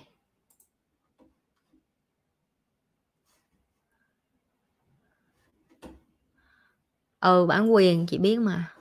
[7.20, 8.72] Ừ bản quyền chị biết mà.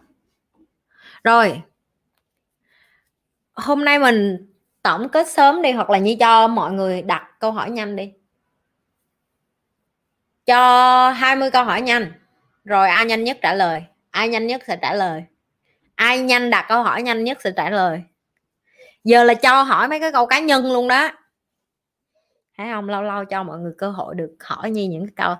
[1.25, 1.62] Rồi,
[3.55, 4.47] hôm nay mình
[4.83, 8.12] tổng kết sớm đi hoặc là như cho mọi người đặt câu hỏi nhanh đi.
[10.47, 12.12] Cho 20 câu hỏi nhanh.
[12.65, 13.83] Rồi ai nhanh nhất trả lời?
[14.11, 15.25] Ai nhanh nhất sẽ trả lời?
[15.95, 18.03] Ai nhanh đặt câu hỏi nhanh nhất sẽ trả lời?
[19.05, 21.11] Giờ là cho hỏi mấy cái câu cá nhân luôn đó.
[22.57, 22.89] Thấy không?
[22.89, 25.35] Lâu lâu cho mọi người cơ hội được hỏi như những cái câu.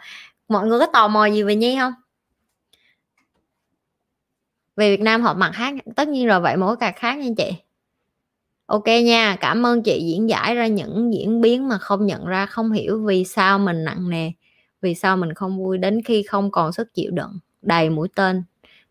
[0.49, 1.93] Mọi người có tò mò gì về nhi không?
[4.77, 7.53] Về Việt Nam họ mặc khác, tất nhiên rồi, vậy mỗi cạc khác nha chị.
[8.67, 12.47] Ok nha, cảm ơn chị diễn giải ra những diễn biến mà không nhận ra,
[12.47, 14.31] không hiểu vì sao mình nặng nề,
[14.81, 18.43] vì sao mình không vui đến khi không còn sức chịu đựng, đầy mũi tên.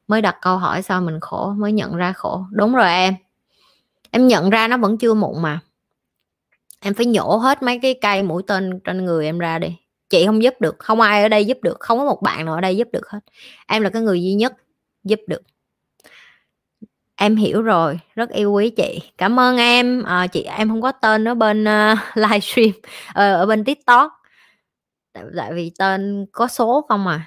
[0.08, 2.46] Mới đặt câu hỏi sao mình khổ, mới nhận ra khổ.
[2.52, 3.14] Đúng rồi em
[4.14, 5.60] em nhận ra nó vẫn chưa muộn mà.
[6.80, 9.78] Em phải nhổ hết mấy cái cây mũi tên trên người em ra đi.
[10.10, 12.56] Chị không giúp được không ai ở đây giúp được không có một bạn nào
[12.56, 13.20] ở đây giúp được hết.
[13.68, 14.54] Em là cái người duy nhất
[15.04, 15.42] giúp được.
[17.16, 19.00] Em hiểu rồi rất yêu quý chị.
[19.18, 20.04] Cảm ơn em.
[20.04, 22.72] À, chị em không có tên ở bên uh, livestream
[23.14, 24.12] ờ, ở bên tiktok.
[25.14, 27.26] Tại, tại vì tên có số không à.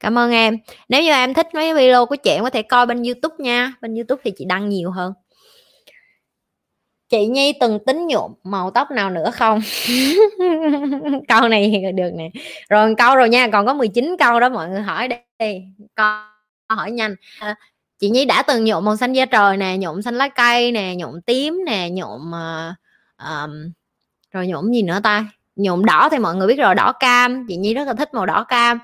[0.00, 0.58] Cảm ơn em.
[0.88, 3.74] Nếu như em thích mấy video của chị em có thể coi bên youtube nha.
[3.80, 5.12] Bên youtube thì chị đăng nhiều hơn
[7.14, 9.60] chị nhi từng tính nhuộm màu tóc nào nữa không?
[11.28, 12.30] Câu này được nè.
[12.68, 15.60] Rồi câu rồi nha còn có 19 câu đó mọi người hỏi đi.
[15.94, 16.06] Câu
[16.68, 17.14] hỏi nhanh.
[17.40, 17.54] À,
[17.98, 20.94] chị nhi đã từng nhuộm màu xanh da trời nè nhuộm xanh lá cây nè
[20.96, 22.74] nhuộm tím nè nhuộm uh,
[23.18, 23.72] um,
[24.32, 25.26] rồi nhuộm gì nữa ta?
[25.56, 27.46] Nhuộm đỏ thì mọi người biết rồi đỏ cam.
[27.48, 28.78] Chị nhi rất là thích màu đỏ cam.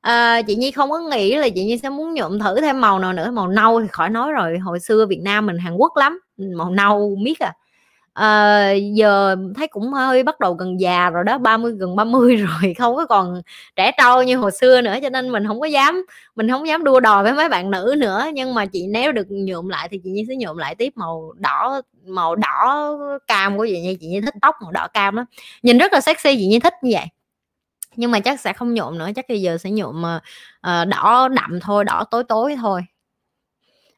[0.00, 2.98] À, chị nhi không có nghĩ là chị nhi sẽ muốn nhuộm thử thêm màu
[2.98, 3.30] nào nữa.
[3.30, 6.20] Màu nâu thì khỏi nói rồi hồi xưa việt nam mình hàn quốc lắm.
[6.36, 7.52] Màu nâu miết à
[8.18, 12.74] à, giờ thấy cũng hơi bắt đầu gần già rồi đó 30 gần 30 rồi
[12.78, 13.42] không có còn
[13.76, 16.84] trẻ trâu như hồi xưa nữa cho nên mình không có dám mình không dám
[16.84, 18.26] đua đòi với mấy bạn nữ nữa.
[18.34, 21.32] Nhưng mà chị nếu được nhuộm lại thì chị nhi sẽ nhuộm lại tiếp màu
[21.36, 25.24] đỏ màu đỏ cam của chị nhi chị nhi thích tóc màu đỏ cam đó
[25.62, 27.06] nhìn rất là sexy chị nhi thích như vậy.
[27.96, 31.60] Nhưng mà chắc sẽ không nhuộm nữa chắc bây giờ sẽ nhuộm uh, đỏ đậm
[31.60, 32.82] thôi đỏ tối tối thôi.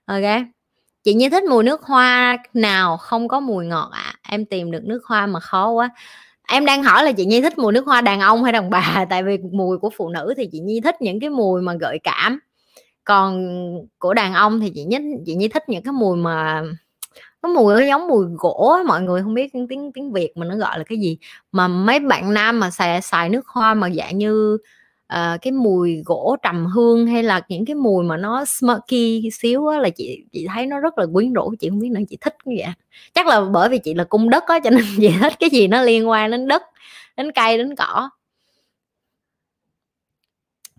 [0.06, 0.60] Ok
[1.02, 2.97] chị như thích mùi nước hoa nào?
[2.97, 4.02] Không có mùi ngọt ạ.
[4.02, 4.20] À?
[4.31, 5.90] em tìm được nước hoa mà khó quá.
[6.48, 9.05] Em đang hỏi là chị nhi thích mùi nước hoa đàn ông hay đàn bà?
[9.10, 11.98] Tại vì mùi của phụ nữ thì chị nhi thích những cái mùi mà gợi
[12.02, 12.40] cảm.
[13.05, 13.48] Còn
[13.98, 16.62] của đàn ông thì chị nhất, chị nhi thích những cái mùi mà
[17.43, 20.56] có mùi nó giống mùi gỗ mọi người không biết tiếng tiếng việt mà nó
[20.56, 21.18] gọi là cái gì.
[21.52, 24.59] Mà mấy bạn nam mà xài xài nước hoa mà dạng như
[25.15, 29.66] uh, cái mùi gỗ trầm hương hay là những cái mùi mà nó smoky xíu
[29.66, 32.19] á là chị chị thấy nó rất là quyến rũ chị không biết nữa chị
[32.20, 32.74] thích như vậy à?
[33.15, 35.69] chắc là bởi vì chị là cung đất á cho nên chị thích cái gì
[35.69, 36.62] nó liên quan đến đất
[37.16, 38.11] đến cây đến cỏ.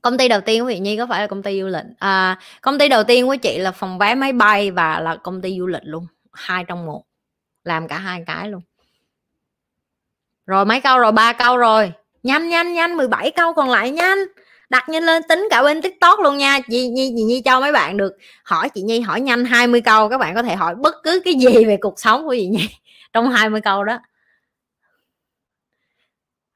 [0.01, 1.85] Công ty đầu tiên của chị Nhi có phải là công ty du lịch?
[1.99, 5.41] À, công ty đầu tiên của chị là phòng vé máy bay và là công
[5.41, 7.03] ty du lịch luôn hai trong một
[7.63, 8.61] làm cả hai cái luôn.
[10.45, 14.17] Rồi mấy câu rồi ba câu rồi nhanh nhanh nhanh 17 câu còn lại nhanh.
[14.69, 16.59] Đặt nhanh lên tính cả bên tiktok luôn nha.
[16.69, 20.09] Chị nhi chị nhi cho mấy bạn được hỏi chị nhi hỏi nhanh 20 câu
[20.09, 22.69] các bạn có thể hỏi bất cứ cái gì về cuộc sống của chị nhi
[23.13, 23.99] trong 20 câu đó.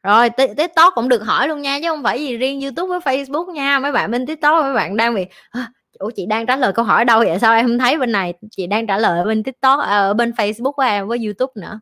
[0.03, 3.51] Rồi tiktok cũng được hỏi luôn nha chứ không phải gì riêng youtube với facebook
[3.51, 3.79] nha.
[3.79, 5.25] Mấy bạn bên tiktok mấy bạn đang bị
[5.99, 7.39] ủa chị đang trả lời câu hỏi đâu vậy?
[7.39, 8.33] Sao em không thấy bên này?
[8.51, 11.79] Chị đang trả lời bên tiktok à, ở bên facebook của em với youtube nữa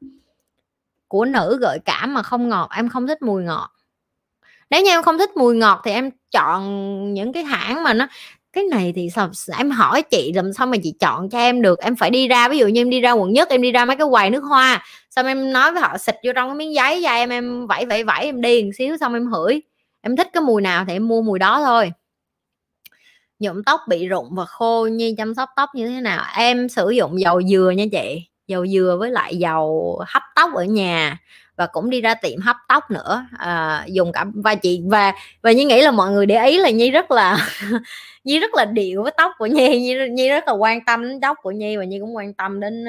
[1.14, 3.69] của nữ gợi cảm mà không ngọt, em không thích mùi ngọt.
[4.69, 8.07] Nếu như em không thích mùi ngọt thì em chọn những cái hãng mà nó,
[8.53, 11.80] cái này thì sao em hỏi chị làm sao mà chị chọn cho em được?
[11.80, 13.85] Em phải đi ra, ví dụ như em đi ra quận nhất, em đi ra
[13.85, 16.73] mấy cái quầy nước hoa, xong em nói với họ xịt vô trong cái miếng
[16.73, 19.61] giấy ra em em vẫy vẫy vẫy, em đi một xíu xong em hửi.
[20.02, 21.91] Em thích cái mùi nào thì em mua mùi đó thôi.
[23.40, 26.26] Nhuộm tóc bị rụng và khô như chăm sóc tóc như thế nào?
[26.38, 30.64] Em sử dụng dầu dừa nha chị dầu dừa với lại dầu hấp tóc ở
[30.64, 31.18] nhà
[31.56, 35.52] và cũng đi ra tiệm hấp tóc nữa à, dùng cả và chị và và
[35.52, 37.49] nhi nghĩ là mọi người để ý là nhi rất là
[38.24, 41.22] nhi rất là điệu với tóc của nhi nhi, nhi rất là quan tâm đến
[41.22, 42.86] tóc của nhi và nhi cũng quan tâm đến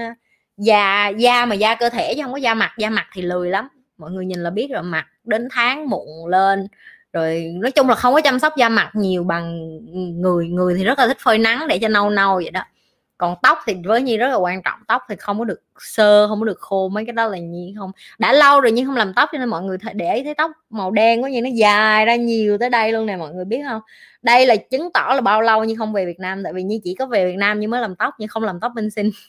[0.57, 2.71] da da mà da cơ thể chứ không có da mặt.
[2.79, 3.69] Da mặt thì lười lắm
[3.99, 6.69] mọi người nhìn là biết rồi mặt đến tháng mụn lên
[7.13, 9.61] rồi nói chung là không có chăm sóc da mặt nhiều bằng
[9.93, 12.63] ừ, người người thì rất là thích phơi nắng để cho nâu nâu vậy đó
[13.19, 16.29] còn tóc thì với nhi rất là quan trọng, tóc thì không có được sơ,
[16.29, 18.97] không có được khô, mấy cái đó là nhi không, đã lâu rồi nhưng không
[18.97, 21.49] làm tóc cho nên mọi người để ý thấy tóc màu đen của như nó
[21.55, 23.81] dài ra nhiều tới đây luôn nè, mọi người biết không?
[24.23, 26.81] Đây là chứng tỏ là bao lâu nhưng không về Việt Nam, tại vì nhi
[26.85, 29.11] chỉ có về Việt Nam nhưng mới làm tóc nhưng không làm tóc bên sinh.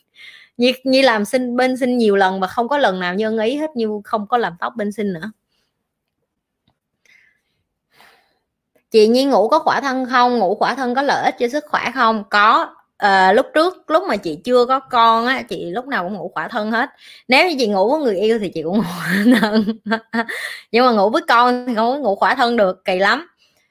[0.58, 3.58] Nhi nhi làm sinh, bên sinh nhiều lần và không có lần nào như ý
[3.58, 5.32] hết như không có làm tóc bên sinh nữa.
[8.92, 10.40] Chị nhi ngủ có khỏa thân không?
[10.40, 12.24] Ngủ khỏa thân có lợi ích cho sức khỏe không?
[12.30, 16.14] Có à, lúc trước lúc mà chị chưa có con á chị lúc nào cũng
[16.14, 16.90] ngủ khỏa thân hết.
[17.28, 19.66] Nếu như chị ngủ với người yêu thì chị cũng ngủ khỏa thân.
[20.72, 23.28] Nhưng mà ngủ với con thì không có ngủ khỏa thân được kỳ lắm.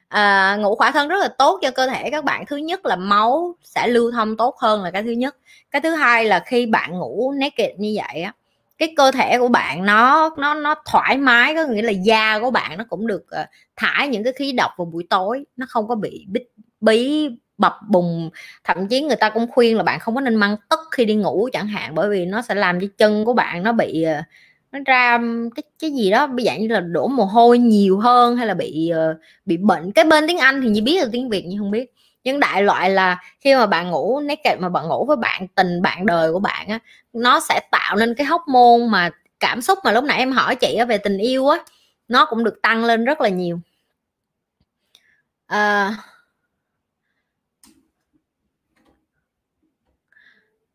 [0.08, 2.46] À, ngủ khỏa thân rất là tốt cho cơ thể các bạn.
[2.46, 5.36] Thứ nhất là máu sẽ lưu thông tốt hơn là cái thứ nhất.
[5.70, 8.32] Cái thứ hai là khi bạn ngủ naked như vậy á
[8.78, 12.50] cái cơ thể của bạn nó nó nó thoải mái có nghĩa là da của
[12.50, 13.46] bạn nó cũng được ờ,
[13.76, 16.42] thải những cái khí độc vào buổi tối nó không có bị bít
[16.80, 17.28] bí
[17.58, 18.30] bập bùng.
[18.64, 21.14] Thậm chí người ta cũng khuyên là bạn không có nên mang tất khi đi
[21.14, 24.22] ngủ chẳng hạn bởi vì nó sẽ làm cho chân của bạn nó bị ờ,
[24.72, 25.18] nó ra
[25.54, 28.54] cái cái gì đó bị dạng như là đổ mồ hôi nhiều hơn hay là
[28.54, 29.14] bị ờ,
[29.46, 29.92] bị bệnh.
[29.92, 31.92] Cái bên tiếng Anh thì như biết là tiếng Việt nhưng không biết.
[32.24, 35.82] Nhưng đại loại là khi mà bạn ngủ naked mà bạn ngủ với bạn tình
[35.82, 36.78] bạn đời của bạn á
[37.12, 39.10] nó sẽ tạo nên cái hóc môn mà
[39.40, 41.58] cảm xúc mà lúc nãy em hỏi chị về tình yêu á
[42.08, 43.60] nó cũng được tăng lên rất là nhiều.
[45.46, 45.94] À,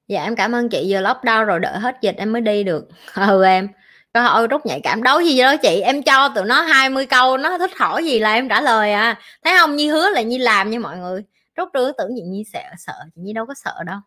[0.09, 2.87] dạ em cảm ơn chị giờ lockdown rồi đợi hết dịch em mới đi được.
[3.15, 3.67] Ừ em.
[4.13, 5.81] Trời ơi, rút nhạy cảm, đấu gì đó chị?
[5.81, 9.19] Em cho tụi nó 20 câu, nó thích hỏi gì là em trả lời à.
[9.43, 11.23] Thấy không như hứa là như làm nha mọi người.
[11.55, 13.99] Rút rứa tưởng gì nhi sợ sợ chị nhi đâu có sợ đâu.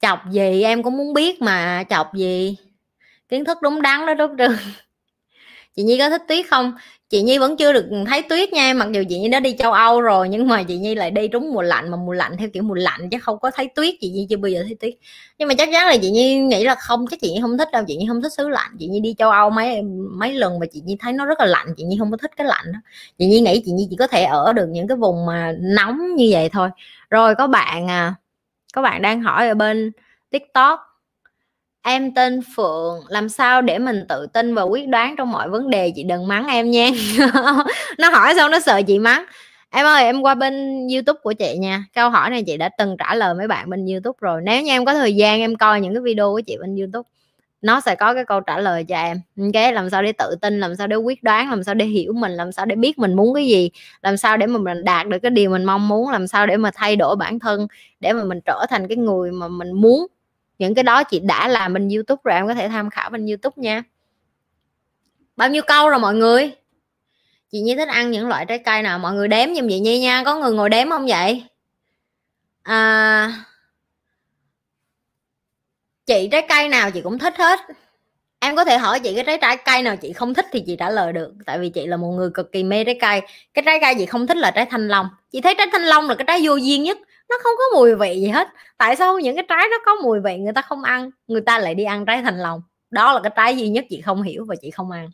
[0.00, 2.56] Chọc gì, em cũng muốn biết mà, chọc gì?
[3.28, 4.48] Kiến thức đúng đắn đó, rút rứa
[5.76, 6.74] chị nhi có thích tuyết không?
[7.12, 9.72] Chị nhi vẫn chưa được thấy tuyết nha, mặc dù chị nhi đã đi châu
[9.72, 12.48] âu rồi, nhưng mà chị nhi lại đi trúng mùa lạnh, mà mùa lạnh theo
[12.52, 13.94] kiểu mùa lạnh chứ không có thấy tuyết.
[14.00, 14.94] Chị nhi chưa bao giờ thấy tuyết.
[15.38, 17.68] Nhưng mà chắc chắn là chị nhi nghĩ là không, chắc chị nhi không thích
[17.72, 18.70] đâu, chị nhi không thích xứ lạnh.
[18.78, 19.82] Chị nhi đi châu âu mấy
[20.12, 22.30] mấy lần mà chị nhi thấy nó rất là lạnh, chị nhi không có thích
[22.36, 22.78] cái lạnh đó.
[23.18, 26.14] Chị nhi nghĩ chị nhi chỉ có thể ở được những cái vùng mà nóng
[26.16, 26.68] như vậy thôi.
[27.10, 28.14] Rồi có bạn à
[28.74, 29.92] có bạn đang hỏi ở bên
[30.30, 30.80] tiktok
[31.82, 35.70] em tên phượng, làm sao để mình tự tin và quyết đoán trong mọi vấn
[35.70, 35.92] đề?
[35.96, 36.88] Chị đừng mắng em nha.
[37.98, 39.24] Nó hỏi xong nó sợ chị mắng.
[39.70, 41.84] Em ơi, em qua bên youtube của chị nha.
[41.94, 44.40] Câu hỏi này chị đã từng trả lời mấy bạn bên youtube rồi.
[44.44, 47.08] Nếu như em có thời gian, em coi những cái video của chị bên youtube,
[47.62, 49.20] nó sẽ có cái câu trả lời cho em.
[49.52, 52.12] Cái làm sao để tự tin, làm sao để quyết đoán, làm sao để hiểu
[52.12, 53.70] mình, làm sao để biết mình muốn cái gì,
[54.02, 56.56] làm sao để mà mình đạt được cái điều mình mong muốn, làm sao để
[56.56, 57.66] mà thay đổi bản thân,
[58.00, 60.06] để mà mình trở thành cái người mà mình muốn
[60.58, 63.26] những cái đó chị đã làm bên youtube rồi em có thể tham khảo bên
[63.26, 63.82] youtube nha.
[65.36, 66.52] Bao nhiêu câu rồi mọi người?
[67.50, 68.98] Chị nhi thích ăn những loại trái cây nào?
[68.98, 70.22] Mọi người đếm giùm chị nhi nha.
[70.24, 71.44] Có người ngồi đếm không vậy?
[72.62, 73.32] À,
[76.06, 77.60] chị trái cây nào chị cũng thích hết.
[78.38, 80.76] Em có thể hỏi chị cái trái trái cây nào chị không thích thì chị
[80.78, 81.32] trả lời được.
[81.46, 83.20] Tại vì chị là một người cực kỳ mê trái cây.
[83.54, 85.08] Cái trái cây chị không thích là trái thanh long.
[85.30, 87.94] Chị thấy trái thanh long là cái trái vô duyên nhất nó không có mùi
[87.94, 88.48] vị gì hết.
[88.78, 91.58] Tại sao những cái trái nó có mùi vị người ta không ăn, người ta
[91.58, 92.62] lại đi ăn trái thành lòng
[92.92, 95.10] đó là cái trái duy nhất chị không hiểu và chị không ăn.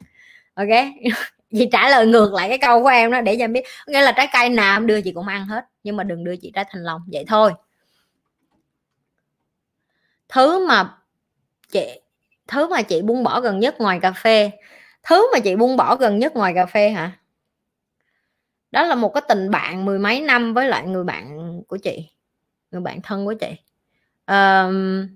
[0.55, 0.69] Ok?
[1.51, 3.65] Chị trả lời ngược lại cái câu của em đó để cho em biết.
[3.87, 6.37] Nghĩa là trái cây nào em đưa chị cũng ăn hết, nhưng mà đừng đưa
[6.37, 7.53] chị trái thành lòng vậy thôi.
[10.29, 10.95] Thứ mà
[11.73, 12.01] chị,
[12.49, 14.51] thứ mà chị buông bỏ gần nhất ngoài cà phê.
[15.03, 17.13] Thứ mà chị buông bỏ gần nhất ngoài cà phê hả?
[18.71, 21.38] Đó là một cái tình bạn mười mấy năm với lại người bạn
[21.69, 22.09] của chị
[22.71, 23.51] người bạn thân của chị.
[24.27, 25.09] Um,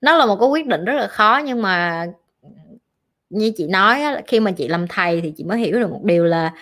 [0.00, 2.06] nó là một cái quyết định rất là khó nhưng mà
[3.30, 6.24] như chị nói khi mà chị làm thầy thì chị mới hiểu được một điều
[6.24, 6.52] là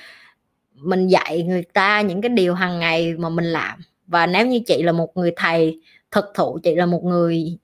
[0.75, 3.81] mình dạy người ta những cái điều hàng ngày mà mình làm.
[4.07, 5.81] Và nếu như chị là một người thầy
[6.11, 7.59] thực thụ chị là một người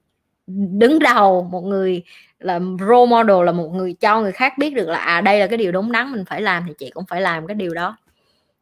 [0.47, 2.03] đứng đầu một người
[2.39, 5.47] là role model là một người cho người khác biết được là à đây là
[5.47, 7.97] cái điều đúng đắn mình phải làm thì chị cũng phải làm cái điều đó.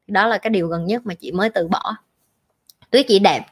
[0.06, 1.96] Đó là cái điều gần nhất mà chị mới từ bỏ
[2.94, 3.42] tuyết chỉ đẹp.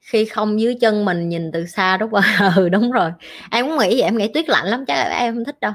[0.00, 3.10] Khi không dưới chân mình nhìn từ xa đúng không ừ đúng rồi.
[3.50, 5.72] Em cũng nghĩ vậy em nghĩ tuyết lạnh lắm chắc là em không thích đâu.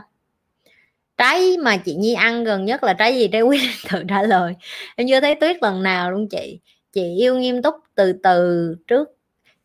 [1.18, 3.28] Trái mà chị nhi ăn gần nhất là trái gì?
[3.28, 4.56] Trái quyết tự trả lời.
[4.96, 6.60] Em chưa thấy tuyết lần nào luôn chị.
[6.94, 9.10] Chị yêu nghiêm túc từ từ trước.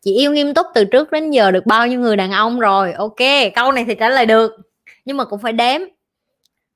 [0.01, 2.93] Chị yêu nghiêm túc từ trước đến giờ được bao nhiêu người đàn ông rồi?
[2.93, 3.19] Ok
[3.55, 4.51] câu này thì trả lời được.
[5.05, 5.81] Nhưng mà cũng phải đếm.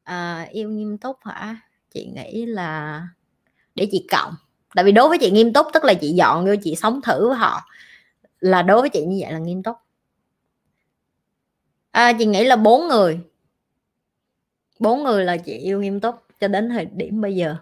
[0.03, 1.55] À, yêu nghiêm túc hả?
[1.93, 3.01] Chị nghĩ là
[3.76, 4.34] để chị cộng
[4.76, 7.27] tại vì đối với chị nghiêm túc tức là chị dọn vô chị sống thử
[7.27, 7.61] với họ
[8.39, 9.76] là đối với chị như vậy là nghiêm túc.
[11.91, 13.19] À, chị nghĩ là bốn người.
[14.80, 17.56] Bốn người là chị yêu nghiêm túc cho đến thời điểm bây giờ.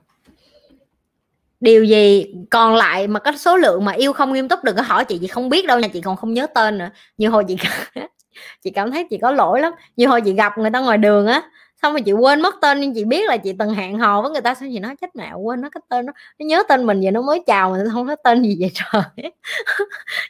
[1.60, 4.82] Điều gì còn lại mà có số lượng mà yêu không nghiêm túc đừng có
[4.82, 6.90] hỏi chị chị không biết đâu nha chị còn không nhớ tên nữa.
[7.18, 7.58] Nhiều hồi chị
[8.64, 9.74] chị cảm thấy chị có lỗi lắm.
[9.98, 11.44] Nhiều hồi chị gặp người ta ngoài đường á
[11.82, 14.32] xong rồi chị quên mất tên nhưng chị biết là chị từng hẹn hò với
[14.32, 16.86] người ta xong chị nói chết mẹ quên nó cái tên nó nó nhớ tên
[16.86, 19.02] mình vậy nó mới chào mà không có tên gì vậy trời?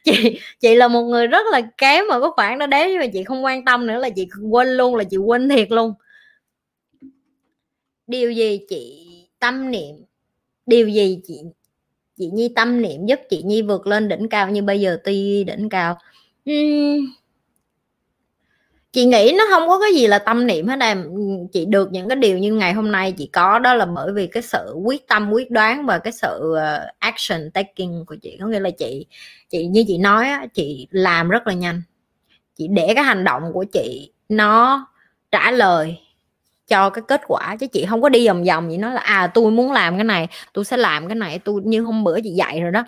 [0.04, 3.08] Chị chị là một người rất là kém mà có khoảng đó đấy nhưng mà
[3.14, 5.94] chị không quan tâm nữa là chị quên luôn là chị quên thiệt luôn.
[8.08, 9.08] Điều gì chị
[9.40, 9.96] tâm niệm
[10.66, 11.42] điều gì chị
[12.20, 14.98] chị nhi tâm niệm giúp chị nhi vượt lên đỉnh cao như bây giờ?
[15.04, 15.98] Tuy đỉnh cao.
[16.52, 17.08] Uhm,
[18.92, 21.04] chị nghĩ nó không có cái gì là tâm niệm hết em.
[21.04, 21.22] Ừ,
[21.52, 24.28] chị được những cái điều như ngày hôm nay chị có đó là bởi vì
[24.28, 28.38] cái sự quyết tâm, quyết đoán và cái sự ờ, action taking của chị.
[28.42, 29.06] Có nghĩa là chị
[29.50, 31.82] chị, như chị nói chị làm rất là nhanh.
[32.58, 34.86] Chị để cái hành động của chị nó
[35.32, 35.98] trả lời
[36.68, 39.28] cho cái kết quả, chứ chị không có đi vòng vòng vậy nó là à
[39.34, 42.30] tôi muốn làm cái này, tôi sẽ làm cái này, tôi như hôm bữa chị
[42.30, 42.84] dạy rồi đó.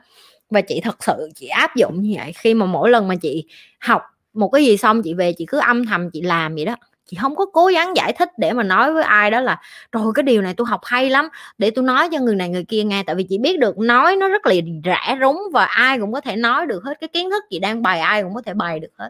[0.50, 2.32] Và chị thật sự, chị áp dụng như vậy.
[2.36, 3.46] Khi mà mỗi lần mà chị
[3.80, 4.02] học
[4.34, 6.76] một cái gì xong chị về chị cứ âm thầm chị làm vậy đó.
[7.06, 10.12] Chị không có cố gắng giải thích để mà nói với ai đó là rồi
[10.16, 12.84] cái điều này tôi học hay lắm để tôi nói cho người này người kia
[12.84, 13.04] nghe.
[13.04, 14.54] Tại vì chị biết được nói nó rất là
[14.86, 17.82] rẻ rúng và ai cũng có thể nói được hết cái kiến thức chị đang
[17.82, 19.10] bày ai cũng có thể bày được hết.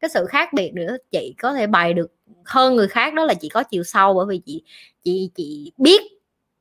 [0.00, 2.12] Cái sự khác biệt nữa chị có thể bày được
[2.44, 4.62] hơn người khác đó là chị có chiều sâu bởi vì chị
[5.04, 6.02] chị chị biết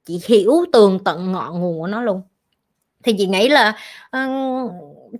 [0.05, 2.21] chị hiểu tường tận ngọn nguồn của nó luôn.
[3.03, 3.77] Thì chị nghĩ là
[4.17, 4.71] uh,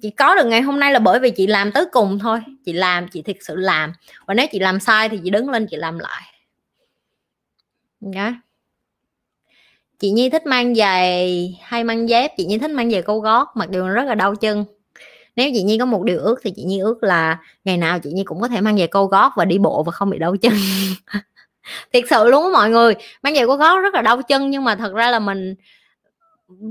[0.01, 2.39] chị có được ngày hôm nay là bởi vì chị làm tới cùng thôi.
[2.65, 3.93] Chị làm, chị thực sự làm.
[4.25, 6.23] Và nếu chị làm sai thì chị đứng lên chị làm lại.
[8.13, 8.33] Yeah.
[9.99, 12.31] chị nhi thích mang giày hay mang dép?
[12.37, 14.65] Chị nhi thích mang giày câu gót, mặc dù rất là đau chân.
[15.35, 18.09] Nếu chị nhi có một điều ước thì chị nhi ước là ngày nào chị
[18.13, 20.37] nhi cũng có thể mang giày câu gót và đi bộ và không bị đau
[20.37, 20.53] chân.
[21.93, 22.93] Thiệt sự luôn á mọi người.
[23.23, 25.55] Mang giày câu gót rất là đau chân nhưng mà thật ra là mình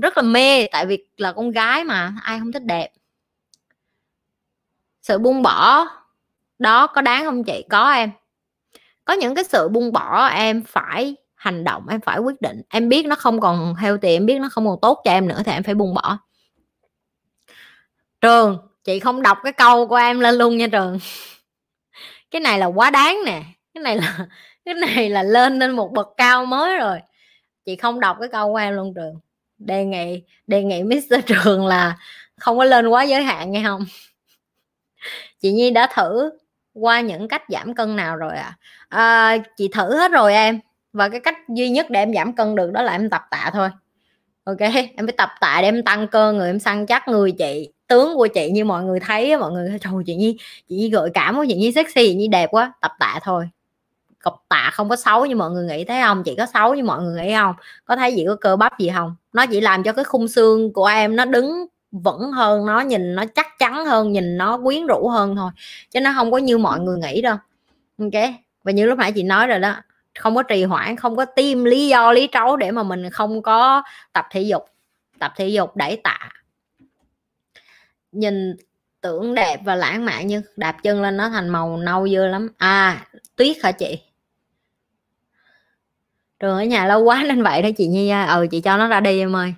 [0.01, 0.67] rất là mê.
[0.71, 2.89] Tại vì là con gái mà, ai không thích đẹp
[5.07, 5.87] sự buông bỏ
[6.59, 7.63] đó có đáng không chị?
[7.69, 8.11] Có em.
[9.05, 12.61] Có những cái sự buông bỏ em phải hành động, em phải quyết định.
[12.69, 15.41] Em biết nó không còn healthy, em biết nó không còn tốt cho em nữa
[15.45, 16.17] thì em phải buông bỏ.
[18.21, 20.99] Trường, chị không đọc cái câu của em lên luôn nha trường.
[22.31, 23.43] Cái này là quá đáng nè.
[23.73, 24.17] Cái này là,
[24.65, 26.99] cái này là lên lên một bậc cao mới rồi.
[27.65, 29.19] Chị không đọc cái câu của em luôn trường.
[29.57, 31.97] Đề nghị đề nghị Mr Trường là
[32.37, 33.85] không có lên quá giới hạn nghe không?
[35.39, 36.29] Chị Nhi đã thử
[36.73, 38.57] qua những cách giảm cân nào rồi à?
[38.89, 40.59] à chị thử hết rồi em.
[40.93, 43.49] Và cái cách duy nhất để em giảm cân được đó là em tập tạ
[43.53, 43.69] thôi.
[44.43, 44.59] Ok?
[44.59, 48.15] Em phải tập tạ để em tăng cơ người, em săn chắc người chị, tướng
[48.15, 50.37] của chị như mọi người thấy mọi người trời, chị nhi
[50.69, 53.49] chị nhi gợi cảm quá, chị nhi sexy, chị nhi đẹp quá, tập tạ thôi.
[54.23, 56.23] Cọc tạ không có xấu như mọi người nghĩ, thấy không?
[56.23, 57.55] Chị có xấu như mọi người nghĩ không?
[57.85, 59.15] Có thấy gì có cơ bắp gì không?
[59.33, 63.15] Nó chỉ làm cho cái khung xương của em nó đứng vững hơn nó, nhìn
[63.15, 65.51] nó chắc chắn hơn, nhìn nó quyến rũ hơn thôi,
[65.91, 67.37] chứ nó không có như mọi người nghĩ đâu.
[67.99, 68.23] Ok,
[68.63, 69.75] và như lúc nãy chị nói rồi đó,
[70.19, 73.41] không có trì hoãn, không có tìm lý do, lý trấu để mà mình không
[73.41, 73.83] có
[74.13, 74.65] tập thể dục,
[75.19, 76.19] tập thể dục đẩy tạ.
[78.11, 78.55] Nhìn
[79.01, 82.49] tưởng đẹp và lãng mạn nhưng đạp chân lên nó thành màu nâu dưa lắm.
[82.57, 83.99] À tuyết hả chị?
[86.39, 88.99] Trường ở nhà lâu quá nên vậy đó chị nhi ừ chị cho nó ra
[88.99, 89.53] đi em ơi.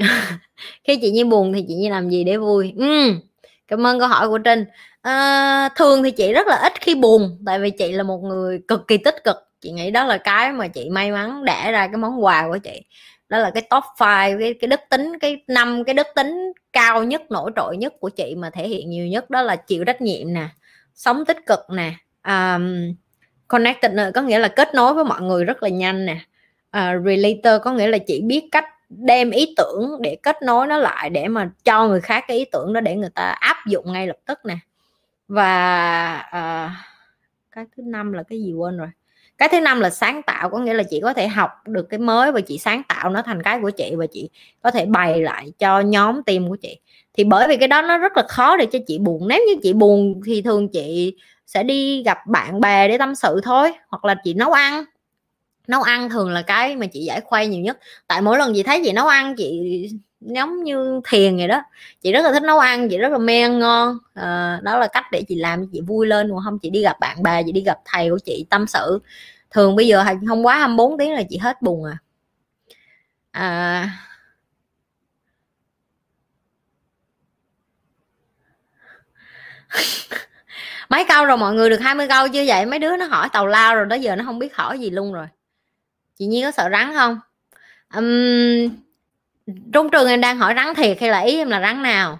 [0.84, 2.72] khi chị nhi buồn thì chị nhi làm gì để vui?
[2.76, 3.12] Ừ,
[3.68, 4.64] cảm ơn câu hỏi của trinh.
[5.02, 8.60] À, thường thì chị rất là ít khi buồn tại vì chị là một người
[8.68, 9.36] cực kỳ tích cực.
[9.60, 12.58] Chị nghĩ đó là cái mà chị may mắn đẻ ra cái món quà của
[12.58, 12.82] chị.
[13.28, 17.04] Đó là cái top 5 cái cái đức tính cái năm cái đức tính cao
[17.04, 20.00] nhất nổi trội nhất của chị mà thể hiện nhiều nhất đó là chịu trách
[20.00, 20.48] nhiệm nè
[20.94, 21.92] sống tích cực nè
[22.28, 22.94] um,
[23.48, 26.16] connected có nghĩa là kết nối với mọi người rất là nhanh nè.
[26.76, 30.78] Uh, relator có nghĩa là chị biết cách đem ý tưởng để kết nối nó
[30.78, 33.92] lại để mà cho người khác cái ý tưởng đó để người ta áp dụng
[33.92, 34.56] ngay lập tức nè.
[35.28, 36.70] Và uh,
[37.52, 38.88] cái thứ năm là cái gì quên rồi?
[39.38, 41.98] Cái thứ năm là sáng tạo có nghĩa là chị có thể học được cái
[41.98, 44.30] mới và chị sáng tạo nó thành cái của chị và chị
[44.62, 46.78] có thể bày lại cho nhóm team của chị.
[47.14, 49.28] Thì bởi vì cái đó nó rất là khó để cho chị buồn.
[49.28, 53.40] Nếu như chị buồn thì thường chị sẽ đi gặp bạn bè để tâm sự
[53.42, 54.84] thôi hoặc là chị nấu ăn
[55.68, 57.78] nấu ăn thường là cái mà chị giải khuây nhiều nhất.
[58.06, 59.60] Tại mỗi lần chị thấy chị nấu ăn chị
[60.20, 61.62] giống như thiền vậy đó.
[62.02, 63.98] Chị rất là thích nấu ăn chị rất là mê ăn ngon.
[64.14, 66.30] À, đó là cách để chị làm chị vui lên.
[66.30, 69.00] Còn không chị đi gặp bạn bè chị đi gặp thầy của chị tâm sự.
[69.50, 71.98] Thường bây giờ không quá 24 tiếng là chị hết buồn à,
[73.32, 73.90] à.
[80.90, 82.66] Mấy câu rồi mọi người được 20 câu chưa vậy?
[82.66, 85.12] Mấy đứa nó hỏi tàu lao rồi đó giờ nó không biết hỏi gì luôn
[85.12, 85.26] rồi
[86.18, 87.20] chị nhi có sợ rắn không?
[87.94, 88.76] Um,
[89.72, 92.18] trung trường em đang hỏi rắn thiệt hay là ý em là rắn nào?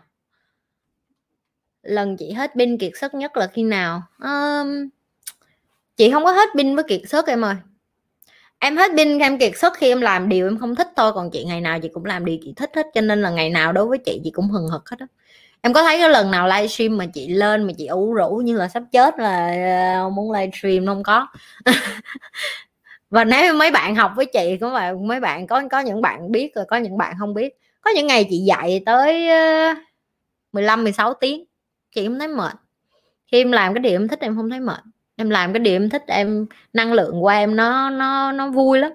[1.83, 4.03] Lần chị hết pin kiệt sức nhất là khi nào?
[4.19, 4.89] Um,
[5.97, 7.55] chị không có hết pin với kiệt sức em ơi.
[8.59, 11.31] Em hết pin em kiệt sức khi em làm điều em không thích thôi còn
[11.31, 13.73] chị ngày nào chị cũng làm điều chị thích hết cho nên là ngày nào
[13.73, 15.07] đối với chị chị cũng hừng hực hết á.
[15.61, 18.57] Em có thấy cái lần nào livestream mà chị lên mà chị ủ rũ như
[18.57, 19.55] là sắp chết là
[20.03, 21.27] ờ, muốn livestream không có?
[23.11, 26.33] và nếu mấy bạn học với chị có bạn mấy bạn có có những bạn
[26.33, 27.55] biết rồi, có những bạn không biết.
[27.81, 29.29] Có những ngày chị dạy tới
[30.53, 31.45] 15 16 tiếng,
[31.95, 32.53] chị không thấy mệt.
[33.33, 34.81] Khi em làm cái điều em thích em không thấy mệt.
[35.17, 38.79] Em làm cái điều em thích em, năng lượng của em nó nó nó vui
[38.79, 38.93] lắm.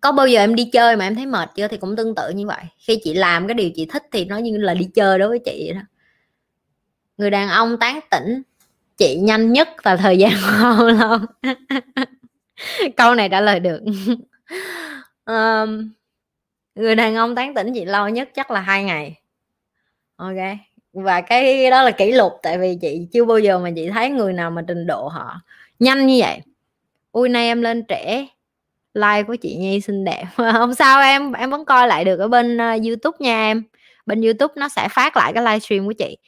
[0.00, 1.68] Có bao giờ em đi chơi mà em thấy mệt chưa?
[1.68, 2.64] Thì cũng tương tự như vậy.
[2.78, 5.38] Khi chị làm cái điều chị thích thì nó như là đi chơi đối với
[5.38, 5.80] chị vậy đó.
[7.18, 8.42] Người đàn ông tán tỉnh
[8.96, 10.32] chị nhanh nhất và thời gian
[10.62, 11.18] bao lâu
[12.96, 13.80] câu này trả lời được.
[15.26, 15.90] Um,
[16.74, 19.20] người đàn ông tán tỉnh chị lâu nhất chắc là hai ngày.
[20.16, 20.36] Ok
[21.02, 24.10] và cái đó là kỷ lục tại vì chị chưa bao giờ mà chị thấy
[24.10, 25.40] người nào mà trình độ họ
[25.78, 26.40] nhanh như vậy.
[27.12, 28.26] Ui nay em lên trẻ
[28.94, 30.24] like của chị Nhi xinh đẹp.
[30.36, 33.62] Không sao em em vẫn coi lại được ở bên uh, YouTube nha em.
[34.06, 36.18] Bên YouTube nó sẽ phát lại cái livestream của chị.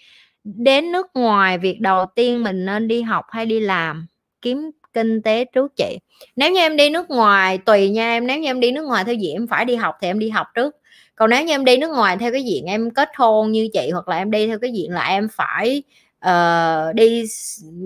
[0.45, 4.07] Đến nước ngoài việc đầu tiên mình nên đi học hay đi làm
[4.43, 5.99] kiếm kinh tế trước chị
[6.37, 9.05] nếu như em đi nước ngoài tùy nha em nếu như em đi nước ngoài
[9.05, 10.77] theo diện em phải đi học thì em đi học trước.
[11.17, 13.91] Còn nếu như em đi nước ngoài theo cái diện em kết hôn như chị
[13.93, 15.83] hoặc là em đi theo cái diện là em phải
[16.27, 17.25] uh, đi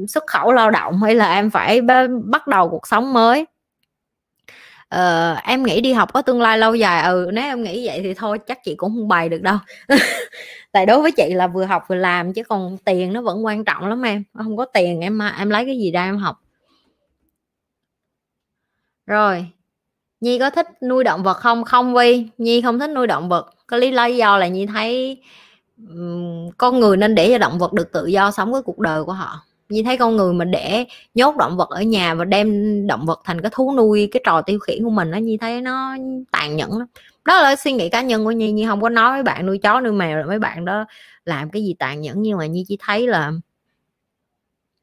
[0.09, 1.80] xuất khẩu lao động hay là em phải
[2.24, 3.47] bắt đầu cuộc sống mới.
[4.94, 8.01] Uh, em nghĩ đi học có tương lai lâu dài ừ nếu em nghĩ vậy
[8.02, 9.56] thì thôi chắc chị cũng không bày được đâu.
[10.72, 13.64] Tại đối với chị là vừa học vừa làm chứ còn tiền nó vẫn quan
[13.64, 14.24] trọng lắm em.
[14.34, 16.41] Không có tiền em em lấy cái gì ra em học
[19.07, 19.47] rồi
[20.20, 21.65] nhi có thích nuôi động vật không?
[21.65, 23.55] Không vi nhi không thích nuôi động vật.
[23.66, 25.19] Có lý lý do là nhi thấy
[25.89, 29.05] um, con người nên để cho động vật được tự do sống cái cuộc đời
[29.05, 29.41] của họ.
[29.69, 30.85] Như thấy con người mà để
[31.15, 34.43] nhốt động vật ở nhà và đem động vật thành cái thú nuôi cái trò
[34.43, 35.97] tiêu khiển của mình nó như thấy nó
[36.33, 36.89] tàn nhẫn lắm.
[37.24, 38.53] Đó là suy nghĩ cá nhân của nhi.
[38.53, 40.85] Nhi không có nói với bạn nuôi chó nuôi mèo là mấy bạn đó
[41.24, 43.33] làm cái gì tàn nhẫn nhưng mà nhi chỉ thấy là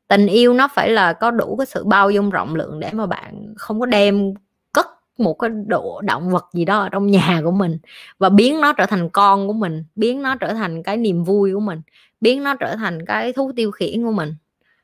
[0.10, 3.06] tình yêu nó phải là có đủ cái sự bao dung rộng lượng để mà
[3.06, 4.34] bạn không có đem
[4.74, 4.88] cất
[5.18, 7.78] một cái độ động vật gì đó ở trong nhà của mình.
[8.20, 11.54] Và biến nó trở thành con của mình biến nó trở thành cái niềm vui
[11.54, 11.82] của mình
[12.22, 14.36] biến nó trở thành cái thú tiêu khiển của mình.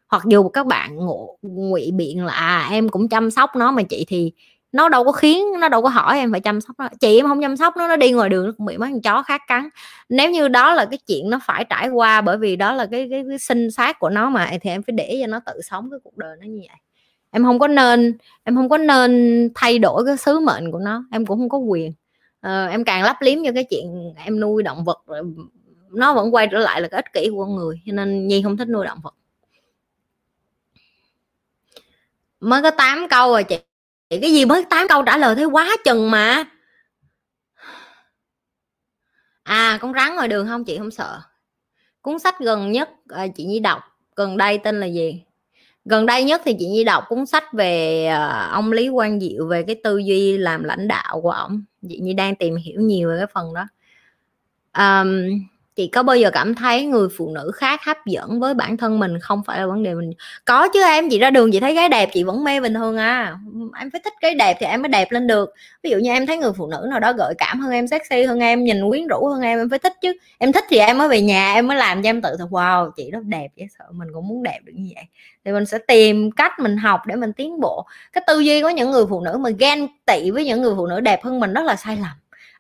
[0.08, 3.84] Hoặc dù các bạn ngộ ngụy biện là à, em cũng chăm sóc nó mà
[3.84, 4.34] chị thì
[4.76, 6.90] nó đâu có khiến nó đâu có hỏi em phải chăm sóc nó.
[7.00, 9.02] Chị em không chăm sóc nó nó đi ngoài đường nó cũng bị mấy con
[9.02, 9.70] chó khác cắn.
[10.10, 13.08] Nếu như đó là cái chuyện nó phải trải qua bởi vì đó là cái
[13.12, 15.90] cái, cái sinh xác của nó mà thì em phải để cho nó tự sống
[15.92, 16.78] cái cuộc đời nó như vậy.
[17.32, 21.04] Em không có nên em không có nên thay đổi cái sứ mệnh của nó
[21.12, 21.94] em cũng không có quyền.
[22.42, 25.06] Ờ, em càng lấp liếm cho cái chuyện em nuôi động vật
[25.90, 28.42] nó vẫn quay trở lại là cái ích kỷ của con người cho nên nhi
[28.44, 29.16] không thích nuôi động vật.
[32.40, 33.60] Mới có 8 câu rồi chị
[34.22, 36.44] cái gì mới 8 câu trả lời thấy quá chừng mà.
[39.44, 40.66] À con rắn ngoài đường không?
[40.66, 41.22] Chị không sợ.
[42.02, 43.82] Cuốn sách gần nhất à, chị nhi đọc
[44.16, 45.24] gần đây tên là gì?
[45.86, 49.48] Gần đây nhất thì chị nhi đọc cuốn sách về à, ông lý quang diệu
[49.48, 51.64] về cái tư duy làm lãnh đạo của ông.
[51.90, 53.68] Chị nhi đang tìm hiểu nhiều về cái phần đó.
[54.78, 55.30] Um,
[55.76, 59.00] chị có bao giờ cảm thấy người phụ nữ khác hấp dẫn với bản thân
[59.00, 59.20] mình?
[59.20, 60.12] Không phải là vấn đề mình
[60.46, 62.98] có chứ em, chị ra đường chị thấy gái đẹp chị vẫn mê bình thường
[62.98, 63.38] à.
[63.80, 65.50] Em phải thích cái đẹp thì em mới đẹp lên được.
[65.84, 68.24] Ví dụ như em thấy người phụ nữ nào đó gợi cảm hơn em, sexy
[68.24, 70.14] hơn em, nhìn quyến rũ hơn em em phải thích chứ.
[70.38, 72.92] Em thích thì em mới về nhà, em mới làm cho em tự thật, wow,
[72.92, 75.04] chị đó đẹp dễ sợ mình cũng muốn đẹp được như vậy.
[75.46, 77.86] Thì mình sẽ tìm cách mình học để mình tiến bộ.
[78.14, 80.88] Cái tư duy của những người phụ nữ mà ghen tị với những người phụ
[80.88, 82.12] nữ đẹp hơn mình rất là sai lầm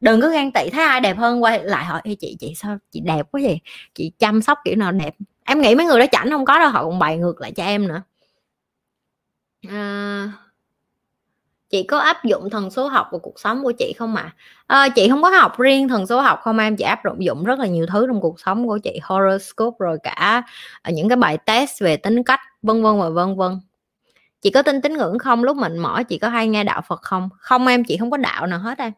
[0.05, 2.99] đừng có ghen tị thấy ai đẹp hơn quay lại hỏi chị chị sao chị
[2.99, 3.59] đẹp quá vậy?
[3.95, 5.15] Chị chăm sóc kiểu nào đẹp?
[5.45, 7.63] Em nghĩ mấy người đó chảnh không có đâu họ còn bày ngược lại cho
[7.63, 8.01] em nữa.
[9.69, 10.31] À,
[11.69, 14.33] chị có áp dụng thần số học vào cuộc sống của chị không ạ?
[14.67, 14.81] À?
[14.81, 17.59] à, chị không có học riêng thần số học không em chị áp dụng rất
[17.59, 20.43] là nhiều thứ trong cuộc sống của chị horoscope rồi cả
[20.81, 23.59] ờ, những cái bài test về tính cách vân vân và vân vân.
[24.41, 25.43] Chị có tin tín ngưỡng không?
[25.43, 27.29] Lúc mình mỏi chị có hay nghe đạo phật không?
[27.37, 28.91] Không em chị không có đạo nào hết em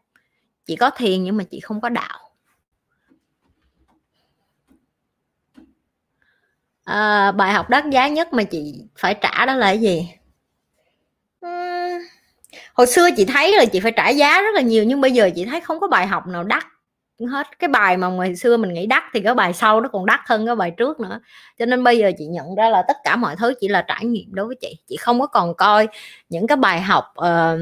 [0.68, 2.18] chị có thiền nhưng mà chị không có đạo.
[6.84, 10.08] À, bài học đắt giá nhất mà chị phải trả đó là cái gì?
[12.74, 15.30] Hồi xưa chị thấy là chị phải trả giá rất là nhiều nhưng bây giờ
[15.34, 16.64] chị thấy không có bài học nào đắt
[17.30, 17.58] hết.
[17.58, 20.20] Cái bài mà ngày xưa mình nghĩ đắt thì cái bài sau nó còn đắt
[20.26, 21.20] hơn cái bài trước nữa.
[21.58, 24.04] Cho nên bây giờ chị nhận ra là tất cả mọi thứ chỉ là trải
[24.04, 24.78] nghiệm đối với chị.
[24.86, 25.88] Chị không có còn coi
[26.28, 27.60] những cái bài học uh,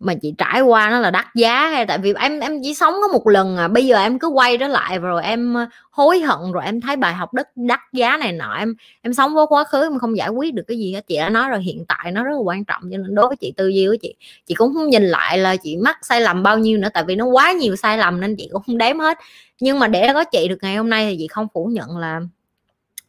[0.00, 2.94] mà chị trải qua nó là đắt giá hay tại vì em em chỉ sống
[3.02, 6.20] có một lần à bây giờ em cứ quay trở lại rồi em ờ, hối
[6.20, 9.46] hận rồi em thấy bài học đất, đắt giá này nọ, em em sống với
[9.48, 11.06] quá khứ em không giải quyết được cái gì hết.
[11.06, 13.36] Chị đã nói rồi, hiện tại nó rất là quan trọng, cho nên đối với
[13.36, 14.14] chị, tư duy của chị
[14.46, 17.16] chị cũng không nhìn lại là chị mắc sai lầm bao nhiêu nữa, tại vì
[17.16, 19.18] nó quá nhiều sai lầm nên chị cũng không đếm hết.
[19.60, 22.20] Nhưng mà để có chị được ngày hôm nay thì chị không phủ nhận là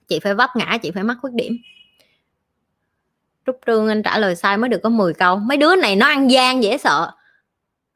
[0.07, 1.57] chị phải vấp ngã, chị phải mắc khuyết điểm.
[3.45, 5.35] Trúc Trương anh trả lời sai mới được có 10 câu.
[5.35, 7.11] Mấy đứa này nó ăn gian dễ sợ.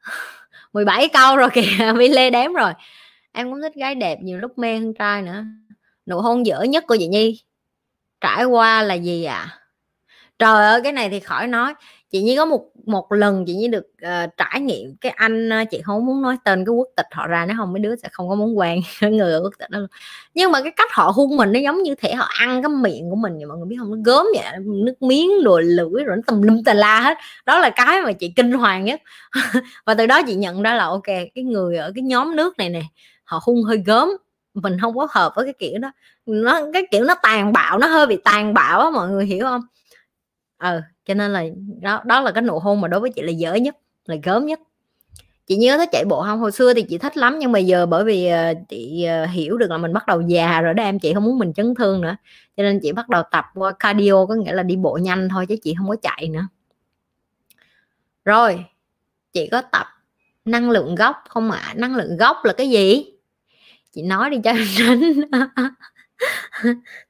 [0.72, 2.72] 17 câu rồi kìa, bị Lê đếm rồi.
[3.32, 5.44] Em cũng thích gái đẹp nhiều lúc mê hơn trai nữa.
[6.06, 7.42] Nụ hôn dở nhất của chị Nhi.
[8.20, 9.58] Trải qua là gì à?
[10.38, 11.74] Trời ơi, cái này thì khỏi nói
[12.10, 15.80] chị nhi có một một lần chị nhi được uh, trải nghiệm cái anh chị
[15.84, 18.28] không muốn nói tên cái quốc tịch họ ra nó không mấy đứa sẽ không
[18.28, 19.78] có muốn quen người ở quốc tịch đó
[20.34, 23.10] nhưng mà cái cách họ hung mình nó giống như thể họ ăn cái miệng
[23.10, 23.90] của mình vậy mọi người biết không?
[23.90, 27.18] Nó gớm vậy nước miếng rồi lưỡi rồi nó tùm lum tà la hết.
[27.46, 29.00] Đó là cái mà chị kinh hoàng nhất.
[29.86, 32.68] Và từ đó chị nhận ra là ok cái người ở cái nhóm nước này
[32.68, 32.82] nè
[33.24, 34.08] họ hung hơi gớm
[34.54, 35.92] mình không có hợp với cái kiểu đó.
[36.26, 39.44] Nó cái kiểu nó tàn bạo nó hơi bị tàn bạo á mọi người hiểu
[39.46, 39.62] không?
[40.60, 41.44] Ờ cho nên là
[41.80, 43.76] đó đó là cái nụ hôn mà đối với chị là dở nhất,
[44.06, 44.60] là gớm nhất.
[45.46, 46.40] Chị nhớ thích chạy bộ không?
[46.40, 49.58] Hồi xưa thì chị thích lắm, nhưng mà giờ bởi vì ờ, chị ờ, hiểu
[49.58, 52.00] được là mình bắt đầu già rồi đó em, chị không muốn mình chấn thương
[52.00, 52.16] nữa.
[52.56, 55.46] Cho nên chị bắt đầu tập qua cardio, có nghĩa là đi bộ nhanh thôi
[55.46, 56.48] chứ chị không có chạy nữa.
[58.24, 58.64] Rồi,
[59.32, 59.86] chị có tập
[60.44, 61.58] năng lượng gốc không ạ?
[61.58, 61.74] À?
[61.74, 63.04] năng lượng gốc là cái gì?
[63.92, 65.20] Chị nói đi cho tránh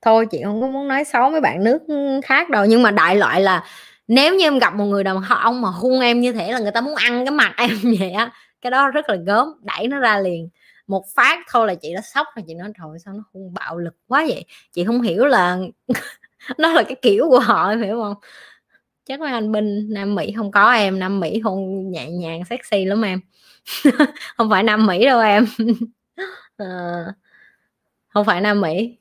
[0.02, 1.78] thôi chị không có muốn nói xấu mấy bạn nước
[2.24, 3.64] khác đâu nhưng mà đại loại là
[4.08, 6.72] nếu như em gặp một người đàn ông mà hung em như thế là người
[6.72, 8.32] ta muốn ăn cái mặt em vậy á.
[8.60, 10.48] Cái đó rất là gớm đẩy nó ra liền.
[10.86, 13.78] Một phát thôi là chị đã sốc rồi chị nói trời sao nó hung bạo
[13.78, 14.44] lực quá vậy?
[14.72, 15.58] Chị không hiểu là
[16.58, 18.14] nó là cái kiểu của họ em hiểu không?
[19.06, 22.84] Chắc mấy anh binh nam mỹ không có em nam mỹ hôn nhẹ nhàng sexy
[22.84, 23.20] lắm em.
[24.36, 25.46] Không phải nam mỹ đâu em.
[26.56, 26.66] À,
[28.08, 28.99] không phải nam mỹ.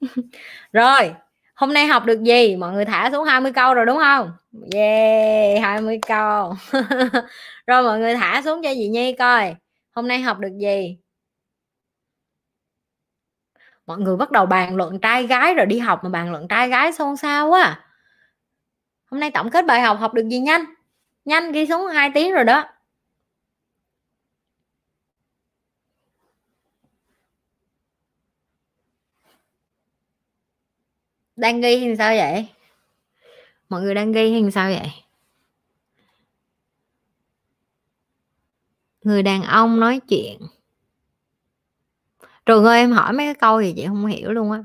[0.72, 1.14] rồi,
[1.54, 2.56] hôm nay học được gì?
[2.56, 4.32] Mọi người thả xuống 20 câu rồi đúng không?
[4.74, 6.54] Yeah 20 câu.
[7.66, 9.54] Rồi mọi người thả xuống cho chị Nhi coi,
[9.92, 10.98] hôm nay học được gì?
[13.86, 16.68] Mọi người bắt đầu bàn luận trai gái rồi đi học mà bàn luận trai
[16.68, 17.84] gái xôn xao quá.
[19.10, 20.64] Hôm nay tổng kết bài học học được gì nhanh?
[21.24, 22.64] Nhanh ghi xuống hai tiếng rồi đó.
[31.38, 32.48] Đang ghi hay sao vậy?
[33.68, 34.92] Mọi người đang ghi hay sao vậy?
[39.02, 40.40] Người đàn ông nói chuyện.
[42.46, 44.62] Trường ơi, em hỏi mấy cái câu gì chị không hiểu luôn á.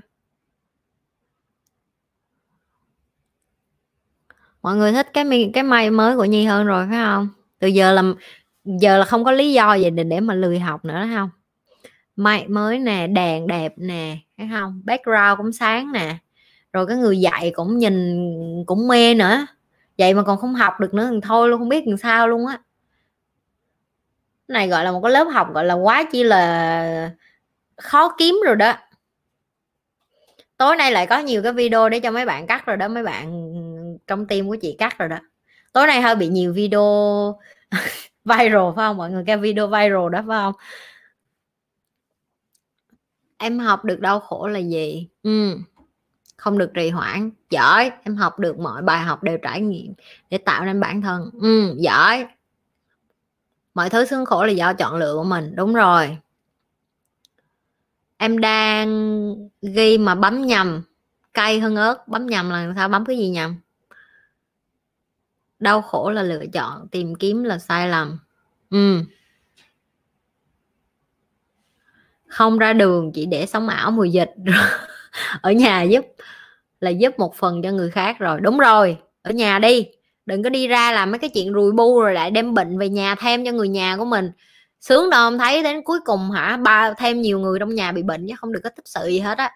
[4.61, 7.29] Mọi người thích cái cái may mới của nhi hơn rồi, phải không?
[7.59, 8.03] Từ giờ là
[8.65, 11.29] giờ là không có lý do gì để để mà lười học nữa không?
[12.15, 14.81] May mới nè đèn đẹp nè thấy không?
[14.85, 16.17] Background cũng sáng nè
[16.73, 18.23] rồi cái người dạy cũng nhìn,
[18.65, 19.45] cũng mê nữa.
[19.97, 22.47] Vậy mà còn không học được nữa thì thôi luôn, không biết làm sao luôn
[22.47, 22.59] á.
[24.47, 27.11] Này gọi là một cái lớp học gọi là quá chi là
[27.77, 28.73] khó kiếm rồi đó.
[30.57, 33.03] Tối nay lại có nhiều cái video để cho mấy bạn cắt rồi đó, mấy
[33.03, 33.53] bạn
[34.07, 35.19] trong tim của chị cắt rồi đó.
[35.73, 36.83] Tối nay hơi bị nhiều video
[38.25, 38.97] viral, phải không?
[38.97, 40.53] Mọi người cái video viral đó, phải không?
[43.37, 45.07] Em học được đau khổ là gì?
[45.23, 45.57] Ừ
[46.43, 49.93] không được trì hoãn giỏi em học được mọi bài học đều trải nghiệm
[50.29, 51.29] để tạo nên bản thân.
[51.41, 52.25] Ừ, giỏi.
[53.73, 56.17] Mọi thứ sướng khổ là do chọn lựa của mình đúng rồi.
[58.17, 60.83] Em đang ghi mà bấm nhầm
[61.33, 63.55] cay hơn ớt bấm nhầm là sao bấm cái gì nhầm?
[65.59, 68.19] Đau khổ là lựa chọn tìm kiếm là sai lầm.
[68.69, 68.99] Ừ.
[72.27, 74.31] Không ra đường chỉ để sống ảo mùa dịch.
[75.41, 76.05] ở nhà giúp,
[76.79, 78.39] là giúp một phần cho người khác rồi.
[78.41, 79.87] Đúng rồi, ở nhà đi.
[80.25, 82.89] Đừng có đi ra làm mấy cái chuyện rùi bu rồi lại đem bệnh về
[82.89, 84.31] nhà thêm cho người nhà của mình.
[84.81, 86.57] Sướng đâu, không thấy đến cuối cùng hả?
[86.57, 89.19] Ba thêm nhiều người trong nhà bị bệnh chứ không được có tích sự gì
[89.19, 89.51] hết á.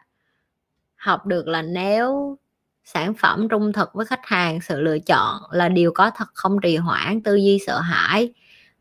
[0.95, 2.37] Học được là nếu
[2.83, 6.61] sản phẩm trung thực với khách hàng, sự lựa chọn là điều có thật, không
[6.61, 8.33] trì hoãn, tư duy sợ hãi.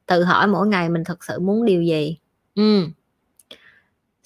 [0.06, 2.18] Tự hỏi mỗi ngày mình thực sự muốn điều gì.
[2.54, 2.86] Ừ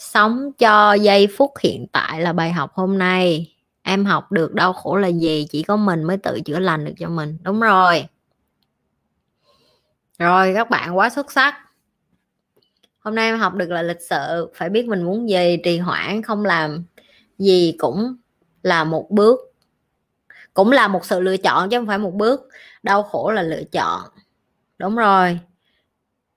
[0.00, 3.54] sống cho giây phút hiện tại là bài học hôm nay.
[3.82, 6.92] Em học được đau khổ là gì, chỉ có mình mới tự chữa lành được
[6.98, 7.38] cho mình.
[7.42, 8.06] Đúng rồi.
[10.18, 11.54] Rồi, các bạn quá xuất sắc.
[12.98, 16.22] Hôm nay em học được là lịch sự, phải biết mình muốn gì, trì hoãn,
[16.22, 16.84] không làm
[17.38, 18.16] gì cũng
[18.62, 19.40] là một bước.
[20.54, 22.48] Cũng là một sự lựa chọn chứ không phải một bước.
[22.82, 24.00] Đau khổ là lựa chọn.
[24.78, 25.38] Đúng rồi.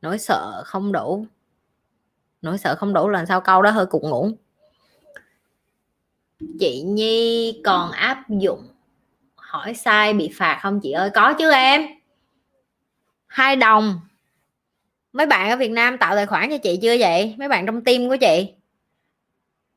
[0.01, 1.25] Nỗi sợ không đủ
[2.43, 4.29] nỗi sợ không đủ lần sau câu đó hơi cục ngủ.
[6.59, 8.67] Chị nhi còn áp dụng
[9.35, 10.79] hỏi sai bị phạt không?
[10.83, 11.85] Chị ơi, có chứ em.
[13.27, 13.99] Hai đồng.
[15.13, 17.35] Mấy bạn ở việt nam tạo tài khoản cho chị chưa vậy?
[17.37, 18.53] Mấy bạn trong team của chị.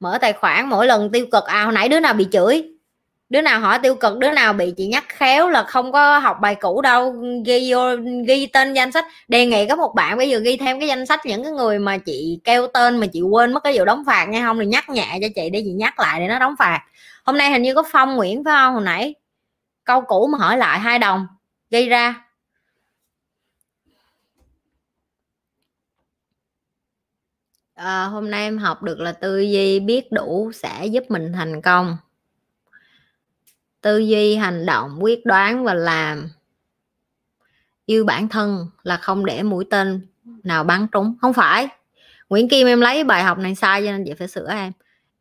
[0.01, 1.45] Mở tài khoản mỗi lần tiêu cực.
[1.45, 2.76] À hồi nãy đứa nào bị chửi?
[3.29, 6.37] Đứa nào hỏi tiêu cực đứa nào bị chị nhắc khéo là không có học
[6.41, 7.97] bài cũ đâu ghi vô
[8.27, 9.05] ghi tên danh sách.
[9.29, 11.79] Đề nghị có một bạn bây giờ ghi thêm cái danh sách những cái người
[11.79, 14.67] mà chị kêu tên mà chị quên mất cái vụ đóng phạt nghe không thì
[14.67, 16.81] nhắc nhẹ cho chị để chị nhắc lại để nó đóng phạt.
[17.25, 19.15] Hôm nay hình như có phong nguyễn phải không hồi nãy?
[19.85, 21.27] Câu cũ mà hỏi lại hai đồng
[21.71, 22.23] ghi ra.
[27.75, 31.63] À, hôm nay em học được là tư duy biết đủ sẽ giúp mình thành
[31.63, 31.97] công
[33.87, 36.29] tư duy, hành động, quyết đoán và làm
[37.87, 40.07] yêu bản thân là không để mũi tên
[40.45, 41.15] nào bắn trúng.
[41.21, 41.69] Không phải.
[42.29, 44.73] Nguyễn kim, em lấy bài học này sai cho nên chị phải sửa em.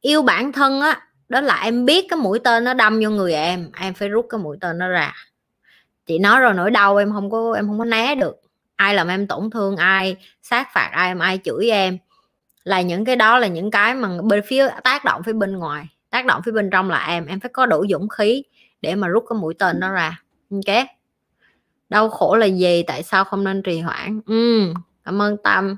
[0.01, 3.33] Yêu bản thân á, đó là em biết cái mũi tên nó đâm vô người
[3.33, 5.13] em em phải rút cái mũi tên nó ra.
[6.05, 8.41] Chị nói rồi nỗi đau em không có, em không có né được.
[8.75, 11.97] Ai làm em tổn thương ai, sát phạt ai, em ai chửi em.
[12.63, 15.87] Là những cái đó là những cái mà bên phía tác động phía bên ngoài.
[16.09, 18.43] Tác động phía bên trong là em em phải có đủ dũng khí
[18.85, 20.21] để mà rút cái mũi tên đó ra.
[20.51, 20.85] Ok.
[21.89, 22.83] Đau khổ là gì?
[22.87, 24.21] Tại sao không nên trì hoãn?
[24.25, 24.73] Ừ,
[25.05, 25.77] cảm ơn tâm.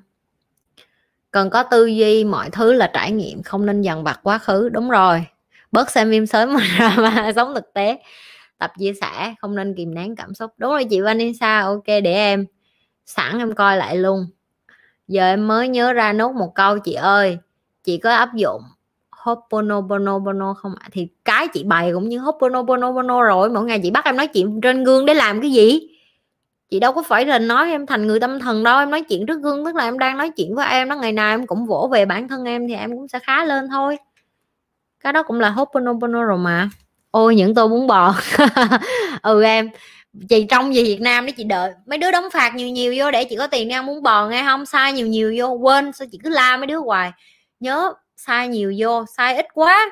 [1.32, 4.70] Cần có tư duy mọi thứ là trải nghiệm không nên dằn vặt quá khứ.
[4.70, 5.26] Đúng rồi.
[5.72, 7.98] Bớt xem phim sớm mà mà sống thực tế.
[8.58, 10.52] Tập chia sẻ không nên kìm nén cảm xúc.
[10.58, 12.46] Đúng rồi chị Vanessa ok để em
[13.06, 14.26] sẵn em coi lại luôn.
[15.08, 17.38] Giờ em mới nhớ ra nốt một câu chị ơi.
[17.84, 18.62] Chị có áp dụng
[19.28, 20.84] Hoponoponopono không ạ?
[20.84, 20.90] À?
[20.92, 24.62] Thì cái chị bày cũng như Hoponoponopono rồi, mỗi ngày chị bắt em nói chuyện
[24.62, 25.80] trên gương để làm cái gì?
[26.70, 29.26] Chị đâu có phải là nói em thành người tâm thần đâu, em nói chuyện
[29.26, 31.66] trước gương, tức là em đang nói chuyện với em đó ngày nào em cũng
[31.66, 33.98] vỗ về bản thân em thì em cũng sẽ khá lên thôi
[35.04, 36.70] cái đó cũng là Hoponopono rồi mà
[37.12, 38.16] ôi, những tô bún bò
[39.22, 39.70] ừ em,
[40.30, 43.12] chị trong về Việt Nam đấy chị đợi mấy đứa đóng phạt nhiều nhiều vô
[43.12, 45.92] để chị có tiền đi ăn bún bò nghe không sai nhiều nhiều vô, quên,
[45.94, 47.12] sao chị cứ la mấy đứa hoài
[47.60, 49.92] nhớ sai nhiều vô sai ít quá.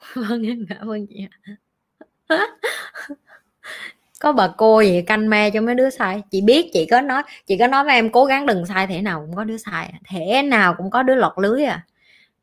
[0.14, 1.26] Vâng em cảm ơn chị
[4.20, 6.22] có bà cô gì canh me cho mấy đứa sai?
[6.30, 9.02] Chị biết chị có nói chị có nói với em cố gắng đừng sai thể
[9.02, 11.84] nào cũng có đứa sai thể nào cũng có đứa lọt lưới à.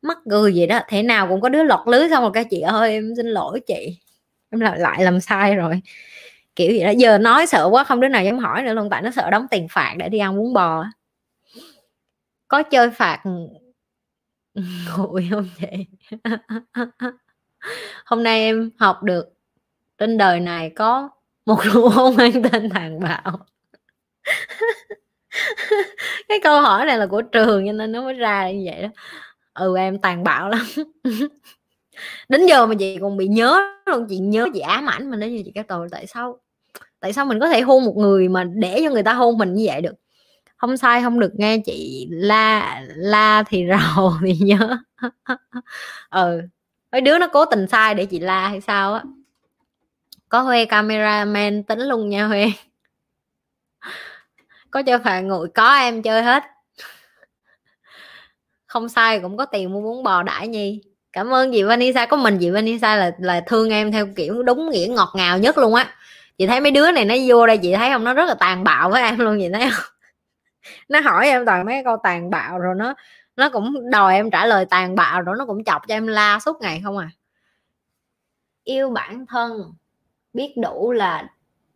[0.02, 2.62] Mắc cười gì đó thể nào cũng có đứa lọt lưới xong rồi cái chị
[2.62, 3.98] ơi em xin lỗi chị.
[4.50, 5.82] Em lại lại làm sai rồi.
[6.56, 9.02] Kiểu vậy đó giờ nói sợ quá không đứa nào dám hỏi nữa luôn tại
[9.02, 10.86] nó sợ đóng tiền phạt để đi ăn bún bò
[12.52, 13.24] có chơi phạt
[14.98, 15.86] nguội không chị
[18.06, 19.34] hôm nay em học được
[19.98, 21.10] trên đời này có
[21.46, 23.40] một nụ hôn mang tên tàn bạo
[26.30, 28.90] cái câu hỏi này là của trường cho nên nó mới ra như vậy đó.
[29.54, 30.66] Ừ em tàn bạo lắm.
[32.30, 35.30] Đến giờ mà chị còn bị nhớ luôn, chị nhớ chị ám ảnh mà nếu
[35.30, 36.40] như chị, cái tội tại sao
[37.00, 39.54] tại sao mình có thể hôn một người mà để cho người ta hôn mình
[39.54, 39.96] như vậy được?
[40.62, 44.78] Không sai, không được nghe chị la la thì rầu thì nhớ.
[46.10, 46.42] Ừ
[46.92, 49.04] mấy đứa nó cố tình sai để chị la hay sao á.
[50.30, 52.52] Có huê cameraman tính luôn nha huê.
[54.72, 56.44] Có cho phạt ngồi có em chơi hết.
[58.66, 60.82] Không sai, cũng có tiền mua bún bò đãi nhi.
[61.14, 64.70] Cảm ơn chị Vanessa, có mình chị Vanessa là là thương em theo kiểu đúng
[64.70, 65.96] nghĩa ngọt ngào nhất luôn á.
[66.38, 68.64] Chị thấy mấy đứa này nó vô đây, chị thấy không, nó rất là tàn
[68.64, 69.91] bạo với em luôn, chị thấy không?
[70.90, 72.94] Nó hỏi em toàn mấy câu tàn bạo rồi nó
[73.36, 76.40] nó cũng đòi em trả lời tàn bạo rồi nó cũng chọc cho em la
[76.40, 77.10] suốt ngày không à.
[78.64, 79.74] Yêu bản thân,
[80.34, 81.30] biết đủ là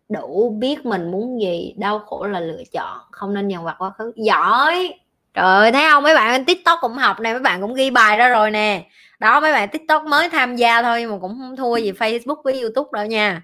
[0.10, 3.90] đủ biết mình muốn gì, đau khổ là lựa chọn, không nên nhằn vặt quá
[3.98, 4.14] khứ.
[4.16, 4.94] Giỏi!
[5.34, 6.04] Trời ơi thấy không?
[6.04, 8.90] Mấy bạn tiktok cũng học nè, mấy bạn cũng ghi bài ra rồi nè.
[9.20, 12.42] Đó, mấy bạn tiktok mới tham gia thôi nhưng mà cũng không thua gì facebook
[12.44, 13.42] với youtube đâu nha.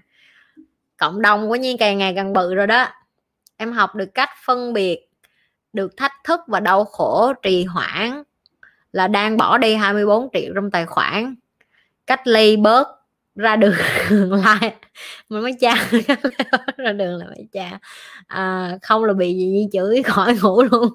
[0.96, 2.88] Cộng đồng của nhiên càng ngày càng bự rồi đó.
[3.56, 5.11] Em học được cách phân biệt
[5.72, 8.22] được thách thức và đau khổ trì hoãn
[8.92, 11.34] là đang bỏ đi 24 triệu trong tài khoản.
[12.06, 12.88] Cách ly bớt
[13.36, 13.74] ra đường
[14.44, 14.74] lại.
[15.28, 15.74] Mình mới cha
[16.76, 17.78] ra đường là phải cha
[18.26, 20.88] à, không là bị gì chửi khỏi ngủ luôn.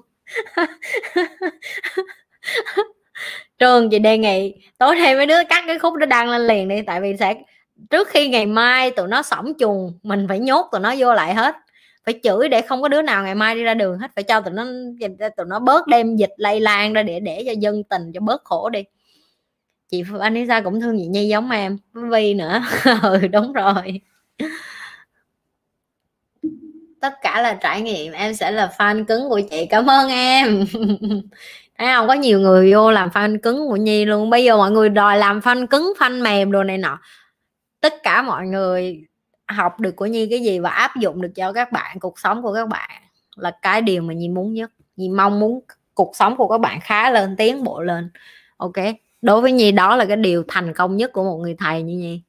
[3.58, 6.68] Trường chị đề nghị tối nay mấy đứa cắt cái khúc đó đăng lên liền
[6.68, 7.34] đi tại vì sẽ
[7.90, 11.34] trước khi ngày mai tụi nó sổng chuồng mình phải nhốt tụi nó vô lại
[11.34, 11.54] hết
[12.08, 14.40] phải chửi để không có đứa nào ngày mai đi ra đường hết, phải cho
[14.40, 14.64] tụi nó
[15.36, 18.44] tụi nó bớt đem dịch lây lan ra để để cho dân tình, cho bớt
[18.44, 18.84] khổ đi.
[19.90, 22.62] Chị Anisa cũng thương chị Nhi giống em Vi nữa.
[23.02, 24.00] Ừ đúng rồi.
[27.00, 29.66] Tất cả là trải nghiệm, em sẽ là fan cứng của chị.
[29.70, 30.64] Cảm ơn em.
[31.78, 34.30] Thấy không, có nhiều người vô làm fan cứng của nhi luôn.
[34.30, 37.00] Bây giờ mọi người đòi làm fan cứng, fan mềm đồ này nọ.
[37.80, 39.04] Tất cả mọi người
[39.48, 42.42] học được của nhi cái gì và áp dụng được cho các bạn, cuộc sống
[42.42, 42.90] của các bạn
[43.36, 44.70] là cái điều mà nhi muốn nhất.
[44.96, 45.60] Nhi mong muốn
[45.94, 48.10] cuộc sống của các bạn khá lên, tiến bộ lên.
[48.56, 48.74] Ok,
[49.22, 51.96] đối với nhi đó là cái điều thành công nhất của một người thầy như
[51.96, 52.22] nhi.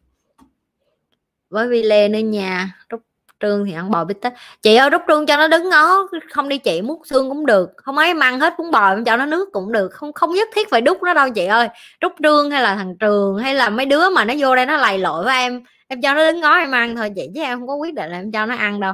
[1.49, 3.01] Với vi lê nữa nha rút
[3.39, 4.33] trương thì ăn bò bít tết.
[4.61, 7.71] Chị ơi rút trương cho nó đứng ngó, không đi chị mút xương cũng được.
[7.77, 9.89] Không ấy mang hết bún bò cho nó nước cũng được.
[9.89, 11.69] Không không nhất thiết phải đút nó đâu chị ơi.
[12.01, 14.77] Rút trương hay là thằng trường hay là mấy đứa mà nó vô đây nó
[14.77, 17.59] lầy lội với em em cho nó đứng ngó em ăn thôi chị chứ em
[17.59, 18.93] không có quyết định là em cho nó ăn đâu.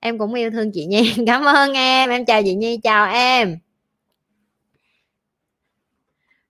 [0.00, 3.58] Em cũng yêu thương chị nhi, cảm ơn em em chào chị nhi, chào em.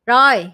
[0.07, 0.51] Rồi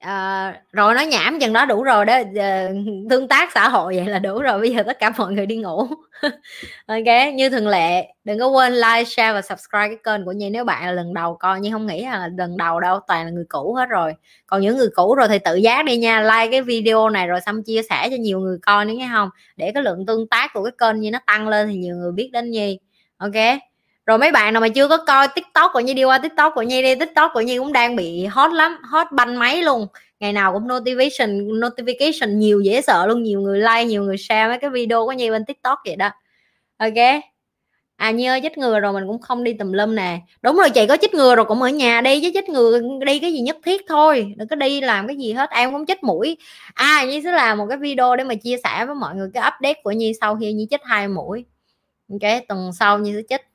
[0.00, 2.68] à, rồi nó nhảm chừng đó đủ rồi đó à,
[3.10, 5.56] tương tác xã hội vậy là đủ rồi bây giờ tất cả mọi người đi
[5.56, 5.86] ngủ.
[6.86, 10.50] Ok như thường lệ đừng có quên like share và subscribe cái kênh của nhi
[10.50, 13.30] nếu bạn là lần đầu coi nhưng không nghĩ là lần đầu đâu toàn là
[13.30, 14.14] người cũ hết rồi.
[14.46, 17.40] Còn những người cũ rồi thì tự giác đi nha like cái video này rồi
[17.46, 19.30] xong chia sẻ cho nhiều người coi nữa nghe không?
[19.56, 22.12] Để cái lượng tương tác của cái kênh như nó tăng lên thì nhiều người
[22.12, 22.78] biết đến nhi.
[23.16, 23.60] Ok
[24.10, 26.62] rồi mấy bạn nào mà chưa có coi tiktok của nhi đi qua tiktok của
[26.62, 29.86] nhi đi tiktok của nhi cũng đang bị hot lắm, hot banh máy luôn.
[30.20, 34.48] Ngày nào cũng notification notification nhiều dễ sợ luôn, nhiều người like, nhiều người share
[34.48, 36.10] mấy cái video của nhi bên tiktok vậy đó.
[36.78, 37.22] Ok.
[37.96, 40.18] À nhi ơi, chích ngừa rồi, mình cũng không đi tùm lum nè.
[40.42, 43.18] Đúng rồi, chị có chích ngừa rồi, cũng ở nhà đi, chứ chích ngừa đi
[43.18, 44.34] cái gì nhất thiết thôi.
[44.36, 46.36] Đừng có đi làm cái gì hết, em cũng chích mũi.
[46.74, 49.42] À như sẽ làm một cái video để mà chia sẻ với mọi người cái
[49.56, 51.44] update của nhi sau khi nhi chích hai mũi.
[52.12, 53.49] Ok, tuần sau nhi sẽ chích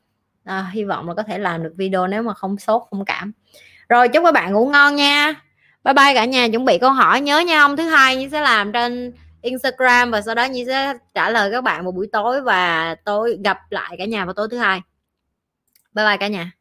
[0.46, 3.32] à, hy vọng là có thể làm được video nếu mà không sốt không cảm.
[3.90, 5.34] Rồi chúc các bạn ngủ ngon nha.
[5.84, 7.22] Bye bye cả nhà chuẩn bị câu hỏi.
[7.22, 10.94] Nhớ nha ông thứ hai như sẽ làm trên Instagram và sau đó như sẽ
[11.14, 14.48] trả lời các bạn một buổi tối và tôi gặp lại cả nhà vào tối
[14.52, 14.82] thứ hai.
[15.94, 16.55] Bye bye cả nhà.